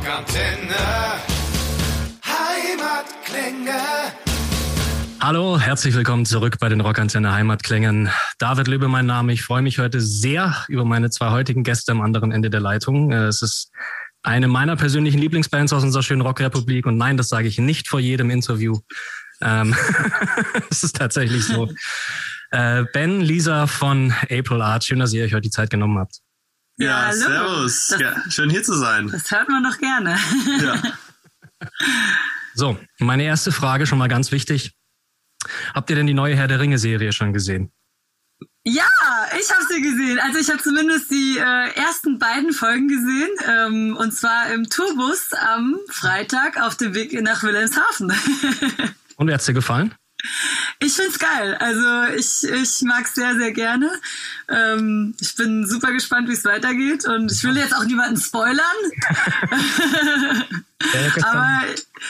Rockantenne. 0.00 0.74
Heimatklänge. 2.24 3.80
Hallo, 5.20 5.60
herzlich 5.60 5.94
willkommen 5.94 6.24
zurück 6.24 6.56
bei 6.58 6.70
den 6.70 6.80
Rockantenne 6.80 7.34
Heimatklängen. 7.34 8.08
David 8.38 8.66
Löbe 8.68 8.88
mein 8.88 9.04
Name. 9.04 9.34
Ich 9.34 9.42
freue 9.42 9.60
mich 9.60 9.78
heute 9.78 10.00
sehr 10.00 10.56
über 10.68 10.86
meine 10.86 11.10
zwei 11.10 11.32
heutigen 11.32 11.64
Gäste 11.64 11.92
am 11.92 12.00
anderen 12.00 12.32
Ende 12.32 12.48
der 12.48 12.60
Leitung. 12.60 13.12
Äh, 13.12 13.26
es 13.26 13.42
ist 13.42 13.72
eine 14.22 14.48
meiner 14.48 14.74
persönlichen 14.76 15.18
Lieblingsbands 15.18 15.70
aus 15.74 15.82
unserer 15.82 16.02
schönen 16.02 16.22
Rockrepublik 16.22 16.86
und 16.86 16.96
nein, 16.96 17.18
das 17.18 17.28
sage 17.28 17.48
ich 17.48 17.58
nicht 17.58 17.86
vor 17.86 18.00
jedem 18.00 18.30
Interview. 18.30 18.78
Ähm, 19.42 19.76
es 20.70 20.82
ist 20.82 20.96
tatsächlich 20.96 21.44
so. 21.44 21.68
Äh, 22.52 22.84
ben, 22.94 23.20
Lisa 23.20 23.66
von 23.66 24.14
April 24.30 24.62
Art, 24.62 24.82
schön, 24.82 24.98
dass 24.98 25.12
ihr 25.12 25.24
euch 25.24 25.34
heute 25.34 25.42
die 25.42 25.50
Zeit 25.50 25.68
genommen 25.68 25.98
habt. 25.98 26.20
Ja, 26.80 27.06
ja 27.06 27.12
servus. 27.12 27.88
Das, 27.88 28.00
ja, 28.00 28.16
schön 28.30 28.50
hier 28.50 28.62
zu 28.62 28.74
sein. 28.74 29.08
Das 29.08 29.30
hört 29.30 29.48
man 29.48 29.62
doch 29.62 29.78
gerne. 29.78 30.16
Ja. 30.60 30.82
so, 32.54 32.78
meine 32.98 33.24
erste 33.24 33.52
Frage 33.52 33.86
schon 33.86 33.98
mal 33.98 34.08
ganz 34.08 34.32
wichtig. 34.32 34.72
Habt 35.74 35.90
ihr 35.90 35.96
denn 35.96 36.06
die 36.06 36.14
neue 36.14 36.34
Herr 36.36 36.48
der 36.48 36.58
Ringe-Serie 36.58 37.12
schon 37.12 37.32
gesehen? 37.32 37.70
Ja, 38.64 38.88
ich 39.38 39.50
habe 39.50 39.64
sie 39.68 39.80
gesehen. 39.82 40.18
Also 40.18 40.38
ich 40.38 40.48
habe 40.50 40.62
zumindest 40.62 41.10
die 41.10 41.38
äh, 41.38 41.74
ersten 41.76 42.18
beiden 42.18 42.52
Folgen 42.52 42.88
gesehen. 42.88 43.30
Ähm, 43.46 43.96
und 43.96 44.12
zwar 44.12 44.50
im 44.52 44.68
Tourbus 44.68 45.32
am 45.32 45.78
Freitag 45.88 46.60
auf 46.60 46.76
dem 46.76 46.94
Weg 46.94 47.12
nach 47.22 47.42
Wilhelmshaven. 47.42 48.12
und 49.16 49.28
wie 49.28 49.34
hat's 49.34 49.46
dir 49.46 49.54
gefallen? 49.54 49.94
Ich 50.80 50.92
find's 50.94 51.18
geil. 51.18 51.56
Also 51.56 52.14
ich, 52.16 52.42
ich 52.44 52.82
mag's 52.82 53.14
sehr, 53.14 53.36
sehr 53.36 53.52
gerne. 53.52 53.90
Ähm, 54.48 55.14
ich 55.20 55.34
bin 55.34 55.66
super 55.66 55.92
gespannt, 55.92 56.28
wie 56.28 56.32
es 56.32 56.44
weitergeht. 56.44 57.04
Und 57.06 57.30
ich 57.30 57.44
will 57.44 57.56
jetzt 57.56 57.74
auch 57.74 57.84
niemanden 57.84 58.20
spoilern. 58.20 58.60
ja, 60.94 61.24
aber 61.24 61.60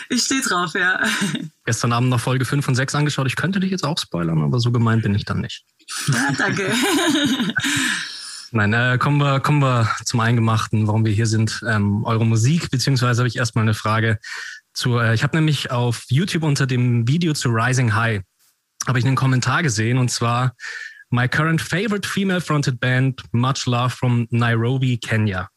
ich 0.09 0.23
stehe 0.23 0.41
drauf, 0.41 0.75
ja. 0.75 1.01
Gestern 1.65 1.93
Abend 1.93 2.11
noch 2.11 2.21
Folge 2.21 2.45
5 2.45 2.69
und 2.69 2.75
6 2.75 2.95
angeschaut. 2.95 3.27
Ich 3.27 3.37
könnte 3.37 3.61
dich 3.61 3.71
jetzt 3.71 3.85
auch 3.85 3.99
spoilern, 3.99 4.43
aber 4.43 4.61
so 4.61 4.71
gemeint 4.73 5.03
bin 5.03 5.15
ich 5.15 5.25
dann 5.25 5.41
nicht. 5.41 5.65
Ja, 6.09 6.33
danke. 6.37 6.73
Nein, 8.53 8.73
äh, 8.73 8.99
kommen, 8.99 9.19
wir, 9.19 9.39
kommen 9.39 9.61
wir 9.61 9.89
zum 10.05 10.19
Eingemachten, 10.19 10.89
warum 10.89 11.05
wir 11.05 11.13
hier 11.13 11.27
sind. 11.27 11.63
Ähm, 11.69 12.05
eure 12.05 12.27
Musik, 12.27 12.71
beziehungsweise 12.71 13.21
habe 13.21 13.29
ich 13.29 13.37
erstmal 13.37 13.63
eine 13.63 13.75
Frage 13.75 14.19
zu, 14.73 14.99
äh, 14.99 15.15
ich 15.15 15.23
habe 15.23 15.37
nämlich 15.37 15.71
auf 15.71 16.05
YouTube 16.09 16.43
unter 16.43 16.67
dem 16.67 17.07
Video 17.09 17.33
zu 17.33 17.49
Rising 17.49 17.95
High 17.95 18.23
habe 18.87 18.99
ich 18.99 19.05
einen 19.05 19.17
Kommentar 19.17 19.63
gesehen 19.63 19.99
und 19.99 20.11
zwar 20.11 20.55
My 21.11 21.29
current 21.29 21.61
favorite 21.61 22.09
female 22.09 22.41
fronted 22.41 22.79
band, 22.79 23.23
Much 23.33 23.67
Love 23.67 23.91
from 23.91 24.29
Nairobi, 24.31 24.97
Kenya. 24.97 25.49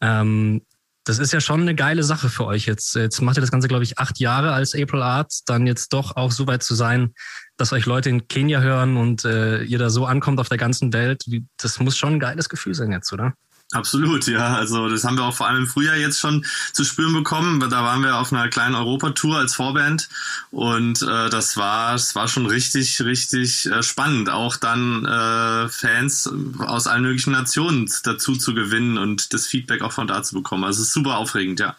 Ähm, 0.00 0.62
das 1.04 1.18
ist 1.18 1.32
ja 1.32 1.40
schon 1.40 1.62
eine 1.62 1.74
geile 1.74 2.02
Sache 2.02 2.28
für 2.28 2.44
euch 2.44 2.66
jetzt. 2.66 2.94
Jetzt 2.94 3.20
macht 3.22 3.38
ihr 3.38 3.40
das 3.40 3.50
Ganze, 3.50 3.68
glaube 3.68 3.84
ich, 3.84 3.98
acht 3.98 4.18
Jahre 4.18 4.52
als 4.52 4.74
April 4.74 5.02
Arts, 5.02 5.44
dann 5.44 5.66
jetzt 5.66 5.92
doch 5.92 6.16
auch 6.16 6.30
so 6.30 6.46
weit 6.46 6.62
zu 6.62 6.74
sein, 6.74 7.14
dass 7.56 7.72
euch 7.72 7.86
Leute 7.86 8.10
in 8.10 8.28
Kenia 8.28 8.60
hören 8.60 8.96
und 8.96 9.24
äh, 9.24 9.62
ihr 9.62 9.78
da 9.78 9.90
so 9.90 10.06
ankommt 10.06 10.40
auf 10.40 10.48
der 10.48 10.58
ganzen 10.58 10.92
Welt. 10.92 11.24
Das 11.56 11.80
muss 11.80 11.96
schon 11.96 12.14
ein 12.14 12.20
geiles 12.20 12.48
Gefühl 12.48 12.74
sein 12.74 12.92
jetzt, 12.92 13.12
oder? 13.12 13.34
Absolut, 13.72 14.26
ja. 14.26 14.56
Also 14.56 14.88
das 14.88 15.04
haben 15.04 15.16
wir 15.16 15.22
auch 15.24 15.34
vor 15.34 15.46
allem 15.46 15.62
im 15.62 15.66
Frühjahr 15.68 15.96
jetzt 15.96 16.18
schon 16.18 16.44
zu 16.72 16.82
spüren 16.82 17.12
bekommen. 17.12 17.60
Da 17.60 17.84
waren 17.84 18.02
wir 18.02 18.16
auf 18.16 18.32
einer 18.32 18.48
kleinen 18.48 18.74
Europatour 18.74 19.38
als 19.38 19.54
Vorband 19.54 20.08
und 20.50 21.02
äh, 21.02 21.30
das 21.30 21.56
war, 21.56 21.92
das 21.92 22.16
war 22.16 22.26
schon 22.26 22.46
richtig, 22.46 23.00
richtig 23.02 23.66
äh, 23.66 23.84
spannend, 23.84 24.28
auch 24.28 24.56
dann 24.56 25.04
äh, 25.04 25.68
Fans 25.68 26.28
aus 26.58 26.88
allen 26.88 27.02
möglichen 27.02 27.30
Nationen 27.30 27.88
dazu 28.02 28.34
zu 28.34 28.54
gewinnen 28.54 28.98
und 28.98 29.32
das 29.32 29.46
Feedback 29.46 29.82
auch 29.82 29.92
von 29.92 30.08
da 30.08 30.24
zu 30.24 30.34
bekommen. 30.34 30.64
Also 30.64 30.82
es 30.82 30.88
ist 30.88 30.94
super 30.94 31.18
aufregend, 31.18 31.60
ja. 31.60 31.76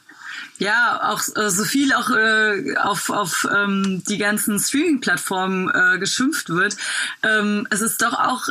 Ja, 0.60 1.10
auch 1.12 1.24
äh, 1.36 1.50
so 1.50 1.64
viel 1.64 1.92
auch 1.92 2.12
äh, 2.12 2.78
auf, 2.78 3.10
auf 3.10 3.48
ähm, 3.52 4.04
die 4.08 4.20
ganzen 4.20 4.60
Streaming-Plattformen 4.60 5.70
äh, 5.70 5.98
geschimpft 5.98 6.50
wird. 6.50 6.78
Ähm, 7.24 7.68
es 7.72 7.82
ist 7.82 8.02
doch 8.04 8.14
auch 8.14 8.48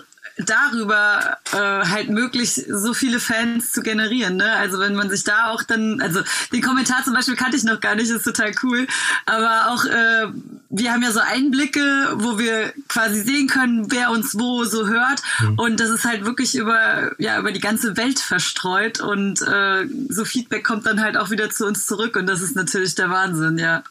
darüber 0.46 1.38
äh, 1.52 1.86
halt 1.86 2.10
möglich, 2.10 2.64
so 2.68 2.94
viele 2.94 3.20
Fans 3.20 3.72
zu 3.72 3.82
generieren. 3.82 4.36
Ne? 4.36 4.52
Also 4.52 4.78
wenn 4.78 4.94
man 4.94 5.10
sich 5.10 5.24
da 5.24 5.50
auch 5.50 5.62
dann, 5.62 6.00
also 6.00 6.20
den 6.52 6.62
Kommentar 6.62 7.04
zum 7.04 7.14
Beispiel 7.14 7.36
kannte 7.36 7.56
ich 7.56 7.64
noch 7.64 7.80
gar 7.80 7.94
nicht, 7.94 8.10
ist 8.10 8.24
total 8.24 8.52
cool. 8.62 8.86
Aber 9.26 9.72
auch 9.72 9.84
äh, 9.84 10.26
wir 10.70 10.92
haben 10.92 11.02
ja 11.02 11.10
so 11.10 11.20
Einblicke, 11.20 11.80
wo 12.16 12.38
wir 12.38 12.72
quasi 12.88 13.22
sehen 13.22 13.48
können, 13.48 13.90
wer 13.90 14.10
uns 14.10 14.38
wo 14.38 14.64
so 14.64 14.86
hört. 14.86 15.22
Mhm. 15.40 15.58
Und 15.58 15.80
das 15.80 15.90
ist 15.90 16.04
halt 16.04 16.24
wirklich 16.24 16.54
über 16.54 17.12
ja 17.18 17.38
über 17.38 17.52
die 17.52 17.60
ganze 17.60 17.96
Welt 17.96 18.18
verstreut 18.18 19.00
und 19.00 19.42
äh, 19.42 19.86
so 20.08 20.24
Feedback 20.24 20.64
kommt 20.64 20.86
dann 20.86 21.00
halt 21.00 21.16
auch 21.16 21.30
wieder 21.30 21.50
zu 21.50 21.66
uns 21.66 21.86
zurück 21.86 22.16
und 22.16 22.26
das 22.26 22.40
ist 22.40 22.56
natürlich 22.56 22.94
der 22.94 23.10
Wahnsinn, 23.10 23.58
ja. 23.58 23.82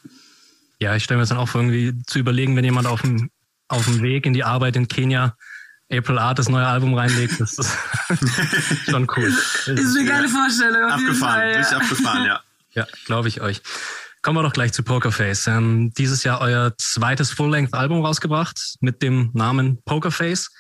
Ja, 0.80 0.96
ich 0.96 1.04
stelle 1.04 1.18
mir 1.18 1.24
das 1.24 1.30
dann 1.30 1.38
auch 1.38 1.50
vor, 1.50 1.62
irgendwie 1.62 1.94
zu 2.06 2.20
überlegen, 2.20 2.56
wenn 2.56 2.64
jemand 2.64 2.88
auf 2.88 3.02
dem 3.02 3.30
auf 3.68 3.86
dem 3.86 4.02
Weg 4.02 4.26
in 4.26 4.34
die 4.34 4.44
Arbeit 4.44 4.76
in 4.76 4.88
Kenia 4.88 5.36
April 5.92 6.20
Art 6.20 6.38
das 6.38 6.50
neue 6.50 6.68
Album 6.68 6.94
reinlegt. 6.94 7.40
Das 7.40 7.58
ist 7.58 7.78
schon 8.90 9.08
cool. 9.16 9.28
Ist 9.28 9.68
eine 9.68 10.06
geile 10.06 10.30
Vorstellung. 10.30 10.86
Auf 10.86 10.92
abgefahren, 10.94 11.50
jeden 11.50 11.64
Fall, 11.64 11.72
ja. 11.72 11.78
abgefahren, 11.78 12.26
ja. 12.26 12.44
Ja, 12.76 12.86
glaube 13.06 13.28
ich 13.28 13.42
euch. 13.42 13.64
Kommen 14.22 14.38
wir 14.38 14.44
doch 14.44 14.54
gleich 14.54 14.74
zu 14.74 14.84
Pokerface. 14.84 15.48
Ähm, 15.48 15.92
dieses 15.98 16.24
Jahr 16.24 16.40
euer 16.40 16.74
zweites 16.78 17.32
Full-Length-Album 17.32 18.06
rausgebracht 18.06 18.76
mit 18.80 19.02
dem 19.02 19.32
Namen 19.34 19.82
Pokerface. 19.86 20.52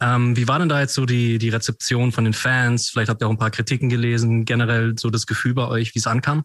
Ähm, 0.00 0.36
wie 0.36 0.46
war 0.46 0.60
denn 0.60 0.68
da 0.68 0.80
jetzt 0.80 0.94
so 0.94 1.06
die, 1.06 1.38
die 1.38 1.48
Rezeption 1.48 2.12
von 2.12 2.24
den 2.24 2.34
Fans? 2.34 2.88
Vielleicht 2.88 3.10
habt 3.10 3.20
ihr 3.20 3.26
auch 3.26 3.32
ein 3.32 3.38
paar 3.38 3.50
Kritiken 3.50 3.88
gelesen. 3.88 4.44
Generell 4.44 4.94
so 4.96 5.10
das 5.10 5.26
Gefühl 5.26 5.54
bei 5.54 5.66
euch, 5.66 5.94
wie 5.94 5.98
es 5.98 6.06
ankam? 6.06 6.44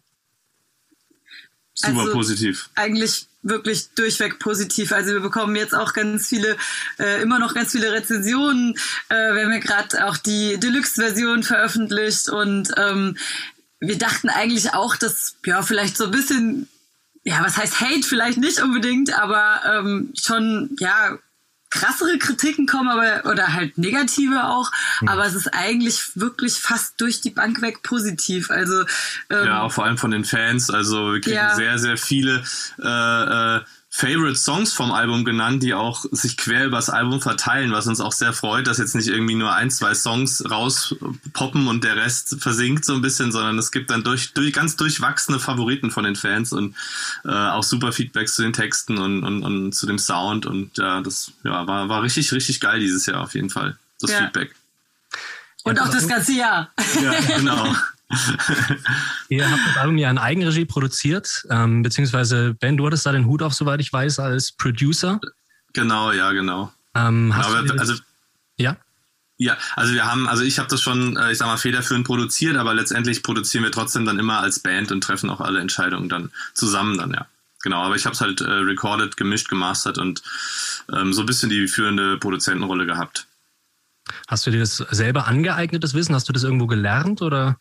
Super 1.72 2.00
also 2.00 2.12
positiv. 2.12 2.70
Eigentlich 2.74 3.28
wirklich 3.48 3.90
durchweg 3.94 4.38
positiv. 4.38 4.92
Also 4.92 5.12
wir 5.12 5.20
bekommen 5.20 5.56
jetzt 5.56 5.74
auch 5.74 5.92
ganz 5.92 6.28
viele, 6.28 6.56
äh, 6.98 7.22
immer 7.22 7.38
noch 7.38 7.54
ganz 7.54 7.72
viele 7.72 7.92
Rezensionen. 7.92 8.76
Äh, 9.08 9.34
wir 9.34 9.44
haben 9.44 9.52
ja 9.52 9.58
gerade 9.58 10.06
auch 10.06 10.16
die 10.16 10.58
Deluxe-Version 10.58 11.42
veröffentlicht 11.42 12.28
und 12.28 12.72
ähm, 12.76 13.16
wir 13.80 13.98
dachten 13.98 14.28
eigentlich 14.28 14.74
auch, 14.74 14.96
dass 14.96 15.36
ja 15.44 15.62
vielleicht 15.62 15.96
so 15.96 16.04
ein 16.04 16.10
bisschen 16.10 16.68
ja, 17.26 17.42
was 17.42 17.56
heißt 17.56 17.80
Hate 17.80 18.04
vielleicht 18.04 18.38
nicht 18.38 18.62
unbedingt, 18.62 19.18
aber 19.18 19.60
ähm, 19.66 20.12
schon 20.14 20.76
ja 20.78 21.18
krassere 21.70 22.18
Kritiken 22.18 22.66
kommen, 22.66 22.88
aber 22.88 23.30
oder 23.30 23.52
halt 23.54 23.76
negative 23.78 24.44
auch, 24.44 24.70
mhm. 25.00 25.08
aber 25.08 25.26
es 25.26 25.34
ist 25.34 25.48
eigentlich 25.52 26.16
wirklich 26.16 26.54
fast 26.54 27.00
durch 27.00 27.20
die 27.20 27.30
Bank 27.30 27.60
weg 27.62 27.82
positiv. 27.82 28.50
Also 28.50 28.82
ähm, 29.30 29.46
ja, 29.46 29.62
auch 29.62 29.72
vor 29.72 29.84
allem 29.84 29.98
von 29.98 30.10
den 30.10 30.24
Fans. 30.24 30.70
Also 30.70 31.12
wir 31.12 31.20
kriegen 31.20 31.36
ja. 31.36 31.54
sehr, 31.54 31.78
sehr 31.78 31.96
viele 31.96 32.44
äh, 32.82 33.56
äh, 33.56 33.60
Favorite 33.96 34.36
Songs 34.36 34.74
vom 34.74 34.92
Album 34.92 35.24
genannt, 35.24 35.62
die 35.62 35.72
auch 35.72 36.04
sich 36.10 36.36
quer 36.36 36.66
übers 36.66 36.90
Album 36.90 37.22
verteilen, 37.22 37.72
was 37.72 37.86
uns 37.86 38.02
auch 38.02 38.12
sehr 38.12 38.34
freut, 38.34 38.66
dass 38.66 38.76
jetzt 38.76 38.94
nicht 38.94 39.08
irgendwie 39.08 39.36
nur 39.36 39.54
ein, 39.54 39.70
zwei 39.70 39.94
Songs 39.94 40.44
rauspoppen 40.50 41.66
und 41.66 41.82
der 41.82 41.96
Rest 41.96 42.36
versinkt 42.38 42.84
so 42.84 42.92
ein 42.92 43.00
bisschen, 43.00 43.32
sondern 43.32 43.58
es 43.58 43.72
gibt 43.72 43.88
dann 43.88 44.04
durch, 44.04 44.34
durch 44.34 44.52
ganz 44.52 44.76
durchwachsene 44.76 45.40
Favoriten 45.40 45.90
von 45.90 46.04
den 46.04 46.14
Fans 46.14 46.52
und 46.52 46.76
äh, 47.24 47.30
auch 47.30 47.62
super 47.62 47.90
Feedbacks 47.90 48.34
zu 48.34 48.42
den 48.42 48.52
Texten 48.52 48.98
und, 48.98 49.24
und, 49.24 49.42
und 49.42 49.72
zu 49.72 49.86
dem 49.86 49.98
Sound 49.98 50.44
und 50.44 50.76
ja, 50.76 51.00
das 51.00 51.32
ja, 51.42 51.66
war, 51.66 51.88
war 51.88 52.02
richtig, 52.02 52.30
richtig 52.34 52.60
geil 52.60 52.80
dieses 52.80 53.06
Jahr 53.06 53.22
auf 53.22 53.32
jeden 53.32 53.48
Fall, 53.48 53.78
das 54.02 54.10
ja. 54.10 54.18
Feedback. 54.18 54.54
Und 55.64 55.80
auch 55.80 55.88
das 55.88 56.06
ganze 56.06 56.34
Jahr. 56.34 56.70
Ja, 57.02 57.14
genau. 57.38 57.74
Ihr 59.28 59.50
habt 59.50 59.66
das 59.66 59.76
Album 59.78 59.98
ja 59.98 60.10
in 60.10 60.18
Eigenregie 60.18 60.64
produziert, 60.64 61.44
ähm, 61.50 61.82
beziehungsweise 61.82 62.54
Ben, 62.54 62.76
du 62.76 62.86
hattest 62.86 63.04
da 63.04 63.12
den 63.12 63.26
Hut 63.26 63.42
auf, 63.42 63.52
soweit 63.52 63.80
ich 63.80 63.92
weiß, 63.92 64.20
als 64.20 64.52
Producer. 64.52 65.20
Genau, 65.72 66.12
ja, 66.12 66.32
genau. 66.32 66.72
Ähm, 66.94 67.34
hast 67.34 67.52
genau, 67.52 67.74
also 67.80 67.94
ja. 68.56 68.76
Ja, 69.38 69.58
also 69.74 69.92
wir 69.92 70.06
haben, 70.06 70.28
also 70.28 70.44
ich 70.44 70.58
habe 70.58 70.68
das 70.68 70.80
schon, 70.80 71.16
äh, 71.16 71.32
ich 71.32 71.38
sag 71.38 71.46
mal, 71.46 71.58
federführend 71.58 72.06
produziert, 72.06 72.56
aber 72.56 72.74
letztendlich 72.74 73.22
produzieren 73.22 73.64
wir 73.64 73.72
trotzdem 73.72 74.06
dann 74.06 74.18
immer 74.18 74.40
als 74.40 74.60
Band 74.60 74.92
und 74.92 75.02
treffen 75.02 75.28
auch 75.28 75.40
alle 75.40 75.60
Entscheidungen 75.60 76.08
dann 76.08 76.30
zusammen 76.54 76.96
dann, 76.96 77.12
ja. 77.12 77.26
Genau, 77.62 77.82
aber 77.82 77.96
ich 77.96 78.06
habe 78.06 78.14
es 78.14 78.20
halt 78.20 78.40
äh, 78.40 78.44
recorded, 78.44 79.16
gemischt, 79.16 79.48
gemastert 79.48 79.98
und 79.98 80.22
ähm, 80.92 81.12
so 81.12 81.22
ein 81.22 81.26
bisschen 81.26 81.50
die 81.50 81.66
führende 81.66 82.16
Produzentenrolle 82.16 82.86
gehabt. 82.86 83.26
Hast 84.28 84.46
du 84.46 84.52
dir 84.52 84.60
das 84.60 84.76
selber 84.76 85.26
angeeignet, 85.26 85.82
das 85.82 85.94
Wissen? 85.94 86.14
Hast 86.14 86.28
du 86.28 86.32
das 86.32 86.44
irgendwo 86.44 86.66
gelernt 86.66 87.22
oder? 87.22 87.58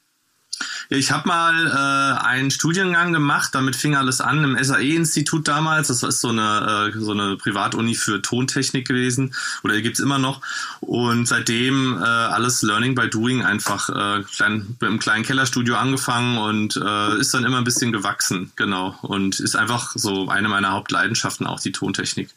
Ich 0.89 1.11
habe 1.11 1.27
mal 1.27 1.67
äh, 1.67 2.25
einen 2.25 2.51
Studiengang 2.51 3.11
gemacht, 3.13 3.53
damit 3.53 3.75
fing 3.75 3.95
alles 3.95 4.21
an 4.21 4.43
im 4.43 4.63
SAE-Institut 4.63 5.47
damals. 5.47 5.87
Das 5.87 6.03
ist 6.03 6.21
so 6.21 6.29
eine, 6.29 6.91
äh, 6.93 6.99
so 6.99 7.11
eine 7.11 7.37
Privatuni 7.37 7.95
für 7.95 8.21
Tontechnik 8.21 8.87
gewesen 8.87 9.33
oder 9.63 9.81
gibt's 9.81 9.99
immer 9.99 10.19
noch. 10.19 10.41
Und 10.81 11.27
seitdem 11.27 11.97
äh, 11.97 12.05
alles 12.05 12.61
Learning 12.61 12.95
by 12.95 13.09
Doing 13.09 13.43
einfach 13.43 13.89
äh, 13.89 14.23
klein, 14.23 14.77
im 14.81 14.99
kleinen 14.99 15.23
Kellerstudio 15.23 15.75
angefangen 15.75 16.37
und 16.37 16.77
äh, 16.77 17.19
ist 17.19 17.33
dann 17.33 17.45
immer 17.45 17.57
ein 17.57 17.63
bisschen 17.63 17.91
gewachsen, 17.91 18.51
genau. 18.55 18.97
Und 19.01 19.39
ist 19.39 19.55
einfach 19.55 19.93
so 19.95 20.29
eine 20.29 20.49
meiner 20.49 20.71
Hauptleidenschaften 20.71 21.47
auch 21.47 21.59
die 21.59 21.71
Tontechnik. 21.71 22.29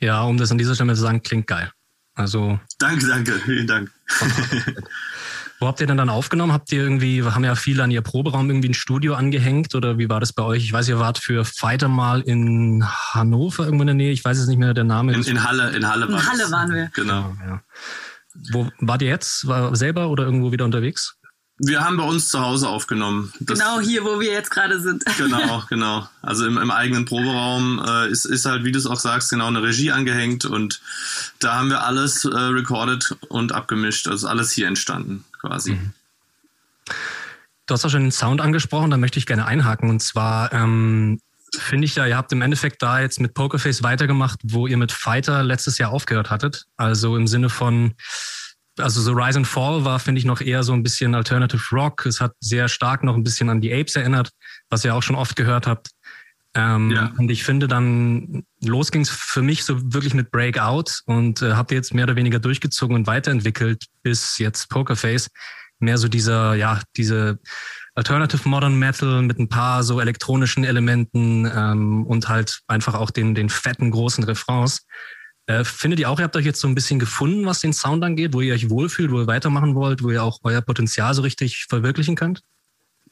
Ja, 0.00 0.22
um 0.22 0.36
das 0.36 0.50
an 0.50 0.58
dieser 0.58 0.74
Stelle 0.74 0.94
zu 0.94 1.00
sagen, 1.00 1.22
klingt 1.22 1.46
geil. 1.46 1.72
Also. 2.14 2.60
Danke, 2.78 3.06
danke, 3.06 3.40
vielen 3.44 3.66
Dank. 3.66 3.90
Wo 5.64 5.68
habt 5.68 5.80
ihr 5.80 5.86
denn 5.86 5.96
dann 5.96 6.10
aufgenommen? 6.10 6.52
Habt 6.52 6.70
ihr 6.72 6.82
irgendwie, 6.82 7.22
haben 7.22 7.42
ja 7.42 7.54
viele 7.54 7.82
an 7.82 7.90
ihr 7.90 8.02
Proberaum 8.02 8.50
irgendwie 8.50 8.68
ein 8.68 8.74
Studio 8.74 9.14
angehängt 9.14 9.74
oder 9.74 9.96
wie 9.96 10.10
war 10.10 10.20
das 10.20 10.34
bei 10.34 10.42
euch? 10.42 10.62
Ich 10.62 10.74
weiß, 10.74 10.90
ihr 10.90 10.98
wart 10.98 11.16
für 11.16 11.46
Fighter 11.46 11.88
mal 11.88 12.20
in 12.20 12.84
Hannover 12.86 13.64
irgendwo 13.64 13.84
in 13.84 13.86
der 13.86 13.94
Nähe. 13.94 14.12
Ich 14.12 14.22
weiß 14.22 14.36
es 14.36 14.46
nicht 14.46 14.58
mehr 14.58 14.74
der 14.74 14.84
Name. 14.84 15.14
In, 15.14 15.22
in 15.22 15.42
Halle, 15.42 15.70
in 15.74 15.88
Halle, 15.88 16.04
in 16.04 16.28
Halle 16.28 16.50
waren 16.50 16.70
wir. 16.70 16.90
Genau. 16.92 17.34
Ja. 17.46 17.62
Wo 18.52 18.68
wart 18.80 19.00
ihr 19.00 19.08
jetzt? 19.08 19.48
War 19.48 19.74
selber 19.74 20.10
oder 20.10 20.24
irgendwo 20.24 20.52
wieder 20.52 20.66
unterwegs? 20.66 21.16
Wir 21.56 21.82
haben 21.82 21.96
bei 21.96 22.04
uns 22.04 22.28
zu 22.28 22.40
Hause 22.40 22.68
aufgenommen. 22.68 23.32
Das 23.40 23.58
genau 23.58 23.80
hier, 23.80 24.04
wo 24.04 24.20
wir 24.20 24.32
jetzt 24.32 24.50
gerade 24.50 24.78
sind. 24.80 25.02
Genau, 25.16 25.62
genau. 25.70 26.06
Also 26.20 26.46
im, 26.46 26.58
im 26.58 26.72
eigenen 26.72 27.06
Proberaum 27.06 27.82
äh, 27.82 28.10
ist, 28.10 28.26
ist 28.26 28.44
halt, 28.44 28.64
wie 28.64 28.72
du 28.72 28.78
es 28.78 28.86
auch 28.86 29.00
sagst, 29.00 29.30
genau 29.30 29.46
eine 29.46 29.62
Regie 29.62 29.92
angehängt 29.92 30.44
und 30.44 30.82
da 31.38 31.54
haben 31.54 31.70
wir 31.70 31.84
alles 31.84 32.26
äh, 32.26 32.36
recorded 32.36 33.16
und 33.30 33.52
abgemischt. 33.52 34.08
Also 34.08 34.28
alles 34.28 34.52
hier 34.52 34.66
entstanden 34.66 35.24
quasi. 35.44 35.74
Mhm. 35.74 35.92
Du 37.66 37.74
hast 37.74 37.84
auch 37.84 37.90
schon 37.90 38.02
den 38.02 38.12
Sound 38.12 38.40
angesprochen, 38.40 38.90
da 38.90 38.96
möchte 38.96 39.18
ich 39.18 39.26
gerne 39.26 39.46
einhaken. 39.46 39.88
Und 39.88 40.00
zwar 40.00 40.52
ähm, 40.52 41.20
finde 41.56 41.86
ich 41.86 41.96
ja, 41.96 42.06
ihr 42.06 42.16
habt 42.16 42.32
im 42.32 42.42
Endeffekt 42.42 42.82
da 42.82 43.00
jetzt 43.00 43.20
mit 43.20 43.34
Pokerface 43.34 43.82
weitergemacht, 43.82 44.40
wo 44.42 44.66
ihr 44.66 44.76
mit 44.76 44.92
Fighter 44.92 45.42
letztes 45.42 45.78
Jahr 45.78 45.90
aufgehört 45.90 46.30
hattet. 46.30 46.66
Also 46.76 47.16
im 47.16 47.26
Sinne 47.26 47.48
von 47.48 47.94
also 48.78 49.00
so 49.00 49.12
Rise 49.12 49.38
and 49.38 49.46
Fall 49.46 49.84
war, 49.84 50.00
finde 50.00 50.18
ich, 50.18 50.24
noch 50.24 50.40
eher 50.40 50.64
so 50.64 50.72
ein 50.72 50.82
bisschen 50.82 51.14
Alternative 51.14 51.62
Rock. 51.70 52.06
Es 52.06 52.20
hat 52.20 52.32
sehr 52.40 52.68
stark 52.68 53.04
noch 53.04 53.14
ein 53.14 53.22
bisschen 53.22 53.48
an 53.48 53.60
die 53.60 53.72
Apes 53.72 53.94
erinnert, 53.94 54.30
was 54.68 54.84
ihr 54.84 54.94
auch 54.94 55.02
schon 55.02 55.16
oft 55.16 55.36
gehört 55.36 55.66
habt. 55.66 55.90
Ähm, 56.54 56.90
ja. 56.90 57.12
Und 57.16 57.30
ich 57.30 57.44
finde 57.44 57.68
dann, 57.68 58.44
los 58.64 58.90
ging 58.90 59.02
es 59.02 59.10
für 59.10 59.42
mich 59.42 59.64
so 59.64 59.92
wirklich 59.92 60.14
mit 60.14 60.30
Breakout 60.30 61.02
und 61.06 61.42
äh, 61.42 61.52
habt 61.52 61.70
ihr 61.70 61.76
jetzt 61.76 61.94
mehr 61.94 62.04
oder 62.04 62.16
weniger 62.16 62.38
durchgezogen 62.38 62.96
und 62.96 63.06
weiterentwickelt 63.06 63.86
bis 64.02 64.38
jetzt 64.38 64.68
Pokerface. 64.70 65.30
Mehr 65.78 65.98
so 65.98 66.08
dieser, 66.08 66.54
ja, 66.54 66.80
diese 66.96 67.38
Alternative 67.94 68.48
Modern 68.48 68.78
Metal 68.78 69.22
mit 69.22 69.38
ein 69.38 69.48
paar 69.48 69.82
so 69.82 70.00
elektronischen 70.00 70.64
Elementen 70.64 71.50
ähm, 71.54 72.04
und 72.06 72.28
halt 72.28 72.60
einfach 72.66 72.94
auch 72.94 73.10
den, 73.10 73.34
den 73.34 73.48
fetten 73.48 73.90
großen 73.90 74.24
Refrains. 74.24 74.86
Äh, 75.46 75.64
findet 75.64 76.00
ihr 76.00 76.10
auch, 76.10 76.18
ihr 76.18 76.24
habt 76.24 76.36
euch 76.36 76.46
jetzt 76.46 76.60
so 76.60 76.68
ein 76.68 76.74
bisschen 76.74 76.98
gefunden, 76.98 77.44
was 77.44 77.60
den 77.60 77.72
Sound 77.72 78.02
angeht, 78.02 78.32
wo 78.32 78.40
ihr 78.40 78.54
euch 78.54 78.70
wohlfühlt, 78.70 79.10
wo 79.10 79.20
ihr 79.20 79.26
weitermachen 79.26 79.74
wollt, 79.74 80.02
wo 80.02 80.10
ihr 80.10 80.22
auch 80.22 80.38
euer 80.42 80.62
Potenzial 80.62 81.12
so 81.14 81.22
richtig 81.22 81.66
verwirklichen 81.68 82.16
könnt? 82.16 82.42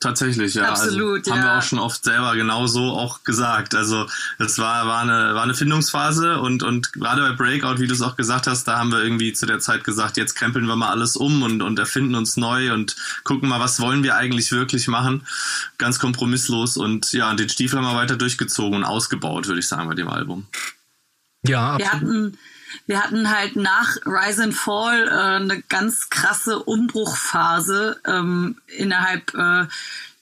Tatsächlich, 0.02 0.54
ja. 0.54 0.64
Also 0.64 0.82
Absolut, 0.82 1.18
also, 1.18 1.30
ja. 1.30 1.36
Haben 1.36 1.44
wir 1.44 1.58
auch 1.58 1.62
schon 1.62 1.78
oft 1.78 2.02
selber 2.02 2.34
genau 2.34 2.66
so 2.66 2.90
auch 2.90 3.22
gesagt. 3.22 3.76
Also 3.76 4.08
es 4.40 4.58
war, 4.58 4.88
war, 4.88 5.02
eine, 5.02 5.36
war 5.36 5.44
eine 5.44 5.54
Findungsphase 5.54 6.40
und, 6.40 6.64
und 6.64 6.92
gerade 6.92 7.22
bei 7.22 7.32
Breakout, 7.36 7.78
wie 7.78 7.86
du 7.86 7.94
es 7.94 8.02
auch 8.02 8.16
gesagt 8.16 8.48
hast, 8.48 8.64
da 8.64 8.78
haben 8.78 8.90
wir 8.90 9.00
irgendwie 9.00 9.32
zu 9.32 9.46
der 9.46 9.60
Zeit 9.60 9.84
gesagt, 9.84 10.16
jetzt 10.16 10.34
krempeln 10.34 10.66
wir 10.66 10.74
mal 10.74 10.90
alles 10.90 11.14
um 11.14 11.44
und, 11.44 11.62
und 11.62 11.78
erfinden 11.78 12.16
uns 12.16 12.36
neu 12.36 12.72
und 12.72 12.96
gucken 13.22 13.48
mal, 13.48 13.60
was 13.60 13.78
wollen 13.78 14.02
wir 14.02 14.16
eigentlich 14.16 14.50
wirklich 14.50 14.88
machen. 14.88 15.24
Ganz 15.78 16.00
kompromisslos 16.00 16.76
und 16.76 17.12
ja, 17.12 17.32
den 17.34 17.48
Stiefel 17.48 17.78
haben 17.78 17.86
wir 17.86 17.94
weiter 17.94 18.16
durchgezogen 18.16 18.78
und 18.78 18.84
ausgebaut, 18.84 19.46
würde 19.46 19.60
ich 19.60 19.68
sagen, 19.68 19.88
bei 19.88 19.94
dem 19.94 20.08
Album. 20.08 20.48
Ja, 21.46 21.74
absolut. 21.74 21.80
Wir 21.80 21.92
hatten, 21.92 22.38
wir 22.86 23.02
hatten 23.02 23.30
halt 23.30 23.56
nach 23.56 23.96
Rise 24.04 24.44
and 24.44 24.54
Fall 24.54 25.08
äh, 25.08 25.42
eine 25.42 25.62
ganz 25.68 26.10
krasse 26.10 26.58
Umbruchphase 26.58 28.00
ähm, 28.06 28.56
innerhalb 28.76 29.34
äh, 29.34 29.66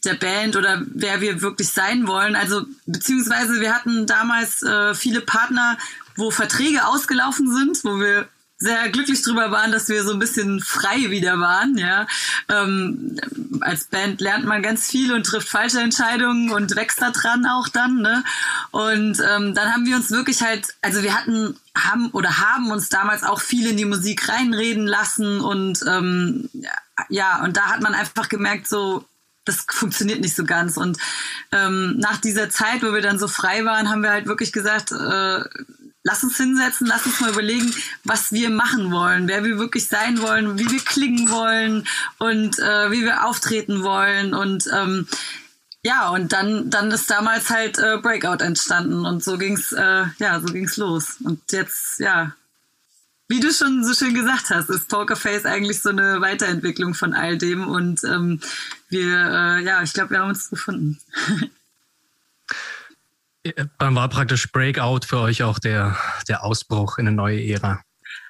der 0.04 0.14
Band 0.14 0.56
oder 0.56 0.82
wer 0.86 1.20
wir 1.20 1.42
wirklich 1.42 1.70
sein 1.70 2.06
wollen. 2.06 2.36
Also 2.36 2.62
beziehungsweise 2.86 3.60
wir 3.60 3.74
hatten 3.74 4.06
damals 4.06 4.62
äh, 4.62 4.94
viele 4.94 5.20
Partner, 5.20 5.76
wo 6.16 6.30
Verträge 6.30 6.86
ausgelaufen 6.86 7.52
sind, 7.52 7.84
wo 7.84 8.00
wir 8.00 8.28
sehr 8.60 8.90
glücklich 8.90 9.22
drüber 9.22 9.50
waren, 9.50 9.72
dass 9.72 9.88
wir 9.88 10.04
so 10.04 10.12
ein 10.12 10.18
bisschen 10.18 10.60
frei 10.60 11.10
wieder 11.10 11.40
waren. 11.40 11.78
Ja, 11.78 12.06
ähm, 12.48 13.16
als 13.62 13.84
Band 13.84 14.20
lernt 14.20 14.44
man 14.44 14.62
ganz 14.62 14.86
viel 14.86 15.12
und 15.12 15.24
trifft 15.24 15.48
falsche 15.48 15.80
Entscheidungen 15.80 16.52
und 16.52 16.76
wächst 16.76 17.00
da 17.00 17.10
dran 17.10 17.46
auch 17.46 17.68
dann. 17.68 18.02
Ne? 18.02 18.22
Und 18.70 19.18
ähm, 19.18 19.54
dann 19.54 19.72
haben 19.72 19.86
wir 19.86 19.96
uns 19.96 20.10
wirklich 20.10 20.42
halt, 20.42 20.74
also 20.82 21.02
wir 21.02 21.16
hatten 21.16 21.56
haben 21.84 22.10
oder 22.10 22.38
haben 22.38 22.70
uns 22.70 22.88
damals 22.88 23.24
auch 23.24 23.40
viel 23.40 23.68
in 23.68 23.76
die 23.76 23.84
Musik 23.84 24.28
reinreden 24.28 24.86
lassen 24.86 25.40
und 25.40 25.80
ähm, 25.86 26.48
ja, 27.08 27.42
und 27.42 27.56
da 27.56 27.62
hat 27.66 27.80
man 27.80 27.94
einfach 27.94 28.28
gemerkt, 28.28 28.68
so 28.68 29.04
das 29.44 29.64
funktioniert 29.68 30.20
nicht 30.20 30.36
so 30.36 30.44
ganz. 30.44 30.76
Und 30.76 30.98
ähm, 31.52 31.96
nach 31.98 32.18
dieser 32.18 32.50
Zeit, 32.50 32.82
wo 32.82 32.92
wir 32.92 33.00
dann 33.00 33.18
so 33.18 33.26
frei 33.26 33.64
waren, 33.64 33.88
haben 33.88 34.02
wir 34.02 34.10
halt 34.10 34.26
wirklich 34.26 34.52
gesagt, 34.52 34.92
äh, 34.92 35.40
lass 36.02 36.24
uns 36.24 36.36
hinsetzen, 36.36 36.86
lass 36.86 37.06
uns 37.06 37.20
mal 37.20 37.30
überlegen, 37.30 37.72
was 38.04 38.32
wir 38.32 38.50
machen 38.50 38.90
wollen, 38.90 39.28
wer 39.28 39.44
wir 39.44 39.58
wirklich 39.58 39.88
sein 39.88 40.20
wollen, 40.20 40.58
wie 40.58 40.70
wir 40.70 40.80
klingen 40.80 41.30
wollen 41.30 41.86
und 42.18 42.58
äh, 42.58 42.90
wie 42.90 43.02
wir 43.02 43.26
auftreten 43.26 43.82
wollen 43.82 44.34
und 44.34 44.68
ähm, 44.72 45.06
ja 45.84 46.08
und 46.10 46.32
dann 46.32 46.70
dann 46.70 46.90
ist 46.90 47.10
damals 47.10 47.50
halt 47.50 47.78
äh, 47.78 47.98
Breakout 47.98 48.42
entstanden 48.42 49.06
und 49.06 49.22
so 49.22 49.38
ging's 49.38 49.72
äh, 49.72 50.04
ja 50.18 50.40
so 50.40 50.52
ging's 50.52 50.76
los 50.76 51.16
und 51.22 51.40
jetzt 51.52 52.00
ja 52.00 52.34
wie 53.28 53.38
du 53.38 53.52
schon 53.52 53.84
so 53.84 53.94
schön 53.94 54.12
gesagt 54.12 54.50
hast, 54.50 54.70
ist 54.70 54.88
Pokerface 54.88 55.46
eigentlich 55.46 55.80
so 55.80 55.90
eine 55.90 56.20
Weiterentwicklung 56.20 56.94
von 56.94 57.14
all 57.14 57.38
dem 57.38 57.68
und 57.68 58.02
ähm, 58.02 58.40
wir 58.88 59.06
äh, 59.06 59.64
ja 59.64 59.82
ich 59.82 59.92
glaube 59.92 60.10
wir 60.10 60.18
haben 60.20 60.30
uns 60.30 60.50
gefunden. 60.50 60.98
Dann 63.78 63.94
war 63.94 64.08
praktisch 64.08 64.52
Breakout 64.52 65.00
für 65.06 65.18
euch 65.20 65.42
auch 65.42 65.58
der, 65.58 65.96
der 66.28 66.44
Ausbruch 66.44 66.98
in 66.98 67.06
eine 67.06 67.16
neue 67.16 67.42
Ära. 67.42 67.82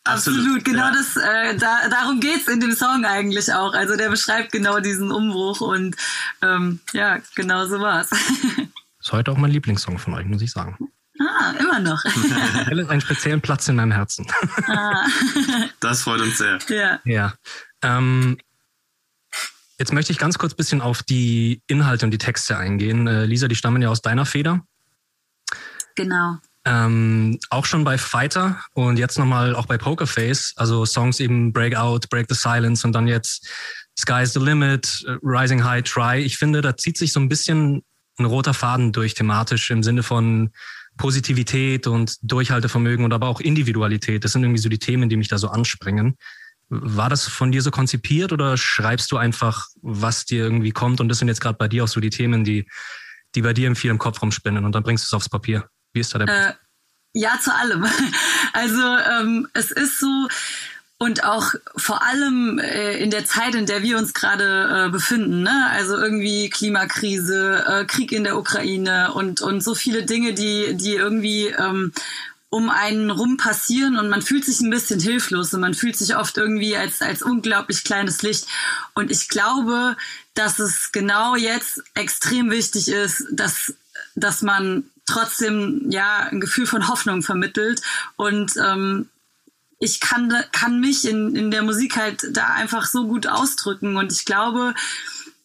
Absolut, 0.05 0.41
Absolut 0.41 0.65
genau 0.65 0.87
ja. 0.87 0.93
das, 0.93 1.17
äh, 1.17 1.57
da, 1.59 1.89
darum 1.89 2.21
geht's 2.21 2.49
in 2.49 2.61
dem 2.61 2.73
Song 2.73 3.05
eigentlich 3.05 3.53
auch. 3.53 3.75
Also 3.75 3.97
der 3.97 4.09
beschreibt 4.09 4.53
genau 4.53 4.81
diesen 4.81 5.13
Umbruch 5.13 5.61
und 5.61 5.95
ähm, 6.43 6.81
ja, 6.93 7.19
genau 7.35 7.67
so 7.67 7.81
war's. 7.81 8.11
Ist 9.01 9.13
heute 9.13 9.33
auch 9.33 9.37
mein 9.37 9.51
Lieblingssong 9.51 9.99
von 9.99 10.15
euch, 10.15 10.27
muss 10.27 10.43
ich 10.43 10.51
sagen. 10.51 10.77
Ah, 11.21 11.53
immer 11.59 11.81
noch. 11.81 12.03
einen 12.89 13.01
speziellen 13.01 13.41
Platz 13.43 13.69
in 13.69 13.77
meinem 13.77 13.93
Herzen. 13.93 14.27
Ah. 14.67 15.07
Das 15.81 16.03
freut 16.03 16.21
uns 16.21 16.39
sehr. 16.39 16.59
Ja. 16.69 17.01
ja. 17.05 17.35
Ähm, 17.83 18.39
jetzt 19.79 19.93
möchte 19.93 20.13
ich 20.13 20.19
ganz 20.19 20.39
kurz 20.39 20.53
ein 20.53 20.57
bisschen 20.57 20.81
auf 20.83 21.03
die 21.03 21.63
Inhalte 21.67 22.05
und 22.05 22.11
die 22.11 22.19
Texte 22.19 22.57
eingehen. 22.57 23.07
Äh, 23.07 23.25
Lisa, 23.25 23.49
die 23.49 23.55
stammen 23.55 23.81
ja 23.81 23.89
aus 23.89 24.03
deiner 24.03 24.27
Feder. 24.27 24.63
Genau. 25.95 26.39
Ähm, 26.67 27.39
auch 27.49 27.65
schon 27.65 27.85
bei 27.85 27.97
Fighter 27.97 28.61
und 28.75 28.99
jetzt 28.99 29.19
nochmal 29.19 29.55
auch 29.55 29.65
bei 29.65 29.79
Pokerface, 29.79 30.53
also 30.57 30.85
Songs 30.85 31.19
eben 31.19 31.55
Breakout, 31.55 32.01
Break 32.11 32.27
the 32.29 32.35
Silence 32.35 32.87
und 32.87 32.93
dann 32.93 33.09
jetzt 33.09 33.49
Sky's 33.99 34.35
the 34.35 34.41
Limit, 34.41 35.05
äh, 35.07 35.17
Rising 35.23 35.65
High, 35.65 35.83
Try. 35.83 36.19
Ich 36.19 36.37
finde, 36.37 36.61
da 36.61 36.77
zieht 36.77 36.99
sich 36.99 37.13
so 37.13 37.21
ein 37.21 37.31
bisschen 37.31 37.83
ein 38.19 38.27
roter 38.27 38.53
Faden 38.55 38.93
durch 38.93 39.15
thematisch 39.15 39.71
im 39.71 39.83
Sinne 39.83 40.03
von 40.03 40.51
Positivität 40.97 41.87
und 41.87 42.17
Durchhaltevermögen 42.23 43.05
und 43.05 43.13
aber 43.13 43.29
auch 43.29 43.41
Individualität. 43.41 44.23
Das 44.25 44.33
sind 44.33 44.43
irgendwie 44.43 44.61
so 44.61 44.69
die 44.69 44.79
Themen, 44.79 45.09
die 45.09 45.17
mich 45.17 45.29
da 45.29 45.39
so 45.39 45.49
anspringen. 45.49 46.17
War 46.69 47.09
das 47.09 47.27
von 47.27 47.51
dir 47.51 47.63
so 47.63 47.71
konzipiert 47.71 48.33
oder 48.33 48.57
schreibst 48.57 49.11
du 49.11 49.17
einfach, 49.17 49.67
was 49.81 50.27
dir 50.27 50.45
irgendwie 50.45 50.73
kommt? 50.73 51.01
Und 51.01 51.09
das 51.09 51.19
sind 51.19 51.29
jetzt 51.29 51.41
gerade 51.41 51.57
bei 51.57 51.69
dir 51.69 51.85
auch 51.85 51.89
so 51.89 52.01
die 52.01 52.11
Themen, 52.11 52.45
die, 52.45 52.69
die 53.35 53.43
bei 53.43 53.55
dir 53.55 53.75
viel 53.75 53.91
im 53.91 53.99
Kopf 53.99 54.21
rumspinnen 54.21 54.65
und 54.65 54.73
dann 54.73 54.83
bringst 54.83 55.05
du 55.05 55.07
es 55.07 55.15
aufs 55.15 55.29
Papier. 55.29 55.69
Wie 55.93 56.01
ist 56.01 56.15
da 56.15 56.19
der 56.19 56.49
äh, 56.49 56.53
Ja, 57.15 57.39
zu 57.41 57.55
allem. 57.55 57.85
Also 58.53 58.83
ähm, 58.83 59.49
es 59.53 59.71
ist 59.71 60.01
so, 60.01 60.29
und 60.99 61.25
auch 61.25 61.55
vor 61.77 62.03
allem 62.03 62.59
äh, 62.59 62.99
in 62.99 63.11
der 63.11 63.25
Zeit, 63.25 63.55
in 63.55 63.65
der 63.65 63.83
wir 63.83 63.97
uns 63.97 64.13
gerade 64.13 64.87
äh, 64.87 64.91
befinden, 64.91 65.43
ne? 65.43 65.69
also 65.71 65.97
irgendwie 65.97 66.51
Klimakrise, 66.51 67.65
äh, 67.67 67.85
Krieg 67.87 68.13
in 68.13 68.25
der 68.25 68.37
Ukraine 68.37 69.15
und, 69.15 69.41
und 69.41 69.63
so 69.63 69.75
viele 69.75 70.05
Dinge, 70.05 70.35
die, 70.35 70.75
die 70.75 70.97
irgendwie 70.97 71.47
ähm, 71.47 71.93
um 72.51 72.69
einen 72.69 73.11
rum 73.11 73.39
passieren 73.39 73.97
und 73.97 74.11
man 74.11 74.21
fühlt 74.21 74.45
sich 74.45 74.61
ein 74.61 74.69
bisschen 74.69 75.01
hilflos 75.01 75.55
und 75.55 75.61
man 75.61 75.73
fühlt 75.73 75.97
sich 75.97 76.17
oft 76.17 76.37
irgendwie 76.37 76.77
als, 76.77 77.01
als 77.01 77.23
unglaublich 77.23 77.85
kleines 77.85 78.21
Licht. 78.21 78.47
Und 78.95 79.11
ich 79.11 79.29
glaube, 79.29 79.97
dass 80.35 80.59
es 80.59 80.93
genau 80.93 81.35
jetzt 81.35 81.83
extrem 81.95 82.51
wichtig 82.51 82.89
ist, 82.89 83.25
dass, 83.31 83.73
dass 84.17 84.43
man 84.43 84.91
trotzdem 85.11 85.91
ja 85.91 86.29
ein 86.31 86.41
Gefühl 86.41 86.67
von 86.67 86.89
Hoffnung 86.89 87.23
vermittelt 87.23 87.83
und 88.17 88.53
ähm, 88.57 89.09
ich 89.79 90.01
kann, 90.01 90.33
kann 90.53 90.79
mich 90.81 91.09
in, 91.09 91.35
in 91.35 91.51
der 91.51 91.63
Musik 91.63 91.97
halt 91.97 92.37
da 92.37 92.49
einfach 92.49 92.87
so 92.87 93.07
gut 93.07 93.27
ausdrücken 93.27 93.97
und 93.97 94.13
ich 94.13 94.25
glaube, 94.25 94.75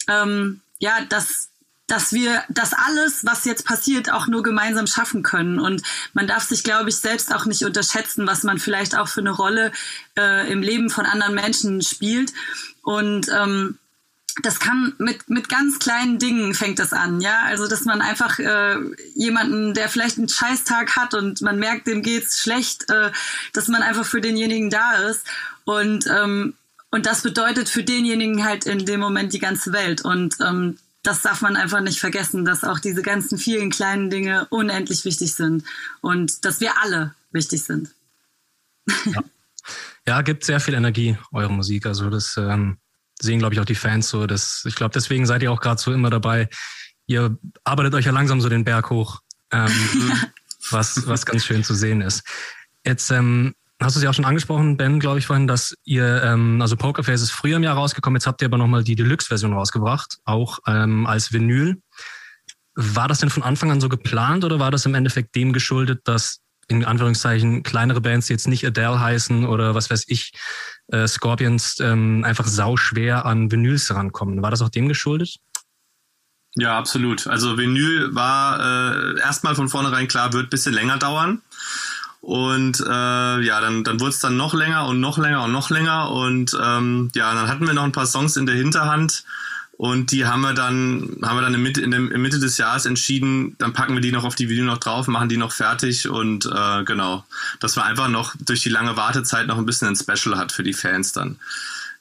ähm, 0.07 0.62
ja, 0.79 1.01
dass 1.07 1.50
dass 1.88 2.13
wir 2.13 2.43
das 2.50 2.74
alles, 2.74 3.25
was 3.25 3.45
jetzt 3.45 3.65
passiert, 3.65 4.12
auch 4.12 4.27
nur 4.27 4.41
gemeinsam 4.41 4.88
schaffen 4.88 5.22
können. 5.22 5.60
Und 5.60 5.84
man 6.13 6.25
darf 6.25 6.43
sich, 6.43 6.63
glaube 6.63 6.89
ich, 6.89 6.95
selbst 6.95 7.34
auch 7.34 7.45
nicht 7.45 7.63
unterschätzen, 7.63 8.25
was 8.25 8.43
man 8.43 8.57
vielleicht 8.57 8.98
auch 8.98 9.07
für 9.07 9.19
eine 9.19 9.29
Rolle 9.29 9.72
äh, 10.17 10.51
im 10.51 10.63
Leben 10.63 10.89
von 10.89 11.05
anderen 11.05 11.36
Menschen 11.36 11.81
spielt. 11.81 12.34
Und 12.81 13.29
ähm, 13.29 13.77
das 14.42 14.60
kann 14.60 14.94
mit, 14.98 15.30
mit 15.30 15.48
ganz 15.50 15.80
kleinen 15.80 16.20
Dingen 16.20 16.54
fängt 16.54 16.80
das 16.80 16.94
an, 16.94 17.22
ja. 17.22 17.44
Also, 17.46 17.68
dass 17.68 17.86
man 17.86 18.01
einfach 18.01 18.38
äh, 18.39 18.75
jemanden, 19.15 19.74
der 19.74 19.88
vielleicht 19.88 20.18
einen 20.18 20.27
Scheißtag 20.27 20.96
hat 20.96 21.13
und 21.13 21.42
man 21.42 21.58
merkt, 21.58 21.88
dem 21.88 22.01
geht's 22.01 22.42
schlecht, 22.42 22.89
äh, 22.89 23.12
dass 23.54 23.68
man 23.68 23.82
einfach 23.82 24.06
für 24.06 24.22
denjenigen 24.22 24.70
da 24.70 24.94
ist. 25.10 25.25
Und, 25.63 26.06
ähm, 26.08 26.54
und 26.92 27.06
das 27.06 27.22
bedeutet 27.22 27.70
für 27.70 27.84
denjenigen 27.84 28.44
halt 28.44 28.65
in 28.65 28.86
dem 28.86 29.00
Moment 29.00 29.34
die 29.34 29.39
ganze 29.39 29.72
Welt. 29.72 30.04
Und 30.04 30.36
ähm, 30.42 30.77
das 31.01 31.22
darf 31.22 31.42
man 31.42 31.56
einfach 31.56 31.82
nicht 31.82 32.00
vergessen, 32.00 32.46
dass 32.46 32.63
auch 32.63 32.80
diese 32.80 33.04
ganzen 33.04 33.38
vielen 33.38 33.70
kleinen 33.70 34.10
Dinge 34.10 34.48
unendlich 34.50 35.06
wichtig 35.06 35.34
sind 35.36 35.63
und 36.01 36.46
dass 36.46 36.60
wir 36.60 36.82
alle 36.82 37.13
wichtig 37.32 37.63
sind. 37.63 37.89
Ja, 39.06 39.24
ja 40.08 40.22
gibt 40.24 40.44
sehr 40.44 40.60
viel 40.60 40.74
Energie, 40.74 41.18
eure 41.32 41.54
Musik. 41.54 41.86
Also 41.86 42.10
das 42.10 42.36
ähm, 42.38 42.77
sehen, 43.22 43.39
glaube 43.39 43.53
ich, 43.53 43.60
auch 43.60 43.65
die 43.65 43.75
Fans 43.75 44.10
so. 44.10 44.27
Das, 44.27 44.63
ich 44.65 44.75
glaube, 44.75 44.93
deswegen 44.93 45.25
seid 45.25 45.43
ihr 45.43 45.51
auch 45.51 45.62
gerade 45.62 45.81
so 45.81 45.93
immer 45.93 46.10
dabei. 46.10 46.50
Ihr 47.07 47.38
arbeitet 47.63 47.93
euch 47.93 48.05
ja 48.05 48.12
langsam 48.12 48.41
so 48.41 48.50
den 48.50 48.63
Berg 48.63 48.89
hoch, 48.89 49.22
ähm, 49.51 49.72
was, 50.72 51.07
was 51.07 51.25
ganz 51.25 51.45
schön 51.45 51.63
zu 51.63 51.74
sehen 51.74 52.01
ist. 52.01 52.24
Jetzt 52.86 53.10
ähm, 53.12 53.55
hast 53.81 53.95
du 53.95 54.00
es 54.00 54.03
ja 54.03 54.10
auch 54.10 54.13
schon 54.13 54.25
angesprochen, 54.25 54.77
Ben, 54.77 55.00
glaube 55.00 55.19
ich 55.19 55.25
vorhin, 55.25 55.48
dass 55.48 55.75
ihr, 55.84 56.24
ähm, 56.24 56.62
also 56.62 56.75
Pokerface 56.75 57.22
ist 57.22 57.31
früher 57.31 57.57
im 57.57 57.63
Jahr 57.63 57.75
rausgekommen, 57.75 58.17
jetzt 58.17 58.27
habt 58.27 58.41
ihr 58.41 58.48
aber 58.48 58.57
nochmal 58.57 58.84
die 58.84 58.95
Deluxe-Version 58.95 59.53
rausgebracht, 59.53 60.17
auch 60.25 60.60
ähm, 60.67 61.05
als 61.05 61.31
Vinyl. 61.34 61.81
War 62.75 63.07
das 63.07 63.19
denn 63.19 63.29
von 63.29 63.43
Anfang 63.43 63.72
an 63.72 63.79
so 63.79 63.88
geplant 63.88 64.43
oder 64.43 64.60
war 64.60 64.72
das 64.72 64.86
im 64.86 64.95
Endeffekt 64.95 65.36
dem 65.36 65.53
geschuldet, 65.53 66.01
dass 66.03 66.41
in 66.67 66.84
Anführungszeichen 66.84 67.63
kleinere 67.63 68.01
Bands, 68.01 68.27
die 68.27 68.34
jetzt 68.34 68.48
nicht 68.48 68.65
Adele 68.65 69.00
heißen 69.00 69.45
oder 69.45 69.75
was 69.75 69.89
weiß 69.89 70.05
ich, 70.07 70.34
äh, 70.88 71.07
Scorpions, 71.07 71.79
ähm, 71.79 72.24
einfach 72.24 72.48
sauschwer 72.48 73.25
an 73.25 73.51
Vinyls 73.51 73.93
rankommen? 73.93 74.41
War 74.41 74.51
das 74.51 74.62
auch 74.62 74.69
dem 74.69 74.88
geschuldet? 74.88 75.38
Ja, 76.55 76.77
absolut. 76.77 77.27
Also 77.27 77.57
Vinyl 77.57 78.15
war 78.15 78.60
äh, 78.60 79.19
erstmal 79.19 79.55
von 79.55 79.67
vornherein 79.67 80.07
klar, 80.07 80.34
wird 80.34 80.50
bisschen 80.50 80.74
länger 80.74 80.98
dauern. 80.98 81.41
Und 82.22 82.79
äh, 82.79 83.41
ja, 83.41 83.62
dann, 83.62 83.84
dann 83.84 84.00
wurde 84.00 84.10
es 84.10 84.19
dann 84.19 84.36
noch 84.36 84.55
länger 84.55 84.88
und 84.88 85.00
noch 85.00 85.19
länger 85.19 85.43
und 85.43 85.51
noch 85.51 85.69
länger. 85.69 86.10
Und 86.12 86.57
ähm, 86.60 87.12
ja, 87.13 87.36
dann 87.36 87.48
hatten 87.48 87.67
wir 87.67 87.74
noch 87.74 87.84
ein 87.84 87.91
paar 87.91 88.07
Songs 88.07 88.36
in 88.36 88.48
der 88.48 88.55
Hinterhand. 88.55 89.25
Und 89.77 90.12
die 90.12 90.25
haben 90.25 90.41
wir 90.41 90.53
dann, 90.53 91.17
haben 91.22 91.38
wir 91.38 91.41
dann 91.41 91.53
in 91.53 91.62
Mitte, 91.62 91.82
in 91.82 91.91
in 91.91 92.22
Mitte 92.22 92.39
des 92.39 92.58
Jahres 92.58 92.86
entschieden, 92.86 93.55
dann 93.58 93.74
packen 93.74 93.94
wir 93.94 94.01
die 94.01 94.12
noch 94.12 94.24
auf 94.24 94.36
die 94.36 94.48
Video 94.48 94.63
noch 94.63 94.77
drauf, 94.77 95.08
machen 95.08 95.27
die 95.27 95.38
noch 95.38 95.51
fertig 95.51 96.08
und 96.08 96.46
äh, 96.46 96.84
genau, 96.86 97.25
dass 97.60 97.75
wir 97.75 97.84
einfach 97.84 98.08
noch 98.08 98.36
durch 98.39 98.62
die 98.62 98.70
lange 98.70 98.96
Wartezeit 98.96 99.48
noch 99.48 99.58
ein 99.58 99.65
bisschen 99.65 99.89
ein 99.89 99.96
Special 99.98 100.38
hat 100.38 100.53
für 100.53 100.63
die 100.63 100.74
Fans 100.74 101.12
dann. 101.12 101.39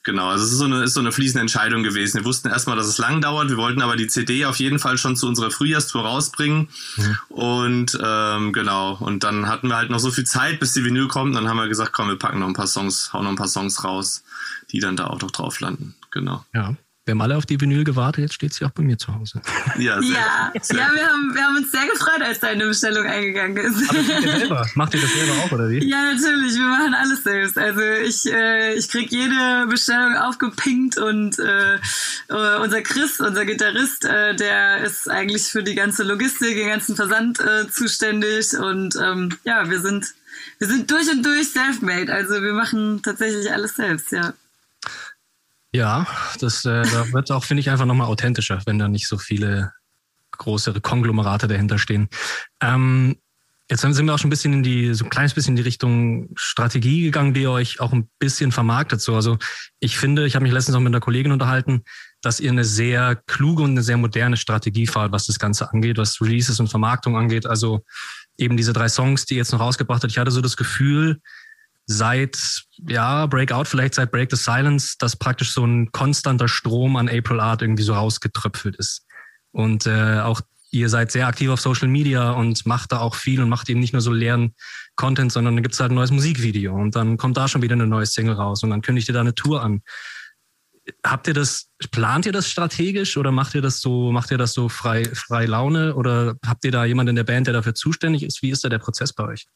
Genau, 0.03 0.29
also 0.29 0.45
es 0.45 0.51
ist 0.51 0.59
so 0.59 0.65
eine, 0.65 0.83
ist 0.83 0.93
so 0.93 0.99
eine 0.99 1.11
fließende 1.11 1.41
Entscheidung 1.41 1.81
gewesen. 1.81 2.19
Wir 2.19 2.25
wussten 2.25 2.47
erstmal, 2.47 2.77
dass 2.77 2.85
es 2.85 2.99
lang 2.99 3.21
dauert. 3.21 3.49
Wir 3.49 3.57
wollten 3.57 3.81
aber 3.81 3.95
die 3.95 4.05
CD 4.05 4.45
auf 4.45 4.57
jeden 4.57 4.77
Fall 4.77 4.99
schon 4.99 5.15
zu 5.15 5.27
unserer 5.27 5.49
Frühjahrstour 5.49 6.03
rausbringen. 6.03 6.69
Mhm. 6.95 7.17
Und 7.29 7.99
ähm, 8.01 8.53
genau, 8.53 8.97
und 8.99 9.23
dann 9.23 9.47
hatten 9.47 9.67
wir 9.67 9.75
halt 9.75 9.89
noch 9.89 9.97
so 9.97 10.11
viel 10.11 10.23
Zeit, 10.23 10.59
bis 10.59 10.73
die 10.73 10.85
Vinyl 10.85 11.07
kommt. 11.07 11.35
Dann 11.35 11.49
haben 11.49 11.57
wir 11.57 11.67
gesagt, 11.67 11.91
komm, 11.91 12.07
wir 12.09 12.19
packen 12.19 12.39
noch 12.39 12.47
ein 12.47 12.53
paar 12.53 12.67
Songs, 12.67 13.13
hauen 13.13 13.23
noch 13.23 13.31
ein 13.31 13.35
paar 13.35 13.47
Songs 13.47 13.83
raus, 13.83 14.23
die 14.71 14.79
dann 14.79 14.95
da 14.95 15.07
auch 15.07 15.19
noch 15.19 15.31
drauf 15.31 15.59
landen. 15.59 15.95
Genau. 16.11 16.45
Ja. 16.53 16.75
Wir 17.05 17.11
haben 17.11 17.21
alle 17.21 17.37
auf 17.37 17.45
die 17.45 17.61
Vinyl 17.61 17.83
gewartet, 17.83 18.23
jetzt 18.23 18.33
steht 18.33 18.55
sie 18.55 18.65
auch 18.65 18.71
bei 18.71 18.81
mir 18.81 18.97
zu 18.97 19.13
Hause. 19.13 19.39
Ja, 19.77 20.01
sehr, 20.01 20.11
ja, 20.11 20.51
sehr. 20.61 20.77
ja 20.77 20.89
wir, 20.93 21.05
haben, 21.05 21.35
wir 21.35 21.43
haben 21.43 21.57
uns 21.57 21.69
sehr 21.69 21.85
gefreut, 21.85 22.21
als 22.21 22.39
deine 22.39 22.65
Bestellung 22.65 23.05
eingegangen 23.05 23.57
ist. 23.57 23.89
Aber 23.89 24.01
macht 24.01 24.23
ihr 24.23 24.39
selber? 24.39 24.67
Macht 24.73 24.93
ihr 24.95 25.01
das 25.01 25.13
selber 25.13 25.33
auch, 25.33 25.51
oder 25.51 25.69
wie? 25.69 25.87
Ja, 25.87 26.13
natürlich, 26.13 26.55
wir 26.55 26.65
machen 26.65 26.93
alles 26.95 27.23
selbst. 27.23 27.57
Also 27.57 27.81
ich, 27.81 28.25
äh, 28.31 28.73
ich 28.75 28.89
krieg 28.89 29.11
jede 29.11 29.67
Bestellung 29.69 30.15
aufgepinkt 30.15 30.97
und 30.97 31.37
äh, 31.37 31.75
äh, 31.75 32.59
unser 32.63 32.81
Chris, 32.81 33.19
unser 33.19 33.45
Gitarrist, 33.45 34.05
äh, 34.05 34.35
der 34.35 34.83
ist 34.83 35.09
eigentlich 35.09 35.43
für 35.43 35.61
die 35.61 35.75
ganze 35.75 36.03
Logistik, 36.03 36.55
den 36.55 36.69
ganzen 36.69 36.95
Versand 36.95 37.39
äh, 37.39 37.69
zuständig 37.69 38.57
und 38.57 38.95
ähm, 38.95 39.37
ja, 39.43 39.69
wir 39.69 39.81
sind, 39.81 40.15
wir 40.57 40.67
sind 40.67 40.89
durch 40.89 41.11
und 41.11 41.23
durch 41.23 41.49
self-made. 41.49 42.11
Also 42.11 42.41
wir 42.41 42.53
machen 42.53 43.01
tatsächlich 43.03 43.51
alles 43.51 43.75
selbst, 43.75 44.11
ja. 44.11 44.33
Ja, 45.75 46.07
das 46.39 46.63
äh, 46.63 46.85
wird 47.11 47.31
auch, 47.31 47.43
finde 47.43 47.59
ich, 47.59 47.69
einfach 47.69 47.85
nochmal 47.85 48.07
authentischer, 48.07 48.61
wenn 48.65 48.79
da 48.79 48.87
nicht 48.87 49.09
so 49.09 49.17
viele 49.17 49.73
größere 50.31 50.79
Konglomerate 50.79 51.49
dahinter 51.49 51.77
stehen. 51.77 52.07
Ähm, 52.61 53.17
jetzt 53.69 53.81
sind 53.81 54.05
wir 54.05 54.13
auch 54.13 54.19
schon 54.19 54.27
ein 54.27 54.29
bisschen 54.29 54.53
in 54.53 54.63
die, 54.63 54.93
so 54.93 55.03
ein 55.03 55.09
kleines 55.09 55.33
bisschen 55.33 55.51
in 55.51 55.55
die 55.57 55.63
Richtung 55.63 56.29
Strategie 56.37 57.01
gegangen, 57.01 57.33
die 57.33 57.41
ihr 57.41 57.51
euch 57.51 57.81
auch 57.81 57.91
ein 57.91 58.09
bisschen 58.19 58.53
vermarktet. 58.53 59.01
So, 59.01 59.15
also 59.15 59.37
ich 59.81 59.97
finde, 59.97 60.25
ich 60.25 60.35
habe 60.35 60.43
mich 60.43 60.53
letztens 60.53 60.77
auch 60.77 60.79
mit 60.79 60.91
einer 60.91 61.01
Kollegin 61.01 61.33
unterhalten, 61.33 61.83
dass 62.21 62.39
ihr 62.39 62.51
eine 62.51 62.63
sehr 62.63 63.17
kluge 63.27 63.63
und 63.63 63.71
eine 63.71 63.83
sehr 63.83 63.97
moderne 63.97 64.37
Strategie 64.37 64.87
fahrt, 64.87 65.11
was 65.11 65.25
das 65.25 65.39
Ganze 65.39 65.73
angeht, 65.73 65.97
was 65.97 66.21
Releases 66.21 66.57
und 66.61 66.69
Vermarktung 66.69 67.17
angeht. 67.17 67.45
Also 67.45 67.83
eben 68.37 68.55
diese 68.55 68.71
drei 68.71 68.87
Songs, 68.87 69.25
die 69.25 69.33
ihr 69.33 69.39
jetzt 69.39 69.51
noch 69.51 69.59
rausgebracht 69.59 70.03
habt. 70.03 70.11
Ich 70.11 70.19
hatte 70.19 70.31
so 70.31 70.39
das 70.39 70.55
Gefühl, 70.55 71.19
seit, 71.85 72.63
ja, 72.87 73.25
Breakout, 73.27 73.65
vielleicht 73.65 73.95
seit 73.95 74.11
Break 74.11 74.31
the 74.31 74.37
Silence, 74.37 74.95
dass 74.97 75.15
praktisch 75.15 75.51
so 75.51 75.65
ein 75.65 75.91
konstanter 75.91 76.47
Strom 76.47 76.95
an 76.95 77.09
April 77.09 77.39
Art 77.39 77.61
irgendwie 77.61 77.83
so 77.83 77.93
rausgetröpfelt 77.93 78.75
ist. 78.77 79.05
Und 79.51 79.85
äh, 79.85 80.19
auch 80.19 80.41
ihr 80.71 80.89
seid 80.89 81.11
sehr 81.11 81.27
aktiv 81.27 81.49
auf 81.49 81.61
Social 81.61 81.87
Media 81.87 82.31
und 82.31 82.65
macht 82.65 82.91
da 82.91 82.99
auch 82.99 83.15
viel 83.15 83.41
und 83.41 83.49
macht 83.49 83.69
eben 83.69 83.79
nicht 83.79 83.93
nur 83.93 84.01
so 84.01 84.11
leeren 84.11 84.53
Content, 84.95 85.31
sondern 85.31 85.55
dann 85.55 85.63
gibt's 85.63 85.79
halt 85.79 85.91
ein 85.91 85.95
neues 85.95 86.11
Musikvideo 86.11 86.73
und 86.73 86.95
dann 86.95 87.17
kommt 87.17 87.37
da 87.37 87.47
schon 87.47 87.61
wieder 87.61 87.73
eine 87.73 87.87
neue 87.87 88.05
Single 88.05 88.35
raus 88.35 88.63
und 88.63 88.71
dann 88.71 88.81
kündigt 88.81 89.07
ihr 89.07 89.13
da 89.13 89.21
eine 89.21 89.35
Tour 89.35 89.63
an. 89.63 89.81
Habt 91.03 91.27
ihr 91.27 91.33
das, 91.33 91.71
plant 91.91 92.25
ihr 92.25 92.31
das 92.31 92.49
strategisch 92.49 93.17
oder 93.17 93.31
macht 93.31 93.55
ihr 93.55 93.61
das 93.61 93.79
so, 93.79 94.11
macht 94.11 94.31
ihr 94.31 94.37
das 94.37 94.53
so 94.53 94.69
frei, 94.69 95.05
frei 95.05 95.45
Laune 95.45 95.95
oder 95.95 96.35
habt 96.45 96.63
ihr 96.65 96.71
da 96.71 96.85
jemanden 96.85 97.11
in 97.11 97.15
der 97.15 97.23
Band, 97.23 97.47
der 97.47 97.53
dafür 97.53 97.73
zuständig 97.73 98.23
ist? 98.23 98.41
Wie 98.41 98.51
ist 98.51 98.63
da 98.63 98.69
der 98.69 98.79
Prozess 98.79 99.13
bei 99.13 99.23
euch? 99.23 99.47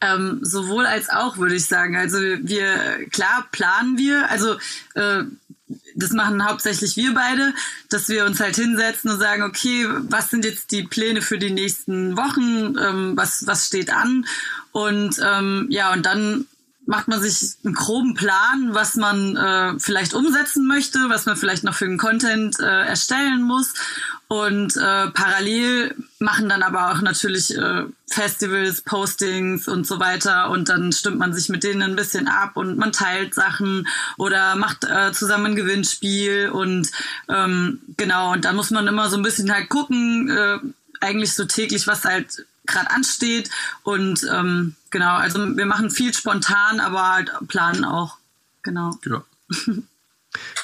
Ähm, 0.00 0.38
sowohl 0.42 0.86
als 0.86 1.10
auch, 1.10 1.36
würde 1.36 1.56
ich 1.56 1.66
sagen. 1.66 1.96
Also 1.96 2.18
wir, 2.18 3.06
klar 3.10 3.46
planen 3.52 3.98
wir, 3.98 4.30
also 4.30 4.56
äh, 4.94 5.24
das 5.94 6.10
machen 6.12 6.44
hauptsächlich 6.44 6.96
wir 6.96 7.14
beide, 7.14 7.54
dass 7.90 8.08
wir 8.08 8.24
uns 8.24 8.40
halt 8.40 8.56
hinsetzen 8.56 9.10
und 9.10 9.18
sagen, 9.18 9.42
okay, 9.42 9.86
was 10.08 10.30
sind 10.30 10.44
jetzt 10.44 10.72
die 10.72 10.82
Pläne 10.82 11.22
für 11.22 11.38
die 11.38 11.50
nächsten 11.50 12.16
Wochen, 12.16 12.76
ähm, 12.78 13.16
was, 13.16 13.46
was 13.46 13.66
steht 13.66 13.92
an? 13.92 14.26
Und 14.72 15.20
ähm, 15.22 15.66
ja, 15.70 15.92
und 15.92 16.06
dann 16.06 16.46
macht 16.90 17.06
man 17.06 17.22
sich 17.22 17.54
einen 17.64 17.74
groben 17.74 18.14
Plan, 18.14 18.70
was 18.72 18.96
man 18.96 19.36
äh, 19.36 19.78
vielleicht 19.78 20.12
umsetzen 20.12 20.66
möchte, 20.66 20.98
was 21.08 21.24
man 21.24 21.36
vielleicht 21.36 21.62
noch 21.62 21.74
für 21.74 21.86
den 21.86 21.98
Content 21.98 22.58
äh, 22.58 22.64
erstellen 22.64 23.42
muss. 23.42 23.74
Und 24.26 24.76
äh, 24.76 25.06
parallel 25.10 25.94
machen 26.18 26.48
dann 26.48 26.64
aber 26.64 26.90
auch 26.90 27.00
natürlich 27.00 27.56
äh, 27.56 27.84
Festivals, 28.08 28.80
Postings 28.80 29.68
und 29.68 29.86
so 29.86 30.00
weiter. 30.00 30.50
Und 30.50 30.68
dann 30.68 30.90
stimmt 30.90 31.20
man 31.20 31.32
sich 31.32 31.48
mit 31.48 31.62
denen 31.62 31.82
ein 31.82 31.96
bisschen 31.96 32.26
ab 32.26 32.56
und 32.56 32.76
man 32.76 32.90
teilt 32.90 33.34
Sachen 33.34 33.86
oder 34.18 34.56
macht 34.56 34.84
äh, 34.84 35.12
zusammen 35.12 35.46
ein 35.46 35.56
Gewinnspiel. 35.56 36.50
Und 36.50 36.90
ähm, 37.28 37.80
genau, 37.96 38.32
und 38.32 38.44
da 38.44 38.52
muss 38.52 38.72
man 38.72 38.88
immer 38.88 39.08
so 39.08 39.16
ein 39.16 39.22
bisschen 39.22 39.54
halt 39.54 39.68
gucken, 39.68 40.28
äh, 40.28 40.58
eigentlich 41.00 41.34
so 41.34 41.44
täglich, 41.44 41.86
was 41.86 42.04
halt 42.04 42.46
gerade 42.70 42.90
ansteht. 42.90 43.50
Und 43.82 44.26
ähm, 44.32 44.76
genau, 44.90 45.16
also 45.16 45.38
wir 45.56 45.66
machen 45.66 45.90
viel 45.90 46.14
spontan, 46.14 46.80
aber 46.80 47.14
halt 47.14 47.30
planen 47.48 47.84
auch. 47.84 48.16
Genau. 48.62 48.98
Ja. 49.06 49.22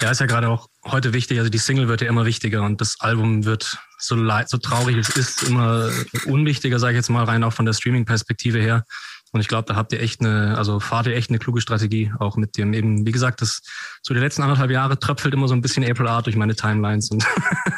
ja, 0.01 0.11
ist 0.11 0.21
ja 0.21 0.27
gerade 0.27 0.49
auch 0.49 0.69
heute 0.85 1.13
wichtig. 1.13 1.39
Also 1.39 1.51
die 1.51 1.59
Single 1.59 1.89
wird 1.89 2.01
ja 2.01 2.09
immer 2.09 2.27
wichtiger 2.27 2.63
und 2.63 2.81
das 2.81 3.01
Album 3.01 3.45
wird 3.45 3.79
so 3.99 4.15
leid, 4.15 4.49
so 4.49 4.59
traurig 4.59 4.97
es 4.97 5.09
ist, 5.11 5.43
immer 5.45 5.91
unwichtiger, 6.27 6.79
sage 6.79 6.93
ich 6.93 6.97
jetzt 6.97 7.09
mal 7.09 7.25
rein 7.25 7.43
auch 7.45 7.53
von 7.53 7.67
der 7.67 7.73
Streaming-Perspektive 7.73 8.59
her. 8.59 8.85
Und 9.33 9.41
ich 9.41 9.49
glaube, 9.49 9.67
da 9.67 9.77
habt 9.77 9.93
ihr 9.93 10.01
echt 10.01 10.21
eine, 10.21 10.57
also 10.57 10.81
fahrt 10.81 11.07
ihr 11.07 11.15
echt 11.15 11.31
eine 11.31 11.39
kluge 11.39 11.61
Strategie 11.61 12.13
auch 12.19 12.37
mit 12.37 12.57
dem 12.57 12.73
eben, 12.73 13.07
wie 13.07 13.13
gesagt, 13.13 13.43
das 13.43 13.61
so 14.01 14.15
die 14.15 14.21
letzten 14.21 14.43
anderthalb 14.43 14.71
Jahre 14.71 14.99
tröpfelt 14.99 15.35
immer 15.35 15.49
so 15.49 15.55
ein 15.55 15.63
bisschen 15.63 15.85
April 15.85 16.07
Art 16.07 16.27
durch 16.27 16.37
meine 16.37 16.55
Timelines 16.55 17.11
und 17.11 17.27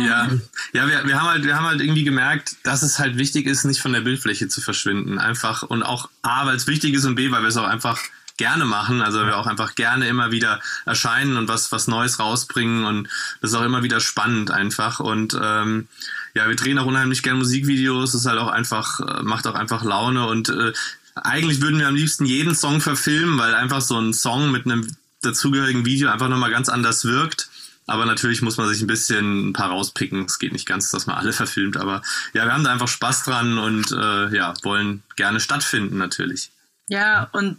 ja, 0.00 0.28
ja, 0.72 0.88
wir, 0.88 1.06
wir 1.06 1.20
haben 1.20 1.28
halt, 1.28 1.44
wir 1.44 1.56
haben 1.56 1.66
halt 1.66 1.80
irgendwie 1.80 2.04
gemerkt, 2.04 2.56
dass 2.62 2.82
es 2.82 2.98
halt 2.98 3.16
wichtig 3.16 3.46
ist, 3.46 3.64
nicht 3.64 3.80
von 3.80 3.92
der 3.92 4.00
Bildfläche 4.00 4.48
zu 4.48 4.60
verschwinden. 4.60 5.18
Einfach 5.18 5.62
und 5.62 5.82
auch 5.82 6.08
A, 6.22 6.46
weil 6.46 6.56
es 6.56 6.66
wichtig 6.66 6.94
ist 6.94 7.04
und 7.04 7.14
B, 7.14 7.30
weil 7.30 7.42
wir 7.42 7.48
es 7.48 7.56
auch 7.56 7.68
einfach 7.68 8.00
gerne 8.36 8.64
machen, 8.64 9.00
also 9.00 9.24
wir 9.24 9.36
auch 9.36 9.46
einfach 9.46 9.76
gerne 9.76 10.08
immer 10.08 10.32
wieder 10.32 10.60
erscheinen 10.86 11.36
und 11.36 11.48
was 11.48 11.70
was 11.70 11.86
Neues 11.86 12.18
rausbringen. 12.18 12.84
Und 12.84 13.08
das 13.40 13.52
ist 13.52 13.56
auch 13.56 13.64
immer 13.64 13.82
wieder 13.82 14.00
spannend 14.00 14.50
einfach. 14.50 15.00
Und 15.00 15.38
ähm, 15.40 15.88
ja, 16.34 16.48
wir 16.48 16.56
drehen 16.56 16.78
auch 16.78 16.86
unheimlich 16.86 17.22
gerne 17.22 17.38
Musikvideos, 17.38 18.12
das 18.12 18.22
ist 18.22 18.26
halt 18.26 18.40
auch 18.40 18.48
einfach 18.48 19.00
äh, 19.00 19.22
macht 19.22 19.46
auch 19.46 19.54
einfach 19.54 19.84
Laune. 19.84 20.26
Und 20.26 20.48
äh, 20.48 20.72
eigentlich 21.14 21.60
würden 21.60 21.78
wir 21.78 21.88
am 21.88 21.94
liebsten 21.94 22.26
jeden 22.26 22.54
Song 22.54 22.80
verfilmen, 22.80 23.38
weil 23.38 23.54
einfach 23.54 23.80
so 23.80 23.98
ein 23.98 24.12
Song 24.12 24.50
mit 24.50 24.66
einem 24.66 24.88
dazugehörigen 25.22 25.84
Video 25.84 26.10
einfach 26.10 26.28
nochmal 26.28 26.50
ganz 26.50 26.68
anders 26.68 27.04
wirkt. 27.04 27.48
Aber 27.86 28.06
natürlich 28.06 28.40
muss 28.42 28.56
man 28.56 28.68
sich 28.68 28.80
ein 28.80 28.86
bisschen 28.86 29.50
ein 29.50 29.52
paar 29.52 29.70
rauspicken. 29.70 30.24
Es 30.24 30.38
geht 30.38 30.52
nicht 30.52 30.66
ganz, 30.66 30.90
dass 30.90 31.06
man 31.06 31.16
alle 31.16 31.32
verfilmt. 31.34 31.76
Aber 31.76 32.02
ja, 32.32 32.44
wir 32.44 32.52
haben 32.52 32.64
da 32.64 32.72
einfach 32.72 32.88
Spaß 32.88 33.24
dran 33.24 33.58
und 33.58 33.92
äh, 33.92 34.34
ja, 34.34 34.54
wollen 34.62 35.02
gerne 35.16 35.40
stattfinden 35.40 35.98
natürlich. 35.98 36.50
Ja, 36.86 37.30
und, 37.32 37.58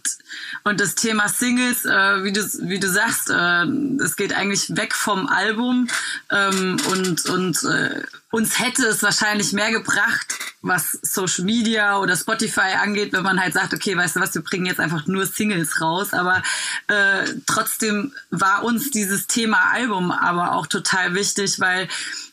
und 0.66 0.80
das 0.80 0.94
Thema 0.94 1.28
Singles, 1.30 1.84
äh, 1.84 2.24
wie, 2.24 2.32
du, 2.32 2.42
wie 2.70 2.80
du 2.80 2.88
sagst, 2.88 3.32
äh, 3.32 3.64
es 4.04 4.16
geht 4.18 4.34
eigentlich 4.34 4.76
weg 4.76 4.94
vom 4.94 5.28
Album 5.28 5.88
ähm, 6.30 6.78
und, 6.92 7.26
und 7.26 7.64
äh, 7.64 8.04
uns 8.32 8.60
hätte 8.60 8.86
es 8.86 9.04
wahrscheinlich 9.04 9.54
mehr 9.54 9.72
gebracht, 9.72 10.36
was 10.62 10.94
Social 11.04 11.46
Media 11.46 12.00
oder 12.00 12.18
Spotify 12.18 12.76
angeht, 12.82 13.14
wenn 13.14 13.24
man 13.24 13.40
halt 13.40 13.54
sagt, 13.54 13.74
okay, 13.74 13.96
weißt 13.96 14.16
du 14.16 14.20
was, 14.20 14.34
wir 14.34 14.42
bringen 14.42 14.66
jetzt 14.66 14.80
einfach 14.80 15.06
nur 15.06 15.26
Singles 15.26 15.80
raus. 15.80 16.14
Aber 16.14 16.42
äh, 16.88 17.34
trotzdem 17.46 18.14
war 18.32 18.64
uns 18.64 18.90
dieses 18.90 19.28
Thema 19.28 19.72
Album 19.72 20.12
aber 20.12 20.54
auch 20.54 20.68
total 20.68 21.14
wichtig, 21.14 21.60
weil 21.60 21.88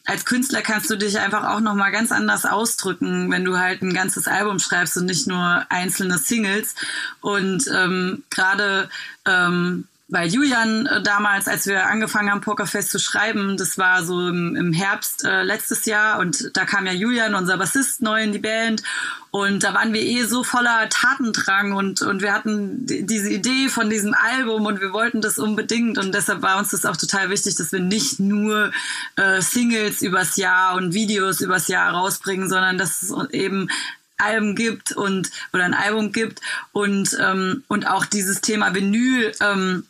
als 0.04 0.24
Künstler 0.24 0.62
kannst 0.62 0.90
du 0.90 0.96
dich 0.96 1.18
einfach 1.18 1.44
auch 1.44 1.60
noch 1.60 1.74
mal 1.74 1.90
ganz 1.90 2.10
anders 2.10 2.46
ausdrücken, 2.46 3.30
wenn 3.30 3.44
du 3.44 3.58
halt 3.58 3.82
ein 3.82 3.94
ganzes 3.94 4.26
Album 4.26 4.58
schreibst 4.58 4.96
und 4.96 5.06
nicht 5.06 5.26
nur 5.26 5.64
einzelne 5.68 6.18
Singles. 6.18 6.74
Und 7.20 7.68
ähm, 7.72 8.24
gerade 8.30 8.88
ähm, 9.26 9.86
weil 10.12 10.28
Julian 10.28 10.84
äh, 10.84 11.02
damals, 11.02 11.48
als 11.48 11.66
wir 11.66 11.86
angefangen 11.86 12.30
haben, 12.30 12.42
Pokerfest 12.42 12.90
zu 12.90 12.98
schreiben, 12.98 13.56
das 13.56 13.78
war 13.78 14.04
so 14.04 14.28
im, 14.28 14.54
im 14.56 14.74
Herbst 14.74 15.24
äh, 15.24 15.42
letztes 15.42 15.86
Jahr. 15.86 16.18
Und 16.18 16.50
da 16.54 16.66
kam 16.66 16.84
ja 16.84 16.92
Julian, 16.92 17.34
unser 17.34 17.56
Bassist, 17.56 18.02
neu 18.02 18.22
in 18.22 18.32
die 18.32 18.38
Band. 18.38 18.82
Und 19.30 19.64
da 19.64 19.72
waren 19.72 19.94
wir 19.94 20.02
eh 20.02 20.24
so 20.24 20.44
voller 20.44 20.90
Tatendrang. 20.90 21.72
Und, 21.72 22.02
und 22.02 22.20
wir 22.20 22.34
hatten 22.34 22.84
diese 22.84 23.30
Idee 23.30 23.70
von 23.70 23.88
diesem 23.88 24.12
Album 24.12 24.66
und 24.66 24.82
wir 24.82 24.92
wollten 24.92 25.22
das 25.22 25.38
unbedingt. 25.38 25.96
Und 25.96 26.14
deshalb 26.14 26.42
war 26.42 26.58
uns 26.58 26.72
das 26.72 26.84
auch 26.84 26.98
total 26.98 27.30
wichtig, 27.30 27.54
dass 27.56 27.72
wir 27.72 27.80
nicht 27.80 28.20
nur 28.20 28.70
äh, 29.16 29.40
Singles 29.40 30.02
übers 30.02 30.36
Jahr 30.36 30.74
und 30.74 30.92
Videos 30.92 31.40
übers 31.40 31.68
Jahr 31.68 31.90
rausbringen, 31.90 32.50
sondern 32.50 32.76
dass 32.76 33.00
es 33.00 33.14
eben 33.30 33.70
Alben 34.18 34.56
gibt 34.56 34.92
und 34.92 35.30
oder 35.54 35.64
ein 35.64 35.72
Album 35.72 36.12
gibt. 36.12 36.42
Und 36.72 37.16
ähm, 37.18 37.64
und 37.68 37.88
auch 37.88 38.04
dieses 38.04 38.42
Thema 38.42 38.74
Vinyl 38.74 39.32
ähm, 39.40 39.84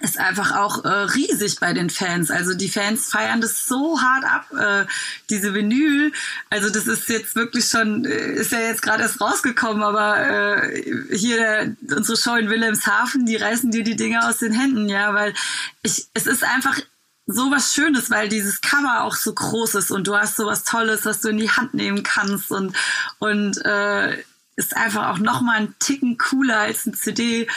ist 0.00 0.18
einfach 0.18 0.56
auch 0.56 0.84
äh, 0.84 0.88
riesig 0.88 1.60
bei 1.60 1.74
den 1.74 1.90
Fans. 1.90 2.30
Also 2.30 2.54
die 2.54 2.70
Fans 2.70 3.06
feiern 3.06 3.42
das 3.42 3.66
so 3.66 4.00
hart 4.00 4.24
ab, 4.24 4.46
äh, 4.58 4.86
diese 5.28 5.52
Vinyl. 5.52 6.12
Also 6.48 6.70
das 6.70 6.86
ist 6.86 7.08
jetzt 7.10 7.34
wirklich 7.36 7.66
schon, 7.66 8.06
äh, 8.06 8.32
ist 8.32 8.52
ja 8.52 8.60
jetzt 8.60 8.80
gerade 8.80 9.02
erst 9.02 9.20
rausgekommen, 9.20 9.82
aber 9.82 10.18
äh, 10.18 11.16
hier 11.16 11.76
unsere 11.94 12.16
Show 12.16 12.36
in 12.36 12.48
Wilhelmshaven, 12.48 13.26
die 13.26 13.36
reißen 13.36 13.70
dir 13.70 13.84
die 13.84 13.96
Dinge 13.96 14.26
aus 14.26 14.38
den 14.38 14.52
Händen, 14.52 14.88
ja, 14.88 15.12
weil 15.12 15.34
ich, 15.82 16.06
es 16.14 16.26
ist 16.26 16.42
einfach 16.42 16.80
so 17.26 17.50
was 17.50 17.74
Schönes, 17.74 18.10
weil 18.10 18.28
dieses 18.28 18.62
Cover 18.62 19.04
auch 19.04 19.14
so 19.14 19.32
groß 19.32 19.74
ist 19.76 19.90
und 19.90 20.06
du 20.06 20.16
hast 20.16 20.36
so 20.36 20.46
was 20.46 20.64
Tolles, 20.64 21.04
was 21.04 21.20
du 21.20 21.28
in 21.28 21.38
die 21.38 21.50
Hand 21.50 21.74
nehmen 21.74 22.02
kannst 22.02 22.50
und 22.50 22.74
und 23.18 23.64
äh, 23.64 24.22
ist 24.56 24.76
einfach 24.76 25.08
auch 25.08 25.18
noch 25.18 25.40
mal 25.40 25.56
ein 25.56 25.74
Ticken 25.78 26.18
cooler 26.18 26.58
als 26.58 26.86
ein 26.86 26.94
CD 26.94 27.48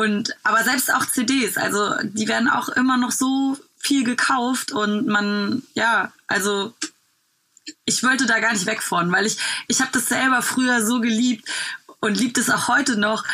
und 0.00 0.34
aber 0.44 0.64
selbst 0.64 0.90
auch 0.94 1.04
CDs, 1.04 1.58
also 1.58 1.92
die 2.02 2.26
werden 2.26 2.48
auch 2.48 2.70
immer 2.70 2.96
noch 2.96 3.10
so 3.10 3.58
viel 3.76 4.02
gekauft 4.02 4.72
und 4.72 5.06
man, 5.06 5.62
ja, 5.74 6.10
also 6.26 6.72
ich 7.84 8.02
wollte 8.02 8.24
da 8.24 8.40
gar 8.40 8.54
nicht 8.54 8.64
weg 8.64 8.82
von, 8.82 9.12
weil 9.12 9.26
ich, 9.26 9.36
ich 9.68 9.82
habe 9.82 9.90
das 9.92 10.06
selber 10.06 10.40
früher 10.40 10.86
so 10.86 11.02
geliebt 11.02 11.46
und 12.00 12.16
liebt 12.16 12.38
es 12.38 12.48
auch 12.48 12.66
heute 12.66 12.98
noch, 12.98 13.24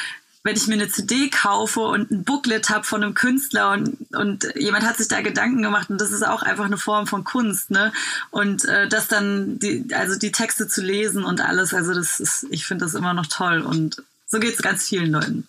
wenn 0.42 0.56
ich 0.56 0.66
mir 0.66 0.75
eine 0.75 0.88
CD 0.88 1.30
kaufe 1.30 1.82
und 1.82 2.11
ein 2.11 2.25
Booklet 2.25 2.68
habe 2.68 2.82
von 2.82 3.04
einem 3.04 3.14
Künstler 3.14 3.70
und, 3.70 3.99
und 4.16 4.49
jemand 4.56 4.85
hat 4.85 4.96
sich 4.96 5.06
da 5.06 5.20
Gedanken 5.20 5.62
gemacht 5.62 5.88
und 5.88 6.00
das 6.00 6.11
ist 6.11 6.26
auch 6.26 6.42
einfach 6.42 6.64
eine 6.64 6.78
Form 6.78 7.06
von 7.06 7.23
Kunst, 7.23 7.70
ne? 7.70 7.92
Und 8.30 8.64
äh, 8.64 8.88
das 8.88 9.06
dann, 9.06 9.61
die, 9.61 9.87
also 9.94 10.18
die 10.18 10.32
Texte 10.32 10.66
zu 10.66 10.82
lesen 10.82 11.25
und 11.25 11.40
alles, 11.40 11.73
also 11.75 11.94
das 11.94 12.18
ist, 12.18 12.44
ich 12.50 12.66
finde 12.66 12.87
das 12.87 12.94
immer 12.94 13.14
noch 13.14 13.26
toll 13.26 13.61
und 13.61 14.02
so 14.26 14.40
geht 14.40 14.54
es 14.54 14.62
ganz 14.62 14.88
vielen 14.88 15.12
Leuten. 15.12 15.46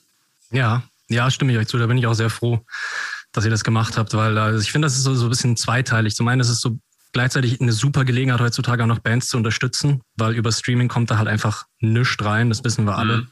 Ja, 0.51 0.83
ja, 1.09 1.29
stimme 1.31 1.51
ich 1.51 1.57
euch 1.57 1.67
zu. 1.67 1.77
Da 1.77 1.87
bin 1.87 1.97
ich 1.97 2.07
auch 2.07 2.13
sehr 2.13 2.29
froh, 2.29 2.65
dass 3.31 3.45
ihr 3.45 3.51
das 3.51 3.63
gemacht 3.63 3.97
habt, 3.97 4.13
weil 4.13 4.37
also 4.37 4.61
ich 4.61 4.71
finde, 4.71 4.85
das 4.85 4.97
ist 4.97 5.03
so, 5.03 5.15
so 5.15 5.27
ein 5.27 5.29
bisschen 5.29 5.57
zweiteilig. 5.57 6.15
Zum 6.15 6.27
einen 6.27 6.41
ist 6.41 6.49
es 6.49 6.59
so 6.59 6.79
gleichzeitig 7.13 7.61
eine 7.61 7.71
super 7.71 8.05
Gelegenheit, 8.05 8.39
heutzutage 8.39 8.83
auch 8.83 8.87
noch 8.87 8.99
Bands 8.99 9.27
zu 9.27 9.37
unterstützen, 9.37 10.01
weil 10.17 10.33
über 10.33 10.51
Streaming 10.51 10.87
kommt 10.87 11.09
da 11.09 11.17
halt 11.17 11.27
einfach 11.27 11.65
nichts 11.79 12.23
rein, 12.23 12.49
das 12.49 12.63
wissen 12.63 12.85
wir 12.85 12.97
alle, 12.97 13.17
mhm. 13.17 13.27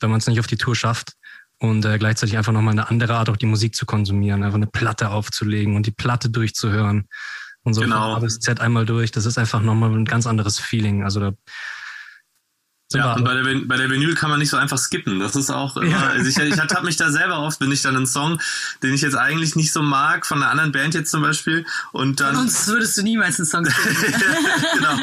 wenn 0.00 0.10
man 0.10 0.18
es 0.18 0.26
nicht 0.26 0.40
auf 0.40 0.46
die 0.46 0.56
Tour 0.56 0.74
schafft. 0.74 1.12
Und 1.60 1.84
äh, 1.84 1.98
gleichzeitig 1.98 2.36
einfach 2.36 2.52
nochmal 2.52 2.72
eine 2.72 2.88
andere 2.88 3.16
Art, 3.16 3.28
auch 3.28 3.36
die 3.36 3.46
Musik 3.46 3.74
zu 3.74 3.84
konsumieren, 3.84 4.44
einfach 4.44 4.56
eine 4.56 4.68
Platte 4.68 5.10
aufzulegen 5.10 5.74
und 5.74 5.86
die 5.86 5.90
Platte 5.90 6.30
durchzuhören. 6.30 7.08
Und 7.64 7.74
so 7.74 7.80
genau. 7.80 8.14
von 8.14 8.16
A 8.16 8.18
bis 8.20 8.38
Z 8.38 8.60
einmal 8.60 8.86
durch. 8.86 9.10
Das 9.10 9.26
ist 9.26 9.38
einfach 9.38 9.60
nochmal 9.60 9.90
ein 9.90 10.04
ganz 10.04 10.28
anderes 10.28 10.60
Feeling. 10.60 11.02
Also 11.02 11.18
da 11.18 11.32
ja, 12.94 13.12
und 13.12 13.24
bei 13.24 13.34
der, 13.34 13.44
bei 13.66 13.76
der 13.76 13.90
Vinyl 13.90 14.14
kann 14.14 14.30
man 14.30 14.38
nicht 14.38 14.48
so 14.48 14.56
einfach 14.56 14.78
skippen. 14.78 15.20
Das 15.20 15.36
ist 15.36 15.50
auch 15.50 15.76
immer, 15.76 15.90
ja. 15.90 16.08
also 16.08 16.26
ich, 16.26 16.38
ich 16.38 16.58
habe 16.74 16.86
mich 16.86 16.96
da 16.96 17.10
selber 17.10 17.40
oft, 17.40 17.60
wenn 17.60 17.70
ich 17.70 17.82
dann 17.82 17.94
einen 17.94 18.06
Song, 18.06 18.40
den 18.82 18.94
ich 18.94 19.02
jetzt 19.02 19.14
eigentlich 19.14 19.56
nicht 19.56 19.74
so 19.74 19.82
mag, 19.82 20.24
von 20.24 20.42
einer 20.42 20.50
anderen 20.50 20.72
Band 20.72 20.94
jetzt 20.94 21.10
zum 21.10 21.20
Beispiel, 21.20 21.66
und 21.92 22.20
dann. 22.20 22.36
Uns 22.36 22.66
würdest 22.66 22.96
du 22.96 23.02
niemals 23.02 23.38
einen 23.38 23.44
Song 23.44 23.66
skippen. 23.66 23.94
genau. 24.74 24.96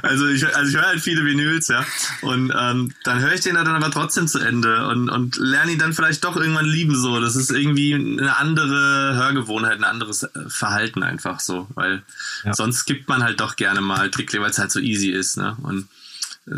Also 0.00 0.26
ich, 0.28 0.46
also 0.56 0.70
ich 0.70 0.76
höre 0.76 0.86
halt 0.86 1.00
viele 1.00 1.22
Vinyls, 1.22 1.68
ja. 1.68 1.84
Und 2.22 2.50
ähm, 2.58 2.94
dann 3.04 3.20
höre 3.20 3.34
ich 3.34 3.42
den 3.42 3.56
dann 3.56 3.68
aber 3.68 3.90
trotzdem 3.90 4.26
zu 4.26 4.38
Ende 4.38 4.86
und, 4.88 5.10
und 5.10 5.36
lerne 5.36 5.72
ihn 5.72 5.78
dann 5.78 5.92
vielleicht 5.92 6.24
doch 6.24 6.36
irgendwann 6.36 6.64
lieben 6.64 6.96
so. 6.96 7.20
Das 7.20 7.36
ist 7.36 7.50
irgendwie 7.50 7.92
eine 7.92 8.38
andere 8.38 9.16
Hörgewohnheit, 9.16 9.76
ein 9.76 9.84
anderes 9.84 10.22
äh, 10.22 10.30
Verhalten 10.48 11.02
einfach 11.02 11.40
so. 11.40 11.68
Weil 11.74 12.02
ja. 12.44 12.54
sonst 12.54 12.78
skippt 12.78 13.06
man 13.06 13.22
halt 13.22 13.40
doch 13.40 13.56
gerne 13.56 13.82
mal 13.82 14.10
Trickle, 14.10 14.40
weil 14.40 14.50
es 14.50 14.58
halt 14.58 14.72
so 14.72 14.80
easy 14.80 15.10
ist, 15.10 15.36
ne? 15.36 15.54
Und 15.60 15.88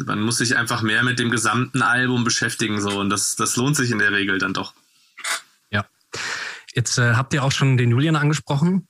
man 0.07 0.21
muss 0.21 0.39
sich 0.39 0.57
einfach 0.57 0.83
mehr 0.83 1.03
mit 1.03 1.19
dem 1.19 1.31
gesamten 1.31 1.83
Album 1.83 2.25
beschäftigen 2.25 2.81
so 2.81 3.01
und 3.01 3.11
das, 3.11 3.37
das 3.37 3.57
lohnt 3.57 3.77
sich 3.77 3.91
in 3.91 3.99
der 3.99 4.13
Regel 4.13 4.39
dann 4.39 4.53
doch. 4.53 4.75
Ja. 5.71 5.87
Jetzt 6.75 6.99
äh, 6.99 7.15
habt 7.15 7.35
ihr 7.35 7.45
auch 7.45 7.53
schon 7.53 7.77
den 7.77 7.91
Julian 7.91 8.17
angesprochen. 8.17 8.87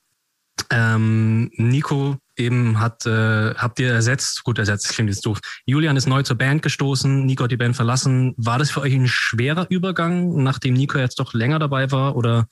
Ähm, 0.68 1.50
Nico 1.54 2.18
eben 2.36 2.78
hat, 2.80 3.06
äh, 3.06 3.54
habt 3.54 3.78
ihr 3.80 3.92
ersetzt, 3.92 4.44
gut 4.44 4.58
ersetzt, 4.58 4.88
klingt 4.88 5.10
jetzt 5.10 5.24
doof. 5.24 5.38
Julian 5.64 5.96
ist 5.96 6.06
neu 6.06 6.22
zur 6.22 6.36
Band 6.36 6.62
gestoßen, 6.62 7.24
Nico 7.24 7.44
hat 7.44 7.50
die 7.50 7.56
Band 7.56 7.76
verlassen. 7.76 8.34
War 8.36 8.58
das 8.58 8.70
für 8.70 8.80
euch 8.82 8.94
ein 8.94 9.08
schwerer 9.08 9.66
Übergang, 9.70 10.42
nachdem 10.42 10.74
Nico 10.74 10.98
jetzt 10.98 11.18
doch 11.18 11.34
länger 11.34 11.58
dabei 11.58 11.90
war, 11.90 12.16
oder 12.16 12.46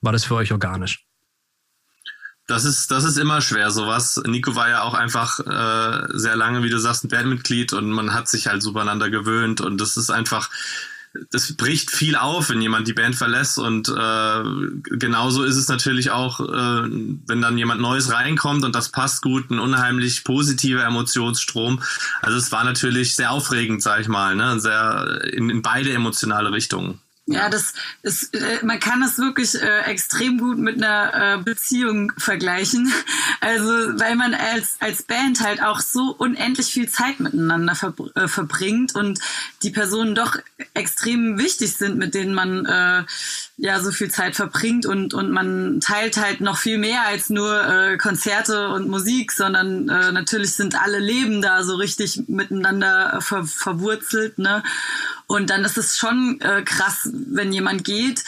war 0.00 0.12
das 0.12 0.24
für 0.24 0.34
euch 0.34 0.52
organisch? 0.52 1.04
Das 2.50 2.64
ist, 2.64 2.90
das 2.90 3.04
ist 3.04 3.16
immer 3.16 3.40
schwer, 3.40 3.70
sowas. 3.70 4.20
Nico 4.26 4.56
war 4.56 4.68
ja 4.68 4.82
auch 4.82 4.94
einfach 4.94 5.38
äh, 5.38 6.08
sehr 6.18 6.34
lange, 6.34 6.64
wie 6.64 6.68
du 6.68 6.80
sagst, 6.80 7.04
ein 7.04 7.08
Bandmitglied 7.08 7.72
und 7.72 7.92
man 7.92 8.12
hat 8.12 8.28
sich 8.28 8.48
halt 8.48 8.60
supereinander 8.60 9.08
gewöhnt 9.08 9.60
und 9.60 9.80
das 9.80 9.96
ist 9.96 10.10
einfach, 10.10 10.50
das 11.30 11.56
bricht 11.56 11.92
viel 11.92 12.16
auf, 12.16 12.50
wenn 12.50 12.60
jemand 12.60 12.88
die 12.88 12.92
Band 12.92 13.14
verlässt 13.14 13.56
und 13.56 13.88
äh, 13.88 14.42
genauso 14.82 15.44
ist 15.44 15.54
es 15.54 15.68
natürlich 15.68 16.10
auch, 16.10 16.40
äh, 16.40 16.90
wenn 17.26 17.40
dann 17.40 17.56
jemand 17.56 17.80
Neues 17.80 18.10
reinkommt 18.10 18.64
und 18.64 18.74
das 18.74 18.88
passt 18.88 19.22
gut, 19.22 19.48
ein 19.52 19.60
unheimlich 19.60 20.24
positiver 20.24 20.84
Emotionsstrom. 20.84 21.80
Also 22.20 22.36
es 22.36 22.50
war 22.50 22.64
natürlich 22.64 23.14
sehr 23.14 23.30
aufregend, 23.30 23.80
sag 23.80 24.00
ich 24.00 24.08
mal, 24.08 24.34
ne? 24.34 24.58
sehr 24.58 25.22
in, 25.32 25.50
in 25.50 25.62
beide 25.62 25.92
emotionale 25.92 26.50
Richtungen. 26.50 26.98
Ja, 27.30 27.48
das 27.48 27.74
ist, 28.02 28.34
äh, 28.34 28.58
man 28.64 28.80
kann 28.80 29.00
das 29.00 29.16
wirklich 29.16 29.54
äh, 29.54 29.82
extrem 29.82 30.38
gut 30.38 30.58
mit 30.58 30.82
einer 30.82 31.38
äh, 31.38 31.42
Beziehung 31.42 32.12
vergleichen. 32.18 32.92
Also, 33.42 33.70
weil 33.98 34.16
man 34.16 34.34
als, 34.34 34.76
als 34.80 35.02
Band 35.02 35.40
halt 35.40 35.62
auch 35.62 35.80
so 35.80 36.14
unendlich 36.18 36.66
viel 36.66 36.90
Zeit 36.90 37.20
miteinander 37.20 37.74
ver 37.74 37.94
äh, 38.14 38.28
verbringt 38.28 38.94
und 38.94 39.18
die 39.62 39.70
Personen 39.70 40.14
doch 40.14 40.36
extrem 40.74 41.38
wichtig 41.38 41.74
sind, 41.74 41.96
mit 41.96 42.14
denen 42.14 42.34
man 42.34 42.66
äh, 42.66 43.04
ja 43.56 43.80
so 43.80 43.92
viel 43.92 44.10
Zeit 44.10 44.36
verbringt 44.36 44.84
und, 44.84 45.14
und 45.14 45.30
man 45.30 45.80
teilt 45.80 46.18
halt 46.18 46.42
noch 46.42 46.58
viel 46.58 46.76
mehr 46.76 47.06
als 47.06 47.30
nur 47.30 47.66
äh, 47.66 47.96
Konzerte 47.96 48.68
und 48.68 48.88
Musik, 48.88 49.32
sondern 49.32 49.88
äh, 49.88 50.12
natürlich 50.12 50.52
sind 50.54 50.74
alle 50.74 50.98
Leben 50.98 51.40
da 51.40 51.62
so 51.62 51.76
richtig 51.76 52.24
miteinander 52.28 53.20
ver 53.22 53.44
verwurzelt, 53.44 54.38
ne? 54.38 54.62
Und 55.30 55.48
dann 55.48 55.64
ist 55.64 55.78
es 55.78 55.96
schon 55.96 56.40
äh, 56.40 56.62
krass, 56.62 57.08
wenn 57.12 57.52
jemand 57.52 57.84
geht. 57.84 58.24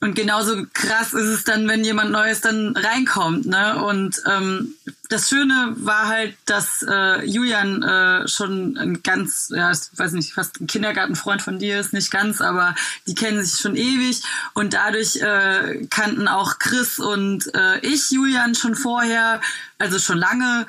Und 0.00 0.14
genauso 0.14 0.64
krass 0.74 1.12
ist 1.12 1.26
es 1.26 1.42
dann, 1.42 1.66
wenn 1.66 1.82
jemand 1.82 2.12
Neues 2.12 2.40
dann 2.40 2.76
reinkommt. 2.76 3.46
Ne? 3.46 3.82
Und 3.82 4.22
ähm, 4.26 4.74
das 5.08 5.28
Schöne 5.28 5.74
war 5.74 6.06
halt, 6.06 6.36
dass 6.44 6.86
äh, 6.88 7.24
Julian 7.24 7.82
äh, 7.82 8.28
schon 8.28 8.76
ein 8.76 9.02
ganz, 9.02 9.50
ja, 9.52 9.72
ich 9.72 9.98
weiß 9.98 10.12
nicht, 10.12 10.34
fast 10.34 10.60
ein 10.60 10.68
Kindergartenfreund 10.68 11.42
von 11.42 11.58
dir 11.58 11.80
ist, 11.80 11.92
nicht 11.92 12.12
ganz, 12.12 12.40
aber 12.40 12.76
die 13.08 13.16
kennen 13.16 13.44
sich 13.44 13.60
schon 13.60 13.74
ewig. 13.74 14.22
Und 14.54 14.74
dadurch 14.74 15.16
äh, 15.16 15.84
kannten 15.90 16.28
auch 16.28 16.60
Chris 16.60 17.00
und 17.00 17.52
äh, 17.56 17.80
ich 17.80 18.12
Julian 18.12 18.54
schon 18.54 18.76
vorher, 18.76 19.40
also 19.78 19.98
schon 19.98 20.18
lange 20.18 20.68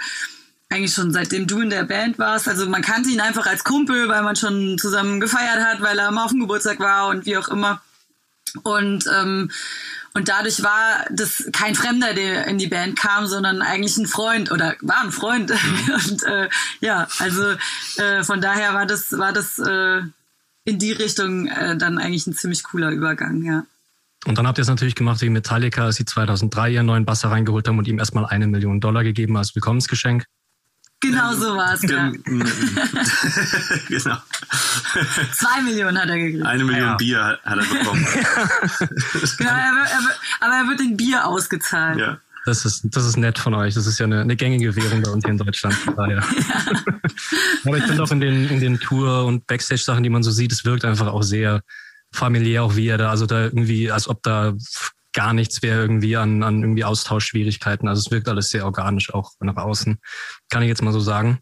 eigentlich 0.69 0.93
schon 0.93 1.13
seitdem 1.13 1.47
du 1.47 1.61
in 1.61 1.69
der 1.69 1.83
Band 1.83 2.19
warst. 2.19 2.47
Also 2.47 2.67
man 2.67 2.81
kannte 2.81 3.09
ihn 3.09 3.21
einfach 3.21 3.45
als 3.45 3.63
Kumpel, 3.63 4.09
weil 4.09 4.23
man 4.23 4.35
schon 4.35 4.77
zusammen 4.77 5.19
gefeiert 5.19 5.63
hat, 5.63 5.81
weil 5.81 5.97
er 5.97 6.11
mal 6.11 6.25
auf 6.25 6.31
dem 6.31 6.41
Geburtstag 6.41 6.79
war 6.79 7.07
und 7.07 7.25
wie 7.25 7.37
auch 7.37 7.47
immer. 7.47 7.81
Und 8.63 9.05
ähm, 9.07 9.49
und 10.13 10.29
dadurch 10.29 10.63
war 10.63 11.05
das 11.11 11.47
kein 11.53 11.75
Fremder, 11.75 12.15
der 12.15 12.47
in 12.47 12.57
die 12.57 12.65
Band 12.65 12.97
kam, 12.97 13.27
sondern 13.27 13.61
eigentlich 13.61 13.97
ein 13.97 14.07
Freund 14.07 14.51
oder 14.51 14.75
war 14.81 15.01
ein 15.03 15.11
Freund. 15.11 15.51
Mhm. 15.51 15.93
und 16.09 16.23
äh, 16.23 16.49
ja, 16.81 17.07
also 17.19 17.43
äh, 17.97 18.23
von 18.23 18.41
daher 18.41 18.73
war 18.73 18.87
das 18.87 19.11
war 19.11 19.31
das 19.31 19.59
äh, 19.59 20.01
in 20.65 20.79
die 20.79 20.91
Richtung 20.91 21.47
äh, 21.47 21.77
dann 21.77 21.99
eigentlich 21.99 22.25
ein 22.25 22.33
ziemlich 22.33 22.63
cooler 22.63 22.89
Übergang, 22.89 23.43
ja. 23.43 23.63
Und 24.25 24.37
dann 24.39 24.47
habt 24.47 24.57
ihr 24.57 24.63
es 24.63 24.67
natürlich 24.67 24.95
gemacht 24.95 25.21
wie 25.21 25.29
Metallica, 25.29 25.85
als 25.85 25.97
sie 25.97 26.05
2003 26.05 26.71
ihren 26.71 26.87
neuen 26.87 27.05
Basser 27.05 27.29
reingeholt 27.29 27.67
haben 27.67 27.77
und 27.77 27.87
ihm 27.87 27.99
erstmal 27.99 28.25
eine 28.25 28.47
Million 28.47 28.81
Dollar 28.81 29.03
gegeben 29.03 29.37
als 29.37 29.55
Willkommensgeschenk. 29.55 30.25
Genau 30.99 31.33
so 31.33 31.55
war 31.55 31.73
es, 31.75 31.83
ja. 31.83 32.11
genau. 33.87 34.17
Zwei 35.31 35.61
Millionen 35.61 35.99
hat 35.99 36.09
er 36.09 36.17
gekriegt. 36.17 36.45
Eine 36.45 36.63
Million 36.63 36.87
ja. 36.87 36.95
Bier 36.95 37.39
hat 37.43 37.57
er 37.59 37.65
bekommen. 37.65 38.03
genau, 39.37 39.51
er 39.51 39.73
wird, 39.75 39.89
er 39.91 40.01
wird, 40.01 40.19
aber 40.39 40.53
er 40.55 40.67
wird 40.67 40.81
in 40.81 40.97
Bier 40.97 41.25
ausgezahlt. 41.27 41.99
Ja. 41.99 42.17
Das 42.47 42.63
ist, 42.63 42.83
das 42.85 43.05
ist 43.05 43.17
nett 43.17 43.37
von 43.37 43.53
euch. 43.53 43.73
Das 43.73 43.85
ist 43.85 43.99
ja 43.99 44.05
eine, 44.05 44.21
eine 44.21 44.37
gängige 44.37 44.73
Währung 44.75 45.03
bei 45.03 45.11
uns 45.11 45.23
hier 45.25 45.33
in 45.33 45.37
Deutschland. 45.37 45.75
Daher. 45.97 46.17
Ja. 46.17 46.23
Aber 47.65 47.77
ich 47.77 47.83
finde 47.83 48.01
auch 48.01 48.11
in 48.11 48.21
den, 48.21 48.49
in 48.49 48.59
den 48.61 48.79
Tour- 48.79 49.25
und 49.25 49.45
Backstage-Sachen, 49.47 50.01
die 50.01 50.09
man 50.09 50.23
so 50.23 50.31
sieht, 50.31 50.53
es 50.53 50.63
wirkt 50.63 50.85
einfach 50.85 51.07
auch 51.07 51.23
sehr 51.23 51.61
familiär, 52.13 52.63
auch 52.63 52.77
wie 52.77 52.87
er 52.87 52.97
da, 52.97 53.09
also 53.09 53.25
da 53.25 53.43
irgendwie, 53.43 53.91
als 53.91 54.07
ob 54.07 54.23
da 54.23 54.53
gar 55.17 55.33
nichts 55.33 55.63
wäre 55.63 55.81
irgendwie 55.81 56.15
an, 56.15 56.43
an 56.43 56.61
irgendwie 56.61 56.83
Austauschschwierigkeiten. 56.83 57.87
Also 57.87 58.01
es 58.05 58.11
wirkt 58.11 58.29
alles 58.29 58.49
sehr 58.49 58.65
organisch 58.65 59.11
auch 59.11 59.31
nach 59.39 59.55
außen. 59.55 59.97
Kann 60.51 60.61
ich 60.61 60.69
jetzt 60.69 60.83
mal 60.83 60.93
so 60.93 60.99
sagen. 60.99 61.39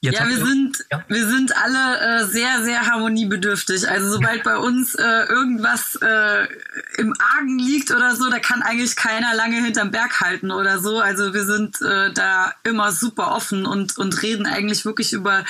Jetzt 0.00 0.20
ja, 0.20 0.28
wir 0.28 0.36
sind, 0.36 0.84
ja. 0.92 1.04
wir 1.08 1.26
sind 1.26 1.56
alle 1.56 2.20
äh, 2.20 2.24
sehr, 2.26 2.62
sehr 2.62 2.86
harmoniebedürftig. 2.86 3.88
Also 3.88 4.12
sobald 4.12 4.44
bei 4.44 4.58
uns 4.58 4.94
äh, 4.94 5.24
irgendwas 5.28 5.96
äh, 5.96 6.46
im 6.98 7.12
Argen 7.34 7.58
liegt 7.58 7.90
oder 7.90 8.14
so, 8.14 8.30
da 8.30 8.38
kann 8.38 8.62
eigentlich 8.62 8.94
keiner 8.94 9.34
lange 9.34 9.56
hinterm 9.56 9.90
Berg 9.90 10.20
halten 10.20 10.52
oder 10.52 10.78
so. 10.78 11.00
Also 11.00 11.34
wir 11.34 11.44
sind 11.44 11.82
äh, 11.82 12.12
da 12.12 12.52
immer 12.62 12.92
super 12.92 13.32
offen 13.32 13.66
und, 13.66 13.98
und 13.98 14.22
reden 14.22 14.46
eigentlich 14.46 14.84
wirklich 14.84 15.12
über, 15.12 15.44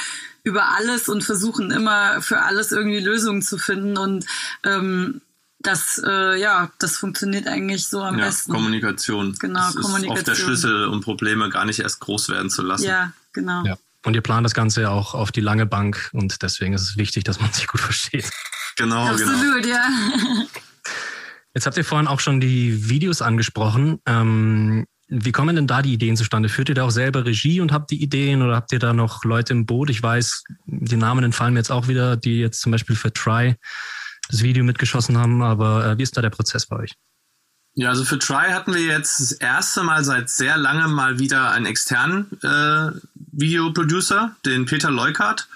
über 0.44 0.74
alles 0.78 1.10
und 1.10 1.22
versuchen 1.24 1.70
immer 1.70 2.22
für 2.22 2.40
alles 2.40 2.72
irgendwie 2.72 3.00
Lösungen 3.00 3.42
zu 3.42 3.58
finden. 3.58 3.98
Und 3.98 4.24
ähm, 4.64 5.20
das, 5.58 6.00
äh, 6.06 6.40
ja, 6.40 6.70
das 6.78 6.96
funktioniert 6.96 7.48
eigentlich 7.48 7.86
so 7.86 8.02
am 8.02 8.18
ja, 8.18 8.26
besten. 8.26 8.52
Kommunikation. 8.52 9.34
Genau, 9.38 9.60
das 9.60 9.74
Kommunikation. 9.74 10.14
Ist 10.14 10.18
oft 10.18 10.26
der 10.26 10.34
Schlüssel, 10.34 10.86
um 10.86 11.00
Probleme 11.00 11.48
gar 11.48 11.64
nicht 11.64 11.80
erst 11.80 12.00
groß 12.00 12.28
werden 12.28 12.50
zu 12.50 12.62
lassen. 12.62 12.84
Ja, 12.84 13.12
genau. 13.32 13.64
Ja. 13.64 13.76
Und 14.04 14.14
ihr 14.14 14.22
plant 14.22 14.44
das 14.44 14.54
Ganze 14.54 14.82
ja 14.82 14.90
auch 14.90 15.14
auf 15.14 15.32
die 15.32 15.40
lange 15.40 15.66
Bank 15.66 16.10
und 16.12 16.42
deswegen 16.42 16.74
ist 16.74 16.82
es 16.82 16.96
wichtig, 16.96 17.24
dass 17.24 17.40
man 17.40 17.52
sich 17.52 17.66
gut 17.66 17.80
versteht. 17.80 18.30
Genau, 18.76 19.06
Absolut, 19.06 19.62
genau. 19.62 19.74
ja. 19.74 19.88
Jetzt 21.54 21.66
habt 21.66 21.76
ihr 21.78 21.84
vorhin 21.84 22.06
auch 22.06 22.20
schon 22.20 22.38
die 22.38 22.90
Videos 22.90 23.22
angesprochen. 23.22 23.98
Ähm, 24.04 24.86
wie 25.08 25.32
kommen 25.32 25.56
denn 25.56 25.66
da 25.66 25.82
die 25.82 25.94
Ideen 25.94 26.16
zustande? 26.16 26.48
Führt 26.48 26.68
ihr 26.68 26.74
da 26.74 26.84
auch 26.84 26.90
selber 26.90 27.24
Regie 27.24 27.60
und 27.60 27.72
habt 27.72 27.90
die 27.90 28.02
Ideen 28.02 28.42
oder 28.42 28.56
habt 28.56 28.72
ihr 28.72 28.78
da 28.78 28.92
noch 28.92 29.24
Leute 29.24 29.54
im 29.54 29.64
Boot? 29.64 29.88
Ich 29.88 30.02
weiß, 30.02 30.44
die 30.66 30.96
Namen 30.96 31.24
entfallen 31.24 31.54
mir 31.54 31.60
jetzt 31.60 31.70
auch 31.70 31.88
wieder, 31.88 32.16
die 32.16 32.40
jetzt 32.40 32.60
zum 32.60 32.72
Beispiel 32.72 32.94
für 32.94 33.12
Try 33.12 33.56
das 34.28 34.42
Video 34.42 34.64
mitgeschossen 34.64 35.18
haben, 35.18 35.42
aber 35.42 35.86
äh, 35.86 35.98
wie 35.98 36.02
ist 36.02 36.16
da 36.16 36.22
der 36.22 36.30
Prozess 36.30 36.66
bei 36.66 36.76
euch? 36.76 36.92
Ja, 37.74 37.90
also 37.90 38.04
für 38.04 38.18
Try 38.18 38.52
hatten 38.52 38.74
wir 38.74 38.80
jetzt 38.80 39.20
das 39.20 39.32
erste 39.32 39.82
Mal 39.82 40.02
seit 40.02 40.30
sehr 40.30 40.56
langem 40.56 40.92
mal 40.92 41.18
wieder 41.18 41.50
einen 41.50 41.66
externen 41.66 42.26
äh, 42.42 42.90
Videoproducer, 43.32 44.34
den 44.46 44.64
Peter 44.64 44.90
Leukart. 44.90 45.46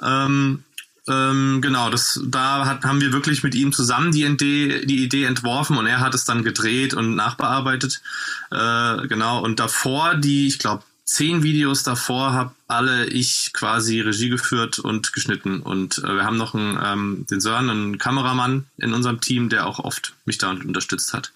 Ähm, 0.00 0.62
ähm, 1.08 1.60
genau, 1.60 1.90
das, 1.90 2.20
da 2.26 2.64
hat, 2.64 2.84
haben 2.84 3.00
wir 3.00 3.12
wirklich 3.12 3.42
mit 3.42 3.54
ihm 3.56 3.72
zusammen 3.72 4.12
die 4.12 4.24
Idee, 4.24 4.86
die 4.86 5.02
Idee 5.02 5.24
entworfen 5.24 5.76
und 5.76 5.86
er 5.86 6.00
hat 6.00 6.14
es 6.14 6.24
dann 6.24 6.44
gedreht 6.44 6.94
und 6.94 7.16
nachbearbeitet. 7.16 8.02
Äh, 8.50 9.08
genau, 9.08 9.42
und 9.42 9.58
davor 9.58 10.14
die, 10.14 10.46
ich 10.46 10.58
glaube, 10.60 10.84
zehn 11.08 11.42
Videos 11.42 11.84
davor 11.84 12.34
habe 12.34 12.54
alle 12.66 13.06
ich 13.06 13.52
quasi 13.54 14.00
Regie 14.00 14.28
geführt 14.28 14.78
und 14.78 15.14
geschnitten. 15.14 15.60
Und 15.60 15.98
äh, 15.98 16.14
wir 16.14 16.24
haben 16.24 16.36
noch 16.36 16.54
einen, 16.54 16.78
ähm, 16.84 17.26
den 17.30 17.40
Sören, 17.40 17.70
einen 17.70 17.98
Kameramann 17.98 18.66
in 18.76 18.92
unserem 18.92 19.20
Team, 19.20 19.48
der 19.48 19.66
auch 19.66 19.78
oft 19.78 20.12
mich 20.26 20.36
da 20.36 20.50
unterstützt 20.50 21.14
hat. 21.14 21.32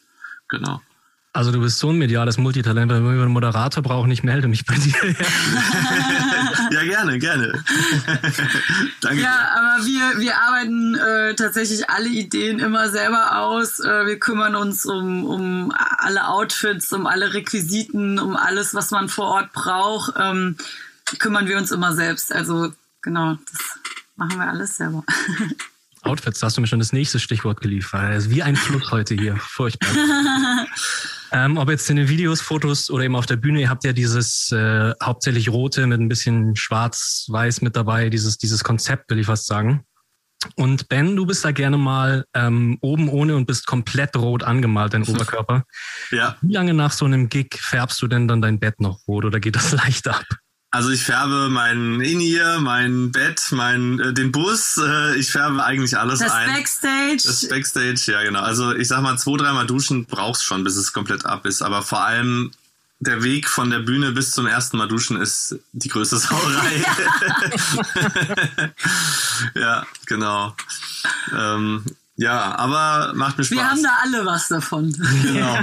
Genau. 0.48 0.82
Also 1.34 1.50
du 1.50 1.60
bist 1.60 1.78
so 1.78 1.88
ein 1.88 1.96
mediales 1.96 2.36
Multitalent, 2.36 2.92
wenn 2.92 3.04
wir 3.04 3.22
einen 3.22 3.32
Moderator 3.32 3.82
brauchen, 3.82 4.10
ich 4.10 4.22
melde 4.22 4.48
mich 4.48 4.66
bei 4.66 4.74
dir. 4.74 4.94
ja, 6.70 6.84
gerne, 6.84 7.18
gerne. 7.18 7.64
Danke. 9.00 9.22
Ja, 9.22 9.48
aber 9.56 9.86
wir, 9.86 10.20
wir 10.20 10.36
arbeiten 10.36 10.94
äh, 10.94 11.34
tatsächlich 11.34 11.88
alle 11.88 12.08
Ideen 12.08 12.58
immer 12.58 12.90
selber 12.90 13.38
aus. 13.38 13.80
Äh, 13.80 14.06
wir 14.06 14.18
kümmern 14.18 14.54
uns 14.54 14.84
um, 14.84 15.24
um 15.24 15.72
alle 15.74 16.28
Outfits, 16.28 16.92
um 16.92 17.06
alle 17.06 17.32
Requisiten, 17.32 18.18
um 18.18 18.36
alles, 18.36 18.74
was 18.74 18.90
man 18.90 19.08
vor 19.08 19.28
Ort 19.28 19.52
braucht. 19.54 20.12
Ähm, 20.18 20.58
kümmern 21.18 21.48
wir 21.48 21.56
uns 21.56 21.72
immer 21.72 21.94
selbst. 21.94 22.30
Also 22.30 22.74
genau, 23.00 23.38
das 23.50 23.78
machen 24.16 24.36
wir 24.36 24.48
alles 24.48 24.76
selber. 24.76 25.02
Outfits, 26.02 26.40
da 26.40 26.46
hast 26.46 26.56
du 26.56 26.60
mir 26.60 26.66
schon 26.66 26.78
das 26.78 26.92
nächste 26.92 27.18
Stichwort 27.18 27.60
geliefert. 27.60 28.00
Also 28.00 28.30
wie 28.30 28.42
ein 28.42 28.56
Fluss 28.56 28.90
heute 28.90 29.14
hier. 29.14 29.36
Furchtbar. 29.40 29.88
ähm, 31.32 31.56
ob 31.56 31.70
jetzt 31.70 31.88
in 31.90 31.96
den 31.96 32.08
Videos, 32.08 32.40
Fotos 32.40 32.90
oder 32.90 33.04
eben 33.04 33.16
auf 33.16 33.26
der 33.26 33.36
Bühne, 33.36 33.60
ihr 33.60 33.70
habt 33.70 33.84
ja 33.84 33.92
dieses 33.92 34.50
äh, 34.52 34.92
hauptsächlich 35.02 35.48
rote 35.48 35.86
mit 35.86 36.00
ein 36.00 36.08
bisschen 36.08 36.56
schwarz-weiß 36.56 37.62
mit 37.62 37.76
dabei, 37.76 38.10
dieses, 38.10 38.36
dieses 38.36 38.64
Konzept, 38.64 39.10
will 39.10 39.18
ich 39.18 39.26
fast 39.26 39.46
sagen. 39.46 39.84
Und 40.56 40.88
Ben, 40.88 41.16
du 41.16 41.26
bist 41.26 41.44
da 41.44 41.52
gerne 41.52 41.78
mal 41.78 42.24
ähm, 42.34 42.78
oben 42.80 43.08
ohne 43.08 43.36
und 43.36 43.46
bist 43.46 43.66
komplett 43.66 44.16
rot 44.16 44.42
angemalt, 44.42 44.94
dein 44.94 45.02
Oberkörper. 45.08 45.64
Ja. 46.10 46.36
Wie 46.40 46.52
lange 46.52 46.74
nach 46.74 46.92
so 46.92 47.04
einem 47.04 47.28
Gig 47.28 47.58
färbst 47.60 48.02
du 48.02 48.08
denn 48.08 48.28
dann 48.28 48.42
dein 48.42 48.58
Bett 48.58 48.80
noch 48.80 49.00
rot 49.06 49.24
oder 49.24 49.40
geht 49.40 49.56
das 49.56 49.72
leicht 49.72 50.08
ab? 50.08 50.24
Also 50.74 50.88
ich 50.88 51.04
färbe 51.04 51.50
mein 51.50 52.00
In-Ear, 52.00 52.58
mein 52.58 53.12
Bett, 53.12 53.48
mein 53.50 54.00
äh, 54.00 54.14
den 54.14 54.32
Bus, 54.32 54.78
äh, 54.78 55.14
ich 55.16 55.30
färbe 55.30 55.62
eigentlich 55.62 55.98
alles 55.98 56.20
das 56.20 56.32
ein. 56.32 56.48
Das 56.48 56.56
Backstage. 56.56 57.22
Das 57.26 57.48
Backstage, 57.48 58.02
ja 58.10 58.22
genau. 58.22 58.40
Also 58.40 58.74
ich 58.74 58.88
sag 58.88 59.02
mal, 59.02 59.18
zwei, 59.18 59.36
dreimal 59.36 59.66
duschen 59.66 60.06
brauchst 60.06 60.44
schon, 60.44 60.64
bis 60.64 60.76
es 60.76 60.94
komplett 60.94 61.26
ab 61.26 61.44
ist. 61.44 61.60
Aber 61.60 61.82
vor 61.82 62.02
allem 62.02 62.52
der 63.00 63.22
Weg 63.22 63.50
von 63.50 63.68
der 63.68 63.80
Bühne 63.80 64.12
bis 64.12 64.30
zum 64.30 64.46
ersten 64.46 64.78
Mal 64.78 64.88
duschen 64.88 65.20
ist 65.20 65.56
die 65.72 65.88
größte 65.88 66.16
Sauerei. 66.18 66.84
ja, 69.54 69.86
genau. 70.06 70.56
Ähm, 71.36 71.84
ja, 72.16 72.56
aber 72.56 73.12
macht 73.14 73.36
mir 73.36 73.44
Spaß. 73.44 73.58
Wir 73.58 73.70
haben 73.70 73.82
da 73.82 73.98
alle 74.04 74.24
was 74.24 74.48
davon. 74.48 74.90
Genau. 75.22 75.58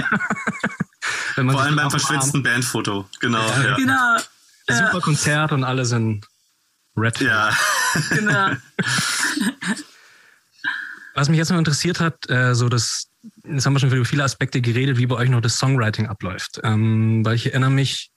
Vor 1.50 1.62
allem 1.62 1.74
beim 1.74 1.90
verschwitzten 1.90 2.44
Bandfoto. 2.44 3.08
Genau. 3.18 3.44
Ja. 3.64 3.74
Genau 3.74 4.16
super 4.72 5.00
Konzert 5.00 5.52
und 5.52 5.64
alle 5.64 5.84
sind 5.84 6.26
red. 6.96 7.20
Ja. 7.20 7.56
genau. 8.10 8.50
Was 11.14 11.28
mich 11.28 11.38
jetzt 11.38 11.50
noch 11.50 11.58
interessiert 11.58 12.00
hat, 12.00 12.30
äh, 12.30 12.54
so 12.54 12.68
das, 12.68 13.08
jetzt 13.44 13.66
haben 13.66 13.72
wir 13.72 13.80
schon 13.80 13.92
über 13.92 14.04
viele 14.04 14.24
Aspekte 14.24 14.60
geredet, 14.60 14.96
wie 14.96 15.06
bei 15.06 15.16
euch 15.16 15.28
noch 15.28 15.40
das 15.40 15.58
Songwriting 15.58 16.06
abläuft. 16.06 16.60
Ähm, 16.62 17.24
weil 17.24 17.34
ich 17.34 17.46
erinnere 17.46 17.70
mich 17.70 18.12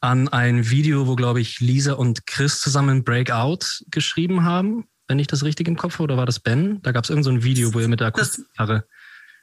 an 0.00 0.28
ein 0.28 0.70
Video, 0.70 1.06
wo, 1.06 1.16
glaube 1.16 1.40
ich, 1.40 1.60
Lisa 1.60 1.94
und 1.94 2.26
Chris 2.26 2.60
zusammen 2.60 3.04
Breakout 3.04 3.84
geschrieben 3.90 4.44
haben, 4.44 4.84
wenn 5.08 5.18
ich 5.18 5.26
das 5.26 5.42
richtig 5.42 5.68
im 5.68 5.76
Kopf 5.76 5.94
habe, 5.94 6.04
oder 6.04 6.16
war 6.16 6.26
das 6.26 6.40
Ben? 6.40 6.80
Da 6.82 6.92
gab 6.92 7.04
es 7.04 7.10
irgendein 7.10 7.40
so 7.40 7.44
Video, 7.44 7.74
wo 7.74 7.80
ihr 7.80 7.88
mit 7.88 8.00
der 8.00 8.06
Akustikgitarre 8.08 8.84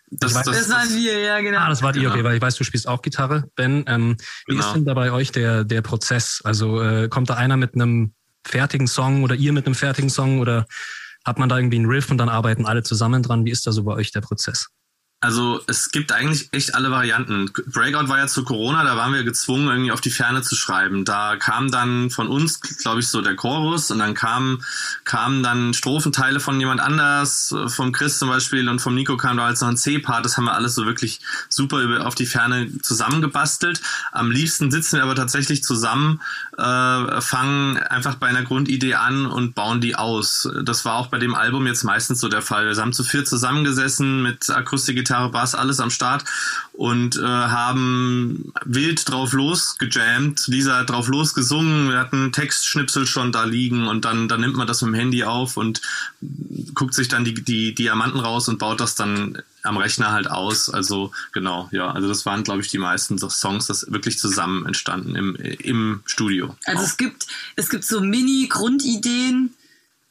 das, 0.09 0.33
weiß, 0.33 0.45
das, 0.45 0.57
das, 0.57 0.69
waren 0.69 0.89
wir, 0.95 1.19
ja, 1.19 1.39
genau. 1.41 1.59
Ah, 1.59 1.69
das 1.69 1.81
war 1.81 1.91
genau. 1.91 2.05
ihr, 2.05 2.11
okay, 2.11 2.23
weil 2.23 2.35
ich 2.35 2.41
weiß, 2.41 2.55
du 2.55 2.63
spielst 2.63 2.87
auch 2.87 3.01
Gitarre, 3.01 3.49
Ben. 3.55 3.83
Ähm, 3.87 4.15
wie 4.45 4.55
genau. 4.55 4.65
ist 4.65 4.73
denn 4.73 4.85
da 4.85 4.93
bei 4.93 5.11
euch 5.11 5.31
der, 5.31 5.63
der 5.63 5.81
Prozess? 5.81 6.41
Also 6.43 6.81
äh, 6.81 7.09
kommt 7.09 7.29
da 7.29 7.35
einer 7.35 7.57
mit 7.57 7.75
einem 7.75 8.13
fertigen 8.45 8.87
Song 8.87 9.23
oder 9.23 9.35
ihr 9.35 9.51
mit 9.51 9.65
einem 9.65 9.75
fertigen 9.75 10.09
Song 10.09 10.39
oder 10.39 10.65
hat 11.25 11.39
man 11.39 11.49
da 11.49 11.57
irgendwie 11.57 11.77
einen 11.77 11.87
Riff 11.87 12.09
und 12.09 12.17
dann 12.17 12.29
arbeiten 12.29 12.65
alle 12.65 12.83
zusammen 12.83 13.21
dran? 13.21 13.43
Wie 13.45 13.51
ist 13.51 13.67
da 13.67 13.73
so 13.73 13.83
bei 13.83 13.93
euch 13.93 14.11
der 14.11 14.21
Prozess? 14.21 14.69
Also 15.19 15.61
es 15.65 15.89
gibt 15.89 16.11
eigentlich 16.11 16.49
echt 16.51 16.75
alle 16.75 16.91
Varianten. 16.91 17.51
Breakout 17.73 18.07
war 18.07 18.19
ja 18.19 18.27
zu 18.27 18.43
Corona, 18.43 18.83
da 18.83 18.97
waren 18.97 19.13
wir 19.13 19.23
gezwungen, 19.23 19.67
irgendwie 19.67 19.91
auf 19.91 19.99
die 19.99 20.11
Ferne 20.11 20.43
zu 20.43 20.55
schreiben. 20.55 21.05
Da 21.05 21.37
kam 21.37 21.71
dann 21.71 22.11
von 22.11 22.27
uns, 22.27 22.61
glaube 22.61 22.99
ich, 22.99 23.07
so 23.07 23.21
der 23.21 23.35
Chorus 23.35 23.89
und 23.89 23.97
dann 23.97 24.13
kamen 24.13 24.63
kamen 25.05 25.41
dann 25.41 25.73
Strophenteile 25.73 26.39
von 26.39 26.59
jemand 26.59 26.81
anders, 26.81 27.51
vom 27.65 27.93
Chris 27.93 28.19
zum 28.19 28.29
Beispiel 28.29 28.69
und 28.69 28.79
vom 28.79 28.93
Nico 28.93 29.17
kam 29.17 29.37
da 29.37 29.47
als 29.47 29.61
noch 29.61 29.69
ein 29.69 29.77
C-Part. 29.77 30.23
Das 30.23 30.37
haben 30.37 30.43
wir 30.43 30.53
alles 30.53 30.75
so 30.75 30.85
wirklich 30.85 31.19
super 31.49 32.05
auf 32.05 32.13
die 32.13 32.27
Ferne 32.27 32.69
zusammengebastelt. 32.83 33.81
Am 34.11 34.29
liebsten 34.29 34.69
sitzen 34.69 34.97
wir 34.97 35.03
aber 35.03 35.15
tatsächlich 35.15 35.63
zusammen, 35.63 36.21
äh, 36.59 37.21
fangen 37.21 37.77
einfach 37.77 38.15
bei 38.15 38.27
einer 38.27 38.43
Grundidee 38.43 38.93
an 38.93 39.25
und 39.25 39.55
bauen 39.55 39.81
die 39.81 39.95
aus. 39.95 40.47
Das 40.63 40.85
war 40.85 40.93
auch 40.93 41.07
bei 41.07 41.17
dem 41.17 41.33
Album 41.33 41.65
jetzt 41.65 41.83
meistens 41.83 42.19
so 42.19 42.27
der 42.27 42.43
Fall. 42.43 42.67
Wir 42.67 42.79
haben 42.79 42.93
zu 42.93 43.03
viert 43.03 43.27
zusammengesessen 43.27 44.21
mit 44.21 44.51
Akustik 44.51 45.06
Gitarre, 45.07 45.29
Bass, 45.29 45.55
alles 45.55 45.79
am 45.79 45.89
Start 45.89 46.25
und 46.73 47.15
äh, 47.15 47.21
haben 47.21 48.51
wild 48.65 49.09
drauf 49.09 49.31
losgejammt, 49.31 50.47
Lisa 50.47 50.79
hat 50.79 50.89
drauf 50.89 51.07
losgesungen, 51.07 51.89
wir 51.89 51.97
hatten 51.97 52.33
Textschnipsel 52.33 53.07
schon 53.07 53.31
da 53.31 53.45
liegen 53.45 53.87
und 53.87 54.03
dann, 54.03 54.27
dann 54.27 54.41
nimmt 54.41 54.55
man 54.55 54.67
das 54.67 54.81
mit 54.81 54.93
dem 54.93 54.95
Handy 54.95 55.23
auf 55.23 55.55
und 55.55 55.81
guckt 56.73 56.93
sich 56.93 57.07
dann 57.07 57.23
die, 57.23 57.33
die 57.33 57.73
Diamanten 57.73 58.19
raus 58.19 58.49
und 58.49 58.59
baut 58.59 58.81
das 58.81 58.95
dann 58.95 59.41
am 59.63 59.77
Rechner 59.77 60.11
halt 60.11 60.29
aus. 60.29 60.69
Also 60.69 61.11
genau, 61.31 61.69
ja, 61.71 61.89
also 61.89 62.09
das 62.09 62.25
waren, 62.25 62.43
glaube 62.43 62.61
ich, 62.61 62.67
die 62.67 62.77
meisten 62.77 63.17
Songs, 63.17 63.67
das 63.67 63.89
wirklich 63.89 64.19
zusammen 64.19 64.65
entstanden 64.65 65.15
im, 65.15 65.35
im 65.35 66.01
Studio. 66.05 66.55
Also 66.65 66.81
auch. 66.81 66.85
es 66.85 66.97
gibt, 66.97 67.27
es 67.55 67.69
gibt 67.69 67.85
so 67.85 68.01
Mini-Grundideen, 68.01 69.53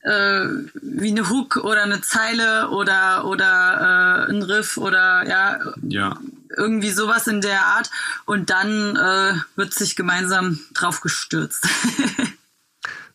äh, 0.00 0.46
wie 0.82 1.10
eine 1.10 1.28
Hook 1.28 1.56
oder 1.56 1.82
eine 1.82 2.00
Zeile 2.00 2.70
oder 2.70 3.24
oder 3.24 4.26
äh, 4.28 4.30
ein 4.30 4.42
Riff 4.42 4.76
oder 4.76 5.26
ja, 5.26 5.58
ja. 5.82 6.18
irgendwie 6.56 6.90
sowas 6.90 7.26
in 7.26 7.40
der 7.40 7.64
Art. 7.66 7.90
Und 8.24 8.50
dann 8.50 8.96
äh, 8.96 9.34
wird 9.56 9.74
sich 9.74 9.96
gemeinsam 9.96 10.60
drauf 10.74 11.00
gestürzt. 11.00 11.66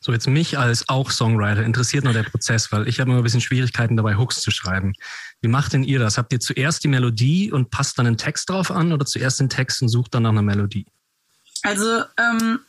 So, 0.04 0.12
jetzt 0.12 0.28
mich 0.28 0.58
als 0.58 0.90
auch 0.90 1.12
Songwriter 1.12 1.64
interessiert 1.64 2.04
nur 2.04 2.14
der 2.14 2.24
Prozess, 2.24 2.72
weil 2.72 2.88
ich 2.88 3.00
habe 3.00 3.12
immer 3.12 3.20
ein 3.20 3.24
bisschen 3.24 3.40
Schwierigkeiten 3.40 3.96
dabei, 3.96 4.18
Hooks 4.18 4.42
zu 4.42 4.50
schreiben. 4.50 4.94
Wie 5.42 5.48
macht 5.48 5.74
denn 5.74 5.84
ihr 5.84 6.00
das? 6.00 6.18
Habt 6.18 6.34
ihr 6.34 6.40
zuerst 6.40 6.84
die 6.84 6.88
Melodie 6.88 7.52
und 7.52 7.70
passt 7.70 8.00
dann 8.00 8.08
einen 8.08 8.18
Text 8.18 8.50
drauf 8.50 8.72
an 8.72 8.94
oder 8.94 9.06
zuerst 9.06 9.40
den 9.40 9.50
Text 9.50 9.80
und 9.84 9.90
sucht 9.90 10.16
dann 10.16 10.24
nach 10.24 10.32
einer 10.32 10.42
Melodie? 10.42 10.88
Also 11.62 12.04
ähm, 12.18 12.62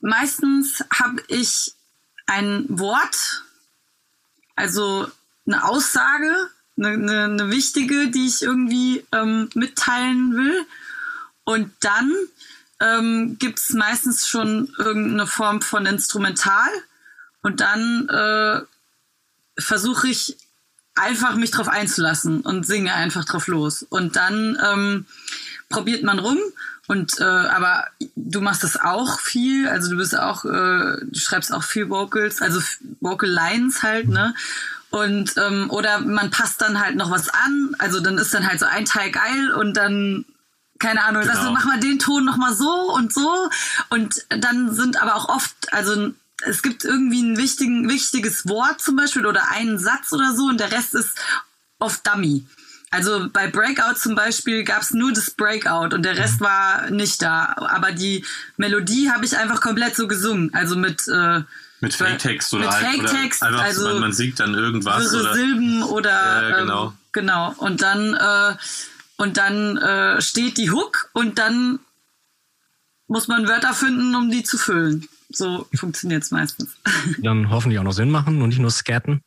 meistens 0.00 0.84
habe 0.92 1.22
ich 1.28 1.72
ein 2.26 2.66
Wort, 2.68 3.44
also 4.54 5.08
eine 5.46 5.64
Aussage, 5.64 6.34
eine, 6.76 6.88
eine, 6.88 7.24
eine 7.24 7.50
wichtige, 7.50 8.08
die 8.08 8.26
ich 8.26 8.42
irgendwie 8.42 9.04
ähm, 9.12 9.48
mitteilen 9.54 10.36
will. 10.36 10.66
Und 11.44 11.72
dann 11.80 12.12
ähm, 12.80 13.38
gibt 13.38 13.58
es 13.58 13.70
meistens 13.70 14.26
schon 14.28 14.72
irgendeine 14.78 15.26
Form 15.26 15.62
von 15.62 15.86
Instrumental 15.86 16.68
und 17.42 17.60
dann 17.60 18.08
äh, 18.08 18.60
versuche 19.60 20.08
ich 20.08 20.36
einfach 20.94 21.36
mich 21.36 21.52
drauf 21.52 21.68
einzulassen 21.68 22.40
und 22.40 22.66
singe 22.66 22.92
einfach 22.94 23.24
drauf 23.24 23.46
los. 23.46 23.84
Und 23.88 24.16
dann 24.16 24.58
ähm, 24.62 25.06
probiert 25.68 26.02
man 26.02 26.18
rum 26.18 26.38
und 26.88 27.20
äh, 27.20 27.24
aber 27.24 27.86
du 28.14 28.40
machst 28.40 28.62
das 28.62 28.78
auch 28.80 29.20
viel, 29.20 29.68
also 29.68 29.90
du 29.90 29.96
bist 29.96 30.16
auch, 30.16 30.44
äh, 30.44 30.48
du 30.48 31.18
schreibst 31.18 31.52
auch 31.52 31.62
viel 31.62 31.90
Vocals, 31.90 32.42
also 32.42 32.60
Vocal 33.00 33.28
Lines 33.28 33.82
halt, 33.82 34.08
ne? 34.08 34.34
Und 34.90 35.34
ähm, 35.36 35.68
oder 35.70 36.00
man 36.00 36.30
passt 36.30 36.60
dann 36.60 36.80
halt 36.80 36.96
noch 36.96 37.10
was 37.10 37.28
an, 37.28 37.74
also 37.78 38.00
dann 38.00 38.18
ist 38.18 38.32
dann 38.32 38.46
halt 38.46 38.60
so 38.60 38.66
ein 38.66 38.84
Teil 38.84 39.10
geil 39.10 39.52
und 39.52 39.76
dann 39.76 40.24
keine 40.78 41.04
Ahnung, 41.04 41.22
genau. 41.22 41.34
also 41.34 41.52
mach 41.52 41.64
mal 41.64 41.80
den 41.80 41.98
Ton 41.98 42.24
noch 42.24 42.36
mal 42.36 42.54
so 42.54 42.92
und 42.94 43.12
so 43.12 43.50
und 43.90 44.24
dann 44.28 44.74
sind 44.74 45.02
aber 45.02 45.16
auch 45.16 45.28
oft, 45.28 45.72
also 45.72 46.12
es 46.44 46.62
gibt 46.62 46.84
irgendwie 46.84 47.22
ein 47.22 47.36
wichtigen, 47.36 47.88
wichtiges 47.88 48.46
Wort 48.48 48.80
zum 48.80 48.96
Beispiel 48.96 49.26
oder 49.26 49.50
einen 49.50 49.78
Satz 49.78 50.12
oder 50.12 50.34
so 50.34 50.44
und 50.44 50.60
der 50.60 50.70
Rest 50.70 50.94
ist 50.94 51.18
oft 51.78 52.06
Dummy. 52.06 52.46
Also 52.96 53.28
bei 53.30 53.46
Breakout 53.46 53.96
zum 53.96 54.14
Beispiel 54.14 54.64
gab 54.64 54.80
es 54.80 54.92
nur 54.92 55.12
das 55.12 55.30
Breakout 55.30 55.94
und 55.94 56.02
der 56.02 56.16
Rest 56.16 56.40
war 56.40 56.90
nicht 56.90 57.20
da. 57.20 57.54
Aber 57.58 57.92
die 57.92 58.24
Melodie 58.56 59.10
habe 59.10 59.26
ich 59.26 59.36
einfach 59.36 59.60
komplett 59.60 59.94
so 59.94 60.08
gesungen. 60.08 60.52
Also 60.54 60.76
mit 60.76 61.06
äh, 61.08 61.42
mit 61.80 61.92
Fake-Text 61.92 62.54
oder, 62.54 62.64
mit 62.64 62.72
halt, 62.72 62.86
Fake-Text, 62.86 63.42
oder 63.42 63.60
also 63.60 63.84
man, 63.84 64.00
man 64.00 64.12
singt 64.14 64.40
dann 64.40 64.54
irgendwas 64.54 65.14
oder 65.14 65.34
Silben 65.34 65.82
oder 65.82 66.48
äh, 66.48 66.60
genau. 66.62 66.86
Ähm, 66.86 66.92
genau 67.12 67.54
und 67.58 67.82
dann 67.82 68.14
äh, 68.14 68.56
und 69.18 69.36
dann 69.36 69.76
äh, 69.76 70.22
steht 70.22 70.56
die 70.56 70.70
Hook 70.70 71.10
und 71.12 71.38
dann 71.38 71.80
muss 73.08 73.28
man 73.28 73.46
Wörter 73.46 73.74
finden, 73.74 74.14
um 74.14 74.30
die 74.30 74.42
zu 74.42 74.56
füllen. 74.56 75.06
So 75.28 75.68
funktioniert 75.74 76.22
es 76.22 76.30
meistens. 76.30 76.76
Dann 77.18 77.50
hoffentlich 77.50 77.78
auch 77.78 77.84
noch 77.84 77.92
Sinn 77.92 78.10
machen 78.10 78.42
und 78.42 78.48
nicht 78.48 78.58
nur 78.58 78.70
scatten. 78.70 79.22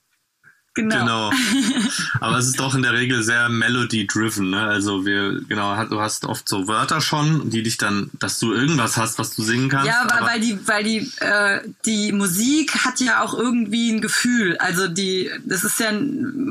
Genau. 0.80 1.30
genau. 1.30 1.32
Aber 2.22 2.38
es 2.38 2.48
ist 2.48 2.60
doch 2.60 2.74
in 2.76 2.82
der 2.82 2.94
Regel 2.94 3.24
sehr 3.24 3.50
melody-driven. 3.50 4.50
Ne? 4.50 4.62
Also 4.62 5.06
wir, 5.06 5.42
genau, 5.48 5.84
du 5.86 6.00
hast 6.00 6.26
oft 6.26 6.48
so 6.48 6.68
Wörter 6.68 7.02
schon, 7.02 7.50
die 7.50 7.64
dich 7.64 7.78
dann, 7.78 8.10
dass 8.20 8.40
du 8.40 8.54
irgendwas 8.54 8.98
hast, 8.98 9.20
was 9.20 9.36
du 9.36 9.44
singen 9.44 9.70
kannst. 9.70 9.88
Ja, 9.88 10.08
weil, 10.10 10.26
weil 10.26 10.40
die, 10.40 10.68
weil 10.68 10.84
die, 10.84 11.12
äh, 11.20 11.62
die 11.86 12.12
Musik 12.12 12.86
hat 12.86 13.00
ja 13.00 13.22
auch 13.22 13.34
irgendwie 13.34 13.92
ein 13.92 14.02
Gefühl. 14.02 14.58
Also 14.58 14.88
die, 14.88 15.30
das 15.46 15.64
ist 15.64 15.80
ja, 15.80 15.92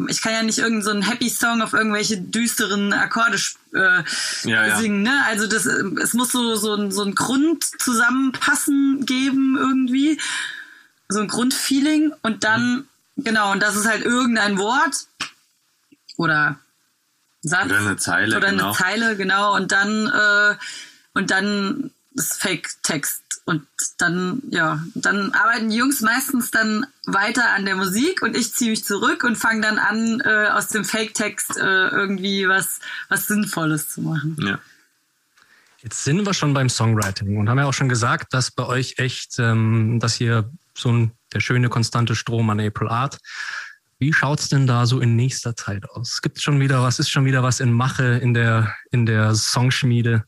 ich 0.09 0.23
kann 0.23 0.33
ja 0.33 0.43
nicht 0.43 0.59
irgendeinen 0.59 0.83
so 0.83 0.91
einen 0.91 1.03
Happy 1.03 1.31
Song 1.31 1.63
auf 1.63 1.73
irgendwelche 1.73 2.19
düsteren 2.21 2.93
Akkorde 2.93 3.39
äh, 3.75 4.03
ja, 4.45 4.67
ja. 4.67 4.79
singen. 4.79 5.03
Ne? 5.03 5.23
Also 5.27 5.47
das, 5.47 5.67
es 5.67 6.15
muss 6.15 6.33
so 6.33 6.57
so 6.57 6.75
ein, 6.75 6.91
so 6.91 7.03
ein 7.03 7.15
Grundzusammenpassen 7.15 9.07
geben 9.07 9.57
irgendwie, 9.59 10.21
so 11.09 11.21
ein 11.21 11.29
Grundfeeling 11.29 12.13
und 12.23 12.45
dann 12.45 12.77
mhm 12.77 12.85
Genau, 13.19 13.53
und 13.53 13.63
das 13.63 13.77
ist 13.77 13.89
halt 13.89 14.05
irgendein 14.05 14.59
Wort 14.59 15.07
oder 16.17 16.59
Satz. 17.43 17.67
Oder 17.67 17.79
eine 17.79 17.97
Zeile. 17.97 18.37
Oder 18.37 18.51
genau. 18.51 18.67
eine 18.67 18.75
Zeile, 18.75 19.17
genau. 19.17 19.55
Und 19.55 19.73
dann, 19.73 20.07
äh, 20.07 20.57
und 21.15 21.31
dann 21.31 21.91
ist 22.15 22.41
Fake-Text. 22.41 23.23
Und 23.45 23.67
dann, 23.97 24.43
ja, 24.51 24.85
dann 24.95 25.33
arbeiten 25.33 25.71
die 25.71 25.77
Jungs 25.77 26.01
meistens 26.01 26.51
dann 26.51 26.87
weiter 27.07 27.49
an 27.51 27.65
der 27.65 27.77
Musik 27.77 28.21
und 28.21 28.37
ich 28.37 28.53
ziehe 28.53 28.71
mich 28.71 28.85
zurück 28.85 29.25
und 29.25 29.37
fange 29.37 29.63
dann 29.63 29.79
an, 29.79 30.21
äh, 30.21 30.49
aus 30.49 30.69
dem 30.69 30.85
Fake-Text 30.85 31.57
äh, 31.57 31.89
irgendwie 31.89 32.47
was, 32.47 32.81
was 33.09 33.27
Sinnvolles 33.27 33.89
zu 33.89 34.03
machen. 34.03 34.37
Ja. 34.41 34.59
Jetzt 35.79 36.05
sind 36.05 36.27
wir 36.27 36.35
schon 36.35 36.53
beim 36.53 36.69
Songwriting 36.69 37.39
und 37.39 37.49
haben 37.49 37.59
ja 37.59 37.65
auch 37.65 37.73
schon 37.73 37.89
gesagt, 37.89 38.35
dass 38.35 38.51
bei 38.51 38.67
euch 38.67 38.99
echt, 38.99 39.39
ähm, 39.39 39.99
dass 40.01 40.21
ihr 40.21 40.51
so 40.75 40.93
ein 40.93 41.13
der 41.33 41.41
schöne 41.41 41.69
konstante 41.69 42.15
Strom 42.15 42.51
an 42.51 42.61
April 42.61 42.89
Art. 42.89 43.19
Wie 43.99 44.13
schaut's 44.13 44.49
denn 44.49 44.67
da 44.67 44.87
so 44.87 45.01
in 45.01 45.17
nächster 45.17 45.57
Zeit 45.57 45.89
aus? 45.91 46.23
Gibt 46.23 46.41
schon 46.41 46.61
wieder 46.61 46.83
was? 46.83 46.99
Ist 46.99 47.11
schon 47.11 47.25
wieder 47.25 47.43
was 47.43 47.61
in 47.61 47.73
Mache 47.73 48.19
in 48.19 48.33
der 48.33 48.75
in 48.93 49.07
der 49.07 49.35
Songschmiede? 49.35 50.25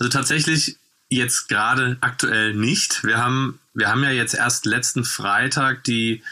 Also 0.00 0.10
tatsächlich 0.10 0.76
jetzt 1.08 1.48
gerade 1.48 1.98
aktuell 2.00 2.54
nicht. 2.54 3.04
Wir 3.04 3.18
haben 3.18 3.60
wir 3.74 3.88
haben 3.88 4.02
ja 4.02 4.10
jetzt 4.10 4.34
erst 4.34 4.66
letzten 4.66 5.04
Freitag 5.04 5.84
die 5.84 6.22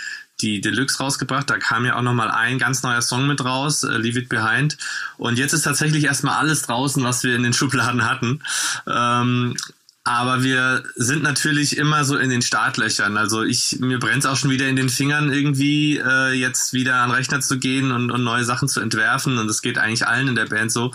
die 0.40 0.60
Deluxe 0.60 0.98
rausgebracht. 0.98 1.48
Da 1.50 1.58
kam 1.58 1.84
ja 1.84 1.96
auch 1.96 2.02
nochmal 2.02 2.30
ein 2.30 2.58
ganz 2.58 2.82
neuer 2.82 3.02
Song 3.02 3.26
mit 3.26 3.44
raus, 3.44 3.82
äh, 3.82 3.96
Leave 3.96 4.20
It 4.20 4.28
Behind. 4.28 4.76
Und 5.18 5.38
jetzt 5.38 5.52
ist 5.52 5.62
tatsächlich 5.62 6.04
erstmal 6.04 6.36
alles 6.36 6.62
draußen, 6.62 7.02
was 7.04 7.22
wir 7.22 7.36
in 7.36 7.42
den 7.42 7.52
Schubladen 7.52 8.08
hatten. 8.08 8.42
Ähm, 8.86 9.56
aber 10.04 10.42
wir 10.42 10.82
sind 10.96 11.22
natürlich 11.22 11.76
immer 11.76 12.04
so 12.04 12.16
in 12.16 12.30
den 12.30 12.42
Startlöchern. 12.42 13.16
Also 13.16 13.42
ich, 13.42 13.78
mir 13.80 13.98
brennt 13.98 14.24
es 14.24 14.26
auch 14.26 14.36
schon 14.36 14.50
wieder 14.50 14.66
in 14.66 14.76
den 14.76 14.88
Fingern, 14.88 15.30
irgendwie 15.30 15.98
äh, 15.98 16.32
jetzt 16.32 16.72
wieder 16.72 16.96
an 16.96 17.10
den 17.10 17.16
Rechner 17.16 17.40
zu 17.40 17.58
gehen 17.58 17.92
und, 17.92 18.10
und 18.10 18.24
neue 18.24 18.44
Sachen 18.44 18.68
zu 18.68 18.80
entwerfen. 18.80 19.36
Und 19.36 19.46
das 19.46 19.60
geht 19.60 19.78
eigentlich 19.78 20.06
allen 20.06 20.28
in 20.28 20.34
der 20.34 20.46
Band 20.46 20.72
so. 20.72 20.94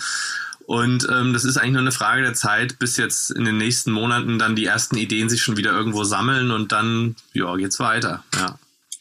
Und 0.66 1.08
ähm, 1.12 1.34
das 1.34 1.46
ist 1.46 1.58
eigentlich 1.58 1.74
nur 1.74 1.82
eine 1.82 1.92
Frage 1.92 2.24
der 2.24 2.34
Zeit, 2.34 2.80
bis 2.80 2.98
jetzt 2.98 3.30
in 3.30 3.46
den 3.46 3.58
nächsten 3.58 3.92
Monaten 3.92 4.40
dann 4.40 4.56
die 4.56 4.66
ersten 4.66 4.98
Ideen 4.98 5.30
sich 5.30 5.44
schon 5.44 5.58
wieder 5.58 5.72
irgendwo 5.72 6.04
sammeln 6.04 6.50
und 6.50 6.72
dann, 6.72 7.16
ja, 7.34 7.56
geht's 7.56 7.80
weiter. 7.80 8.24
Ja. 8.36 8.58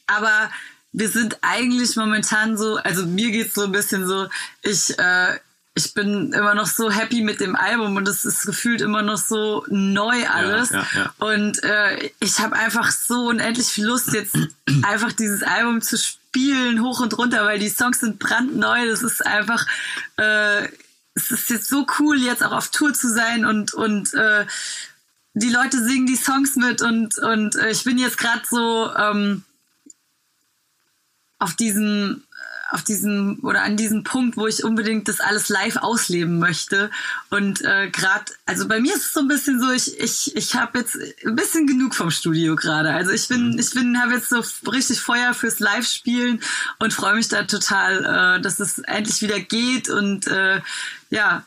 Aber 0.07 0.51
wir 0.93 1.09
sind 1.09 1.39
eigentlich 1.41 1.97
momentan 1.97 2.59
so, 2.59 2.77
also 2.77 3.07
mir 3.07 3.31
geht's 3.31 3.55
so 3.55 3.65
ein 3.65 3.73
bisschen 3.73 4.07
so, 4.07 4.29
ich, 4.63 4.99
äh, 4.99 5.39
ich 5.77 5.93
bin 5.93 6.33
immer 6.33 6.55
noch 6.55 6.67
so 6.67 6.91
happy 6.91 7.23
mit 7.23 7.41
dem 7.41 7.57
Album 7.57 7.97
und 7.97 8.07
es 8.07 8.25
ist 8.25 8.47
gefühlt 8.47 8.81
immer 8.81 9.03
noch 9.03 9.19
so 9.19 9.65
neu 9.69 10.27
alles. 10.29 10.71
Ja, 10.71 10.87
ja, 10.95 11.01
ja. 11.01 11.15
Und 11.19 11.63
äh, 11.65 12.11
ich 12.21 12.39
habe 12.39 12.55
einfach 12.55 12.93
so 12.93 13.27
unendlich 13.27 13.67
viel 13.67 13.87
Lust, 13.87 14.13
jetzt 14.13 14.37
einfach 14.83 15.13
dieses 15.13 15.43
Album 15.43 15.83
zu 15.83 15.99
spielen, 15.99 16.81
hoch 16.81 17.01
und 17.01 17.19
runter, 17.19 17.45
weil 17.45 17.59
die 17.59 17.69
Songs 17.69 18.01
sind 18.01 18.21
brandneu. 18.21 18.87
Das 18.87 19.03
ist 19.03 19.27
einfach, 19.27 19.67
äh, 20.17 20.69
es 21.15 21.33
ist 21.33 21.51
jetzt 21.51 21.69
so 21.69 21.87
cool, 21.99 22.21
jetzt 22.21 22.45
auch 22.45 22.53
auf 22.53 22.71
Tour 22.71 22.95
zu 22.95 23.09
sein 23.09 23.45
und, 23.45 23.75
und 23.75 24.15
äh, 24.15 24.47
die 25.35 25.51
Leute 25.51 25.83
singen 25.83 26.07
die 26.07 26.15
Songs 26.15 26.55
mit 26.55 26.83
und, 26.83 27.19
und 27.19 27.57
äh, 27.57 27.71
ich 27.71 27.83
bin 27.83 27.99
jetzt 27.99 28.19
gerade 28.19 28.43
so 28.49 28.95
ähm, 28.97 29.43
auf 31.41 31.55
diesem 31.57 32.23
auf 32.75 32.83
diesem 32.83 33.39
oder 33.43 33.63
an 33.63 33.77
diesem 33.77 34.03
Punkt, 34.03 34.37
wo 34.37 34.49
ich 34.49 34.65
unbedingt 34.65 35.07
das 35.07 35.21
alles 35.21 35.49
live 35.49 35.77
ausleben 35.77 36.41
möchte. 36.41 36.91
Und 37.31 37.63
äh, 37.63 37.89
gerade, 37.89 38.25
also 38.47 38.67
bei 38.67 38.81
mir 38.81 38.95
ist 38.95 39.07
es 39.07 39.13
so 39.13 39.21
ein 39.21 39.29
bisschen 39.29 39.61
so, 39.61 39.71
ich, 39.71 39.99
ich, 40.01 40.37
ich 40.37 40.57
habe 40.57 40.81
jetzt 40.81 40.99
ein 41.25 41.37
bisschen 41.37 41.69
genug 41.69 41.95
vom 41.95 42.11
Studio 42.11 42.57
gerade. 42.57 42.93
Also 42.93 43.13
ich 43.13 43.29
bin, 43.29 43.53
mhm. 43.53 43.59
ich 43.61 43.71
bin, 43.71 44.01
habe 44.01 44.15
jetzt 44.15 44.29
so 44.29 44.43
richtig 44.69 45.01
Feuer 45.01 45.35
fürs 45.35 45.61
Live-Spielen 45.61 46.41
und 46.81 46.93
freue 46.93 47.15
mich 47.15 47.29
da 47.29 47.45
total, 47.45 48.39
äh, 48.39 48.43
dass 48.43 48.59
es 48.59 48.81
endlich 48.81 49.23
wieder 49.23 49.39
geht 49.39 49.89
und 49.89 50.27
äh, 50.27 50.61
ja, 51.11 51.45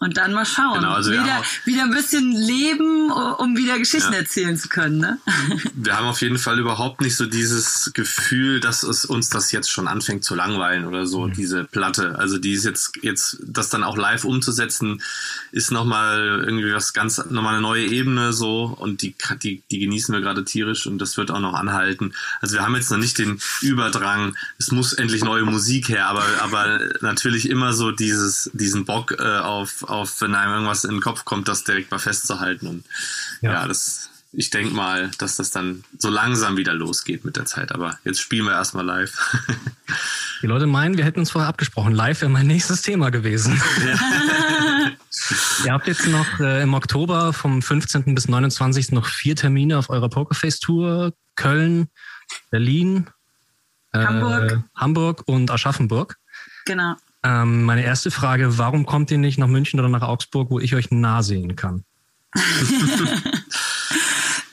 und 0.00 0.16
dann 0.16 0.32
mal 0.32 0.46
schauen. 0.46 0.80
Genau, 0.80 0.94
also 0.94 1.12
wieder, 1.12 1.42
wieder 1.66 1.82
ein 1.82 1.90
bisschen 1.90 2.32
leben, 2.32 3.10
um 3.10 3.56
wieder 3.58 3.78
Geschichten 3.78 4.14
ja. 4.14 4.20
erzählen 4.20 4.56
zu 4.56 4.68
können. 4.68 4.98
Ne? 4.98 5.18
Wir 5.74 5.94
haben 5.94 6.06
auf 6.06 6.22
jeden 6.22 6.38
Fall 6.38 6.58
überhaupt 6.58 7.02
nicht 7.02 7.16
so 7.16 7.26
dieses 7.26 7.90
Gefühl, 7.92 8.60
dass 8.60 8.82
es 8.82 9.04
uns 9.04 9.28
das 9.28 9.52
jetzt 9.52 9.70
schon 9.70 9.86
anfängt 9.86 10.24
zu 10.24 10.34
langweilen 10.34 10.86
oder 10.86 11.06
so, 11.06 11.26
mhm. 11.26 11.34
diese 11.34 11.64
Platte. 11.64 12.18
Also 12.18 12.38
die 12.38 12.52
ist 12.52 12.64
jetzt, 12.64 12.92
jetzt, 13.02 13.42
das 13.46 13.68
dann 13.68 13.84
auch 13.84 13.98
live 13.98 14.24
umzusetzen, 14.24 15.02
ist 15.52 15.70
nochmal 15.70 16.44
irgendwie 16.46 16.72
was 16.72 16.94
ganz, 16.94 17.18
nochmal 17.28 17.54
eine 17.54 17.62
neue 17.62 17.84
Ebene 17.84 18.32
so 18.32 18.74
und 18.78 19.02
die, 19.02 19.14
die, 19.42 19.62
die 19.70 19.78
genießen 19.80 20.14
wir 20.14 20.22
gerade 20.22 20.46
tierisch 20.46 20.86
und 20.86 20.98
das 20.98 21.18
wird 21.18 21.30
auch 21.30 21.40
noch 21.40 21.52
anhalten. 21.52 22.14
Also 22.40 22.54
wir 22.54 22.62
haben 22.62 22.74
jetzt 22.74 22.90
noch 22.90 22.96
nicht 22.96 23.18
den 23.18 23.38
Überdrang, 23.60 24.34
es 24.56 24.72
muss 24.72 24.94
endlich 24.94 25.22
neue 25.24 25.44
Musik 25.44 25.90
her, 25.90 26.06
aber, 26.06 26.24
aber 26.40 26.80
natürlich 27.02 27.50
immer 27.50 27.74
so 27.74 27.90
dieses, 27.90 28.50
diesen 28.54 28.86
Bock 28.86 29.16
äh, 29.18 29.38
auf 29.40 29.89
auf, 29.90 30.20
wenn 30.20 30.34
einem 30.34 30.52
irgendwas 30.52 30.84
in 30.84 30.92
den 30.92 31.00
Kopf 31.00 31.24
kommt, 31.24 31.48
das 31.48 31.64
direkt 31.64 31.90
mal 31.90 31.98
festzuhalten. 31.98 32.66
Und 32.66 32.84
ja, 33.42 33.52
ja 33.52 33.68
das 33.68 34.10
ich 34.32 34.50
denke 34.50 34.74
mal, 34.74 35.10
dass 35.18 35.36
das 35.36 35.50
dann 35.50 35.82
so 35.98 36.08
langsam 36.08 36.56
wieder 36.56 36.72
losgeht 36.72 37.24
mit 37.24 37.36
der 37.36 37.46
Zeit. 37.46 37.72
Aber 37.72 37.98
jetzt 38.04 38.20
spielen 38.20 38.46
wir 38.46 38.52
erstmal 38.52 38.84
live. 38.84 39.18
Die 40.42 40.46
Leute 40.46 40.66
meinen, 40.66 40.96
wir 40.96 41.04
hätten 41.04 41.20
uns 41.20 41.32
vorher 41.32 41.48
abgesprochen. 41.48 41.92
Live 41.92 42.20
wäre 42.20 42.30
mein 42.30 42.46
nächstes 42.46 42.82
Thema 42.82 43.10
gewesen. 43.10 43.60
Ja. 43.84 44.92
Ihr 45.64 45.72
habt 45.72 45.86
jetzt 45.86 46.06
noch 46.06 46.40
äh, 46.40 46.62
im 46.62 46.74
Oktober 46.74 47.32
vom 47.32 47.60
15. 47.60 48.14
bis 48.14 48.28
29. 48.28 48.92
noch 48.92 49.06
vier 49.06 49.36
Termine 49.36 49.78
auf 49.78 49.90
eurer 49.90 50.08
Pokerface-Tour. 50.08 51.12
Köln, 51.34 51.88
Berlin, 52.50 53.08
Hamburg. 53.92 54.52
Äh, 54.52 54.56
Hamburg 54.74 55.22
und 55.26 55.50
Aschaffenburg. 55.50 56.16
Genau. 56.66 56.96
Ähm, 57.22 57.64
meine 57.64 57.84
erste 57.84 58.10
Frage, 58.10 58.56
warum 58.58 58.86
kommt 58.86 59.10
ihr 59.10 59.18
nicht 59.18 59.38
nach 59.38 59.46
München 59.46 59.78
oder 59.78 59.88
nach 59.88 60.02
Augsburg, 60.02 60.50
wo 60.50 60.58
ich 60.58 60.74
euch 60.74 60.90
nah 60.90 61.22
sehen 61.22 61.54
kann? 61.54 61.84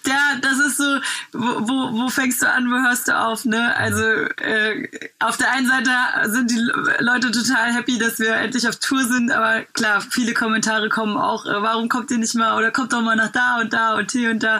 ja, 0.05 0.35
das 0.41 0.59
ist 0.59 0.77
so, 0.77 0.99
wo, 1.33 1.67
wo, 1.67 1.97
wo 1.97 2.09
fängst 2.09 2.41
du 2.41 2.51
an, 2.51 2.69
wo 2.69 2.75
hörst 2.85 3.07
du 3.07 3.17
auf, 3.17 3.45
ne? 3.45 3.75
Also 3.77 4.01
äh, 4.01 4.89
auf 5.19 5.37
der 5.37 5.51
einen 5.51 5.67
Seite 5.67 5.91
sind 6.31 6.51
die 6.51 6.59
Leute 6.99 7.31
total 7.31 7.73
happy, 7.73 7.97
dass 7.97 8.19
wir 8.19 8.35
endlich 8.35 8.67
auf 8.67 8.77
Tour 8.77 9.05
sind, 9.05 9.31
aber 9.31 9.61
klar, 9.73 10.01
viele 10.01 10.33
Kommentare 10.33 10.89
kommen 10.89 11.15
auch, 11.17 11.45
äh, 11.45 11.61
warum 11.61 11.87
kommt 11.87 12.11
ihr 12.11 12.17
nicht 12.17 12.35
mal 12.35 12.57
oder 12.57 12.71
kommt 12.71 12.91
doch 12.91 13.01
mal 13.01 13.15
nach 13.15 13.31
da 13.31 13.59
und 13.61 13.71
da 13.71 13.95
und 13.95 14.11
hier 14.11 14.31
und 14.31 14.43
da. 14.43 14.59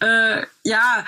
Äh, 0.00 0.46
ja, 0.62 1.04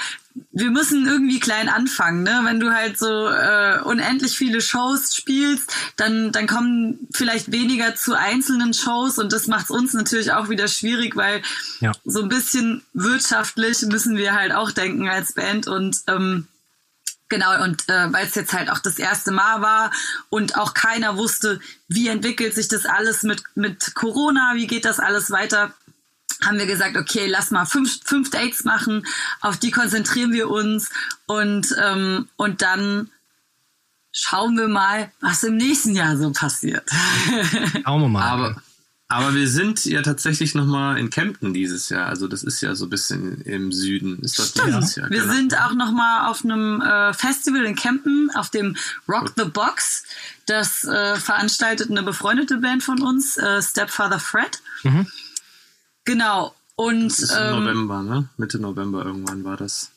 wir 0.51 0.71
müssen 0.71 1.07
irgendwie 1.07 1.39
klein 1.39 1.69
anfangen, 1.69 2.23
ne? 2.23 2.41
Wenn 2.45 2.59
du 2.59 2.73
halt 2.73 2.99
so 2.99 3.29
äh, 3.29 3.81
unendlich 3.85 4.37
viele 4.37 4.61
Shows 4.63 5.15
spielst, 5.15 5.75
dann 5.97 6.33
dann 6.33 6.47
kommen 6.47 7.07
vielleicht 7.13 7.53
weniger 7.53 7.95
zu 7.95 8.15
einzelnen 8.15 8.73
Shows 8.73 9.19
und 9.19 9.33
das 9.33 9.47
macht 9.47 9.65
es 9.65 9.71
uns 9.71 9.93
natürlich 9.93 10.33
auch 10.33 10.49
wieder 10.49 10.69
schwierig, 10.69 11.17
weil 11.17 11.43
ja. 11.81 11.93
so 12.05 12.23
ein 12.23 12.29
bisschen 12.29 12.83
wirtschaftlich 12.95 13.83
müssen 13.83 14.17
wir 14.17 14.33
halt 14.33 14.53
auch 14.53 14.71
denken 14.71 15.09
als 15.09 15.35
Band 15.35 15.69
und 15.69 15.99
ähm, 16.07 16.49
Genau, 17.33 17.65
und 17.65 17.89
äh, 17.89 18.13
weil 18.13 18.27
es 18.27 18.35
jetzt 18.35 18.53
halt 18.53 18.69
auch 18.69 18.79
das 18.79 18.99
erste 18.99 19.31
Mal 19.31 19.63
war 19.63 19.91
und 20.29 20.59
auch 20.59 20.75
keiner 20.75 21.17
wusste, 21.17 21.61
wie 21.89 22.09
entwickelt 22.09 22.55
sich 22.55 22.69
das 22.69 22.85
alles 22.85 23.23
mit, 23.23 23.43
mit 23.55 23.95
Corona, 23.95 24.53
wie 24.55 24.67
geht 24.67 24.85
das 24.85 25.01
alles 25.01 25.31
weiter, 25.31 25.73
haben 26.45 26.59
wir 26.59 26.67
gesagt, 26.67 26.97
okay, 26.97 27.27
lass 27.27 27.51
mal 27.51 27.65
fünf, 27.65 28.01
fünf 28.05 28.31
Dates 28.31 28.65
machen, 28.65 29.07
auf 29.41 29.57
die 29.57 29.71
konzentrieren 29.71 30.33
wir 30.33 30.51
uns 30.51 30.91
und, 31.27 31.75
ähm, 31.81 32.29
und 32.37 32.63
dann 32.63 33.11
schauen 34.13 34.57
wir 34.57 34.69
mal, 34.69 35.11
was 35.21 35.43
im 35.43 35.57
nächsten 35.57 35.95
Jahr 35.95 36.17
so 36.17 36.31
passiert. 36.33 36.89
Schauen 37.85 38.03
wir 38.03 38.09
mal. 38.09 38.23
Aber, 38.23 38.63
aber 39.09 39.35
wir 39.35 39.49
sind 39.49 39.85
ja 39.85 40.03
tatsächlich 40.03 40.55
nochmal 40.55 40.99
in 40.99 41.11
Kempten 41.11 41.55
dieses 41.55 41.89
Jahr. 41.89 42.07
Also 42.07 42.29
das 42.29 42.43
ist 42.43 42.61
ja 42.61 42.75
so 42.75 42.87
ein 42.87 42.91
bisschen 42.91 43.41
im 43.43 43.73
Süden. 43.73 44.19
Ist 44.21 44.39
das 44.39 44.51
Stimmt. 44.51 44.69
dieses 44.69 44.97
Jahr? 44.97 45.11
Wir 45.11 45.23
genau. 45.23 45.33
sind 45.33 45.59
auch 45.59 45.75
nochmal 45.75 46.31
auf 46.31 46.45
einem 46.45 46.81
äh, 46.83 47.15
Festival 47.15 47.65
in 47.65 47.75
Kempten, 47.75 48.31
auf 48.35 48.51
dem 48.51 48.77
Rock 49.09 49.33
the 49.37 49.45
Box. 49.45 50.05
Das 50.47 50.85
äh, 50.85 51.17
veranstaltet 51.17 51.91
eine 51.91 52.03
befreundete 52.03 52.59
Band 52.59 52.83
von 52.83 53.01
uns, 53.01 53.39
äh, 53.39 53.63
Stepfather 53.63 54.19
Fred. 54.19 54.61
Mhm. 54.83 55.07
Genau. 56.05 56.55
Und, 56.75 57.09
das 57.09 57.19
ist 57.21 57.37
ähm, 57.39 57.65
November, 57.65 58.03
ne? 58.03 58.29
Mitte 58.37 58.59
November 58.59 59.05
irgendwann 59.05 59.45
war 59.45 59.57
das. 59.57 59.91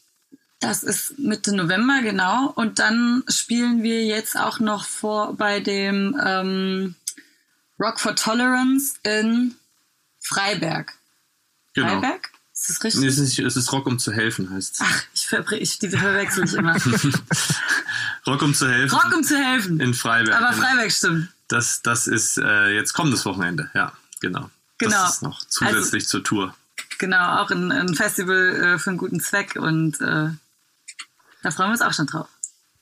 Das 0.60 0.84
ist 0.84 1.20
Mitte 1.20 1.56
November, 1.56 2.02
genau. 2.02 2.52
Und 2.56 2.80
dann 2.80 3.24
spielen 3.28 3.84
wir 3.84 4.06
jetzt 4.06 4.38
auch 4.38 4.60
noch 4.60 4.86
vor 4.86 5.36
bei 5.36 5.60
dem 5.60 6.20
ähm, 6.24 6.96
Rock 7.80 8.00
for 8.00 8.16
Tolerance 8.16 8.96
in 9.04 9.56
Freiberg. 10.22 10.94
Genau. 11.74 12.00
Freiberg? 12.00 12.32
Ist 12.54 12.70
das 12.70 12.84
richtig? 12.84 13.02
Nee, 13.02 13.08
es, 13.08 13.18
ist, 13.18 13.38
es 13.38 13.58
ist 13.58 13.72
Rock 13.74 13.86
um 13.86 14.00
zu 14.00 14.14
helfen, 14.14 14.50
heißt 14.50 14.76
es. 14.76 14.82
Ach, 14.82 15.04
ich, 15.14 15.28
ver 15.28 15.52
ich 15.52 15.78
die 15.80 15.90
verwechsel 15.90 16.46
ich 16.46 16.54
immer. 16.54 16.74
Rock 18.28 18.42
um 18.42 18.54
zu 18.54 18.70
helfen. 18.70 18.98
Rock 18.98 19.14
um 19.14 19.24
zu 19.24 19.38
helfen. 19.38 19.80
In 19.82 19.94
Freiberg. 19.94 20.36
Aber 20.36 20.52
genau. 20.52 20.66
Freiberg 20.66 20.92
stimmt. 20.92 21.30
Das, 21.50 21.82
das 21.82 22.08
ist 22.08 22.38
äh, 22.38 22.70
jetzt 22.70 22.94
kommendes 22.94 23.26
Wochenende, 23.26 23.70
ja, 23.76 23.92
genau. 24.22 24.50
Genau. 24.78 24.92
Das 24.92 25.16
ist 25.16 25.24
noch 25.24 25.44
zusätzlich 25.46 26.04
also, 26.04 26.20
zur 26.20 26.24
Tour. 26.24 26.56
Genau, 26.98 27.42
auch 27.42 27.52
ein, 27.52 27.72
ein 27.72 27.94
Festival 27.94 28.56
äh, 28.56 28.80
für 28.80 28.90
einen 28.90 28.98
guten 28.98 29.20
Zweck 29.20 29.56
und 29.56 30.00
äh, 30.02 30.30
da 31.44 31.52
freuen 31.52 31.70
wir 31.70 31.74
uns 31.74 31.82
auch 31.82 31.94
schon 31.94 32.08
drauf. 32.08 32.28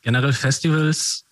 Generell 0.01 0.33
Festivals, 0.33 1.25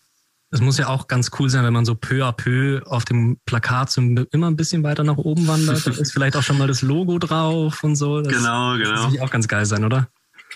es 0.51 0.61
muss 0.61 0.77
ja 0.77 0.87
auch 0.87 1.07
ganz 1.07 1.31
cool 1.39 1.49
sein, 1.49 1.63
wenn 1.63 1.73
man 1.73 1.85
so 1.85 1.95
peu 1.95 2.25
à 2.25 2.31
peu 2.31 2.81
auf 2.85 3.05
dem 3.05 3.39
Plakat 3.45 3.91
so 3.91 4.01
immer 4.01 4.47
ein 4.47 4.55
bisschen 4.55 4.83
weiter 4.83 5.03
nach 5.03 5.17
oben 5.17 5.47
wandert. 5.47 5.87
Da 5.87 5.91
ist 5.91 6.11
vielleicht 6.11 6.35
auch 6.35 6.43
schon 6.43 6.57
mal 6.57 6.67
das 6.67 6.81
Logo 6.81 7.19
drauf 7.19 7.83
und 7.83 7.95
so. 7.95 8.21
Das, 8.21 8.33
genau, 8.33 8.77
genau. 8.77 9.09
Das 9.09 9.21
auch 9.21 9.31
ganz 9.31 9.47
geil 9.47 9.65
sein, 9.65 9.85
oder? 9.85 10.09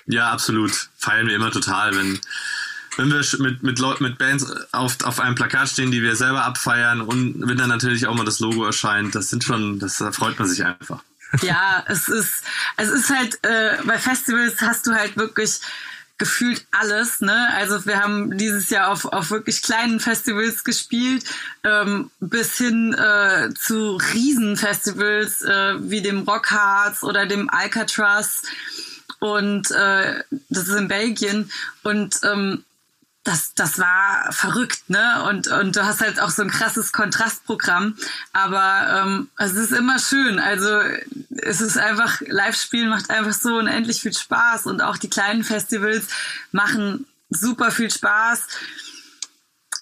Ja, 0.06 0.32
absolut. 0.32 0.90
Feiern 0.98 1.28
wir 1.28 1.36
immer 1.36 1.52
total, 1.52 1.96
wenn 1.96 2.20
wenn 2.98 3.12
wir 3.12 3.24
mit, 3.40 3.64
mit 3.64 3.80
Leuten, 3.80 4.04
mit 4.04 4.18
Bands 4.18 4.46
auf, 4.72 5.04
auf 5.04 5.20
einem 5.20 5.36
Plakat 5.36 5.70
stehen, 5.70 5.92
die 5.92 6.02
wir 6.02 6.16
selber 6.16 6.44
abfeiern 6.44 7.02
und 7.02 7.48
wenn 7.48 7.58
dann 7.58 7.70
natürlich 7.70 8.08
auch 8.08 8.16
mal 8.16 8.26
das 8.26 8.40
Logo 8.40 8.66
erscheint, 8.66 9.16
das 9.16 9.30
sind 9.30 9.44
schon, 9.44 9.80
das 9.80 9.98
da 9.98 10.12
freut 10.12 10.40
man 10.40 10.48
sich 10.48 10.64
einfach. 10.64 11.02
Ja, 11.42 11.84
es 11.88 12.08
ist, 12.08 12.44
es 12.78 12.90
ist 12.90 13.10
halt, 13.10 13.40
äh, 13.44 13.78
bei 13.84 13.98
Festivals 13.98 14.62
hast 14.62 14.88
du 14.88 14.94
halt 14.94 15.18
wirklich 15.18 15.60
gefühlt 16.18 16.66
alles, 16.72 17.20
ne? 17.20 17.50
Also 17.56 17.86
wir 17.86 18.02
haben 18.02 18.38
dieses 18.38 18.70
Jahr 18.70 18.90
auf, 18.90 19.06
auf 19.06 19.32
wirklich 19.32 19.62
kleinen 19.62 20.00
Festivals 20.00 20.64
gespielt, 20.64 21.26
ähm, 21.64 22.10
bis 22.22 22.58
hin 22.58 22.94
äh, 22.94 23.50
zu 23.54 23.98
Riesenfestivals 23.98 25.42
äh, 25.42 25.76
wie 25.80 26.02
dem 26.02 26.20
Rockharz 26.20 27.04
oder 27.04 27.26
dem 27.26 27.50
Alcatraz 27.50 28.44
und 29.20 29.72
äh, 29.72 30.24
das 30.50 30.68
ist 30.70 30.76
in 30.76 30.88
Belgien 30.88 31.52
und 31.84 32.20
ähm, 32.24 32.64
das, 33.26 33.56
das 33.56 33.80
war 33.80 34.32
verrückt, 34.32 34.88
ne? 34.88 35.24
Und, 35.28 35.48
und 35.48 35.76
du 35.76 35.84
hast 35.84 36.00
halt 36.00 36.20
auch 36.20 36.30
so 36.30 36.44
ein 36.44 36.52
krasses 36.52 36.94
Kontrastprogramm. 36.94 37.98
Aber 38.34 39.04
ähm, 39.04 39.30
es 39.38 39.54
ist 39.54 39.72
immer 39.72 39.98
schön. 39.98 40.38
Also 40.40 40.80
es 41.30 41.60
ist 41.60 41.78
einfach, 41.78 42.22
Live-Spielen 42.22 42.88
macht 42.88 43.10
einfach 43.10 43.34
so 43.34 43.58
unendlich 43.58 44.00
viel 44.00 44.14
Spaß. 44.14 44.68
Und 44.68 44.82
auch 44.82 44.98
die 44.98 45.10
kleinen 45.10 45.44
Festivals 45.44 46.08
machen 46.52 47.08
super 47.32 47.72
viel 47.72 47.90
Spaß. 47.90 48.44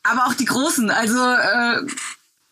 Aber 0.03 0.27
auch 0.27 0.33
die 0.33 0.45
großen. 0.45 0.89
Also 0.89 1.21
äh, 1.33 1.81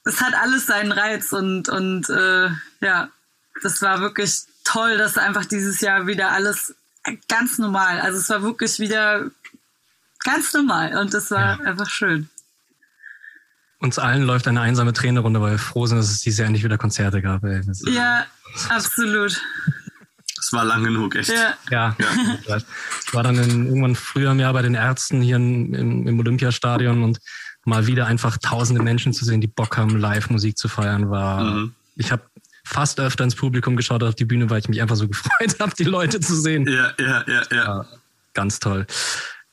es 0.03 0.19
hat 0.19 0.33
alles 0.33 0.65
seinen 0.65 0.91
Reiz 0.91 1.31
und, 1.31 1.69
und 1.69 2.09
äh, 2.09 2.49
ja, 2.81 3.09
das 3.63 3.81
war 3.81 4.01
wirklich 4.01 4.41
toll, 4.65 4.97
dass 4.97 5.17
einfach 5.17 5.45
dieses 5.45 5.79
Jahr 5.79 6.05
wieder 6.05 6.31
alles 6.31 6.75
ganz 7.29 7.57
normal. 7.59 8.01
Also 8.01 8.19
es 8.19 8.29
war 8.29 8.43
wirklich 8.43 8.79
wieder 8.79 9.31
Ganz 10.23 10.53
normal. 10.53 10.97
Und 10.97 11.13
das 11.13 11.31
war 11.31 11.59
ja. 11.59 11.65
einfach 11.65 11.89
schön. 11.89 12.29
Uns 13.79 13.97
allen 13.97 14.23
läuft 14.23 14.47
eine 14.47 14.61
einsame 14.61 14.93
Tränenrunde, 14.93 15.41
weil 15.41 15.53
wir 15.53 15.59
froh 15.59 15.87
sind, 15.87 15.97
dass 15.97 16.11
es 16.11 16.21
dieses 16.21 16.39
Jahr 16.39 16.45
endlich 16.45 16.63
wieder 16.63 16.77
Konzerte 16.77 17.21
gab. 17.21 17.43
Ey. 17.43 17.61
Ja, 17.87 18.25
absolut. 18.69 19.41
Es 20.39 20.53
war 20.53 20.63
lang 20.65 20.83
genug, 20.83 21.15
echt. 21.15 21.29
Ja. 21.29 21.55
ja. 21.69 21.95
ja. 22.47 22.57
Ich 22.57 23.13
war 23.13 23.23
dann 23.23 23.37
in, 23.37 23.65
irgendwann 23.65 23.95
früher 23.95 24.31
im 24.31 24.39
Jahr 24.39 24.53
bei 24.53 24.61
den 24.61 24.75
Ärzten 24.75 25.21
hier 25.21 25.37
in, 25.37 25.73
im, 25.73 26.07
im 26.07 26.19
Olympiastadion 26.19 27.03
und 27.03 27.19
mal 27.65 27.87
wieder 27.87 28.05
einfach 28.05 28.37
tausende 28.37 28.83
Menschen 28.83 29.13
zu 29.13 29.25
sehen, 29.25 29.41
die 29.41 29.47
Bock 29.47 29.77
haben, 29.77 29.97
live 29.97 30.29
Musik 30.29 30.57
zu 30.57 30.67
feiern, 30.67 31.09
war. 31.09 31.43
Mhm. 31.43 31.75
Ich 31.95 32.11
habe 32.11 32.23
fast 32.63 32.99
öfter 32.99 33.23
ins 33.23 33.35
Publikum 33.35 33.75
geschaut 33.75 34.03
auf 34.03 34.15
die 34.15 34.25
Bühne, 34.25 34.49
weil 34.49 34.59
ich 34.59 34.69
mich 34.69 34.81
einfach 34.81 34.95
so 34.95 35.07
gefreut 35.07 35.59
habe, 35.59 35.73
die 35.77 35.83
Leute 35.83 36.19
zu 36.19 36.35
sehen. 36.35 36.67
Ja, 36.67 36.93
ja, 36.99 37.23
ja, 37.27 37.43
ja. 37.51 37.85
Ganz 38.33 38.59
toll. 38.59 38.85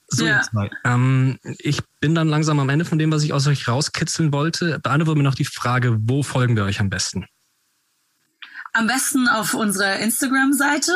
So, 0.09 0.27
ja. 0.27 0.38
jetzt 0.38 0.55
mal. 0.55 0.71
Ähm, 0.85 1.38
ich 1.59 1.83
bin 2.01 2.14
dann 2.14 2.29
langsam 2.29 2.59
am 2.61 2.71
Ende 2.71 2.87
von 2.87 2.99
dem, 2.99 3.12
was 3.12 3.23
ich 3.23 3.35
aus 3.35 3.47
euch 3.47 3.68
rauskitzeln 3.68 4.33
wollte. 4.33 4.79
Beantworte 4.79 5.18
mir 5.18 5.25
noch 5.25 5.35
die 5.35 5.44
Frage, 5.44 5.99
wo 6.01 6.23
folgen 6.23 6.57
wir 6.57 6.64
euch 6.64 6.81
am 6.81 6.88
besten? 6.88 7.27
Am 8.73 8.87
besten 8.87 9.29
auf 9.29 9.53
unserer 9.55 9.99
Instagram-Seite 9.99 10.92